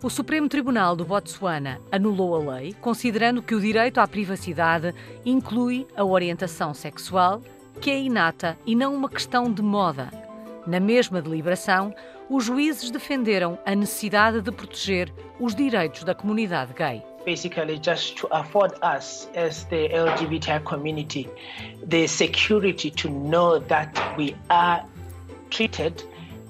O 0.04 0.10
Supremo 0.10 0.50
Tribunal 0.50 0.98
do 0.98 1.06
Botsuana 1.06 1.80
anulou 1.90 2.36
a 2.36 2.56
lei, 2.56 2.74
considerando 2.82 3.42
que 3.42 3.56
o 3.56 3.62
direito 3.62 4.02
à 4.02 4.06
privacidade 4.06 4.94
inclui 5.26 5.88
a 5.96 6.04
orientação 6.04 6.74
sexual 6.74 7.42
que 7.84 7.92
é 7.92 8.00
inata 8.00 8.58
e 8.66 8.76
não 8.76 8.96
uma 8.96 9.10
questão 9.10 9.52
de 9.52 9.62
moda. 9.62 10.10
Na 10.66 10.80
mesma 10.80 11.22
deliberação, 11.22 11.94
os 12.30 12.46
juízes 12.46 12.90
defenderam 12.90 13.60
a 13.66 13.76
necessidade 13.76 14.40
de 14.40 14.54
proteger 14.54 15.14
os 15.38 15.54
direitos 15.54 16.06
da 16.06 16.16
comunidade 16.16 16.74
gay. 16.74 17.04
basically 17.26 17.80
just 17.82 18.18
to 18.18 18.28
afford 18.32 18.74
us 18.84 19.30
as 19.36 19.64
the 19.66 19.88
LGBTI 19.90 20.62
community 20.66 21.30
the 21.88 22.06
security 22.06 22.92
to 22.92 23.10
know 23.10 23.60
that 23.60 23.90
we 24.18 24.36
are 24.50 24.84
treated 25.50 26.04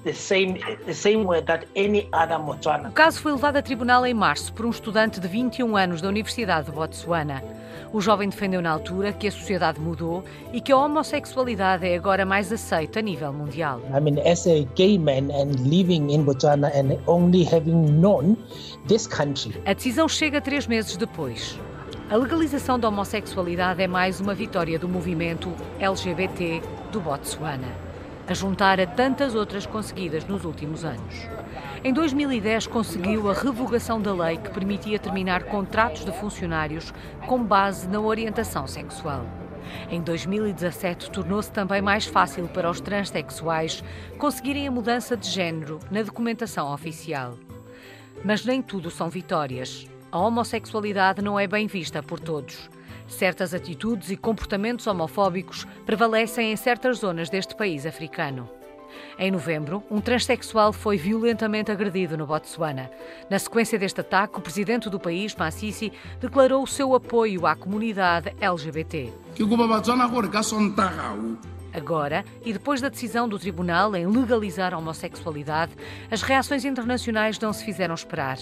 the 0.04 0.12
same, 0.12 0.58
the 0.86 0.94
same 0.94 1.24
way 1.24 1.42
that 1.42 1.66
any 1.74 2.08
other 2.12 2.38
Botswana. 2.38 2.90
O 2.90 2.92
caso 2.92 3.20
foi 3.20 3.32
levado 3.32 3.56
a 3.56 3.62
tribunal 3.62 4.06
em 4.06 4.14
março 4.14 4.52
por 4.52 4.66
um 4.66 4.70
estudante 4.70 5.18
de 5.18 5.26
21 5.26 5.76
anos 5.76 6.00
da 6.00 6.08
Universidade 6.08 6.66
de 6.66 6.72
Botsuana. 6.72 7.42
O 7.92 8.00
jovem 8.00 8.28
defendeu 8.28 8.60
na 8.60 8.70
altura 8.70 9.12
que 9.12 9.28
a 9.28 9.30
sociedade 9.30 9.80
mudou 9.80 10.24
e 10.52 10.60
que 10.60 10.72
a 10.72 10.76
homossexualidade 10.76 11.86
é 11.86 11.96
agora 11.96 12.26
mais 12.26 12.52
aceita 12.52 12.98
a 12.98 13.02
nível 13.02 13.32
mundial. 13.32 13.80
I 13.96 14.00
mean, 14.00 14.20
as 14.20 14.46
a 14.46 14.66
gay 14.74 14.98
man 14.98 15.30
and 15.32 15.52
living 15.64 16.12
in 16.12 16.24
Botswana 16.24 16.70
and 16.74 16.98
only 17.06 17.44
having 17.44 18.00
known 18.00 18.36
this 18.88 19.06
country. 19.06 19.54
A 19.64 19.72
decisão 19.72 20.08
chega 20.08 20.40
três 20.40 20.66
meses 20.66 20.96
depois. 20.96 21.58
A 22.10 22.16
legalização 22.16 22.78
da 22.78 22.88
homossexualidade 22.88 23.82
é 23.82 23.86
mais 23.86 24.20
uma 24.20 24.34
vitória 24.34 24.78
do 24.78 24.88
movimento 24.88 25.50
LGBT 25.80 26.60
do 26.92 27.00
Botsuana, 27.00 27.68
a 28.28 28.34
juntar 28.34 28.80
a 28.80 28.86
tantas 28.86 29.34
outras 29.34 29.66
conseguidas 29.66 30.24
nos 30.26 30.44
últimos 30.44 30.84
anos. 30.84 31.28
Em 31.82 31.92
2010, 31.92 32.66
conseguiu 32.66 33.30
a 33.30 33.34
revogação 33.34 34.00
da 34.00 34.12
lei 34.12 34.38
que 34.38 34.50
permitia 34.50 34.98
terminar 34.98 35.44
contratos 35.44 36.04
de 36.04 36.12
funcionários 36.12 36.94
com 37.26 37.42
base 37.42 37.88
na 37.88 38.00
orientação 38.00 38.66
sexual. 38.66 39.26
Em 39.90 40.00
2017, 40.00 41.10
tornou-se 41.10 41.50
também 41.50 41.82
mais 41.82 42.06
fácil 42.06 42.48
para 42.48 42.70
os 42.70 42.80
transexuais 42.80 43.84
conseguirem 44.18 44.66
a 44.66 44.70
mudança 44.70 45.16
de 45.16 45.28
género 45.28 45.78
na 45.90 46.02
documentação 46.02 46.72
oficial. 46.72 47.34
Mas 48.24 48.44
nem 48.44 48.62
tudo 48.62 48.90
são 48.90 49.10
vitórias. 49.10 49.86
A 50.10 50.18
homossexualidade 50.18 51.20
não 51.20 51.38
é 51.38 51.46
bem 51.46 51.66
vista 51.66 52.02
por 52.02 52.18
todos. 52.18 52.70
Certas 53.06 53.52
atitudes 53.52 54.10
e 54.10 54.16
comportamentos 54.16 54.86
homofóbicos 54.86 55.66
prevalecem 55.84 56.52
em 56.52 56.56
certas 56.56 56.98
zonas 56.98 57.28
deste 57.28 57.54
país 57.54 57.86
africano. 57.86 58.48
Em 59.18 59.30
novembro, 59.30 59.82
um 59.90 60.00
transexual 60.00 60.72
foi 60.72 60.96
violentamente 60.96 61.70
agredido 61.70 62.16
no 62.16 62.26
Botsuana. 62.26 62.90
Na 63.28 63.38
sequência 63.38 63.78
deste 63.78 64.00
ataque, 64.00 64.38
o 64.38 64.40
presidente 64.40 64.88
do 64.88 64.98
país, 65.00 65.34
Masisi, 65.34 65.92
declarou 66.20 66.62
o 66.62 66.66
seu 66.66 66.94
apoio 66.94 67.46
à 67.46 67.54
comunidade 67.54 68.34
LGBT. 68.40 69.12
Agora, 71.74 72.24
e 72.44 72.52
depois 72.52 72.80
da 72.80 72.88
decisão 72.88 73.28
do 73.28 73.36
tribunal 73.36 73.96
em 73.96 74.06
legalizar 74.06 74.72
a 74.72 74.78
homossexualidade, 74.78 75.72
as 76.08 76.22
reações 76.22 76.64
internacionais 76.64 77.38
não 77.40 77.52
se 77.52 77.64
fizeram 77.64 77.94
esperar. 77.94 78.38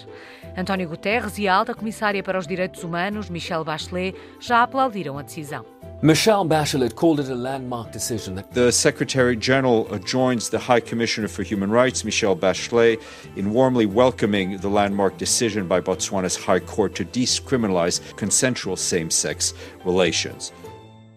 António 0.56 0.88
Guterres 0.88 1.38
e 1.38 1.48
a 1.48 1.54
alta 1.54 1.74
comissária 1.74 2.22
para 2.22 2.38
os 2.38 2.46
direitos 2.46 2.84
humanos, 2.84 3.30
Michelle 3.30 3.64
Bachelet, 3.64 4.14
já 4.38 4.62
aplaudiram 4.62 5.18
a 5.18 5.22
decisão. 5.22 5.64
Michelle 6.04 6.44
Bachelet 6.44 6.96
called 6.96 7.20
it 7.20 7.30
a 7.30 7.34
landmark 7.34 7.92
decision. 7.92 8.34
The 8.52 8.72
Secretary 8.72 9.36
General 9.36 9.86
joins 10.04 10.50
the 10.50 10.58
High 10.58 10.80
Commissioner 10.80 11.28
for 11.28 11.44
Human 11.44 11.70
Rights, 11.70 12.04
Michelle 12.04 12.34
Bachelet, 12.34 13.00
in 13.36 13.52
warmly 13.52 13.86
welcoming 13.86 14.58
the 14.58 14.68
landmark 14.68 15.16
decision 15.16 15.68
by 15.68 15.80
Botswana's 15.80 16.36
High 16.36 16.58
Court 16.58 16.96
to 16.96 17.04
decriminalize 17.04 18.00
consensual 18.16 18.76
same 18.76 19.10
sex 19.10 19.54
relations. 19.84 20.50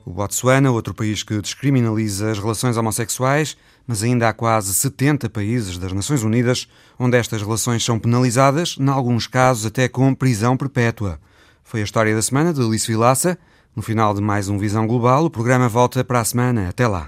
O 0.06 0.12
Botsuana, 0.12 0.72
outro 0.72 0.94
país 0.94 1.24
que 1.24 1.42
descriminaliza 1.42 2.30
as 2.30 2.38
relações 2.38 2.78
homossexuais, 2.78 3.58
mas 3.88 4.04
ainda 4.04 4.30
há 4.30 4.34
quase 4.34 4.72
70 4.74 5.30
países 5.32 5.80
das 5.80 5.92
Nações 5.92 6.22
Unidas 6.22 6.68
onde 7.00 7.18
estas 7.18 7.42
relações 7.42 7.84
são 7.84 7.98
penalizadas, 7.98 8.78
em 8.80 8.88
alguns 8.88 9.26
casos 9.26 9.66
até 9.66 9.88
com 9.88 10.14
prisão 10.14 10.56
perpétua. 10.56 11.20
Foi 11.64 11.82
a 11.82 11.84
história 11.84 12.14
da 12.14 12.22
semana 12.22 12.54
de 12.54 12.62
Alice 12.62 12.86
Vilaça. 12.86 13.36
No 13.76 13.82
final 13.82 14.14
de 14.14 14.22
mais 14.22 14.48
um 14.48 14.60
Visão 14.60 14.86
Global, 14.86 15.26
o 15.26 15.30
programa 15.30 15.68
volta 15.68 16.04
para 16.04 16.20
a 16.20 16.26
semana. 16.26 16.70
Até 16.70 16.88
lá. 16.88 17.06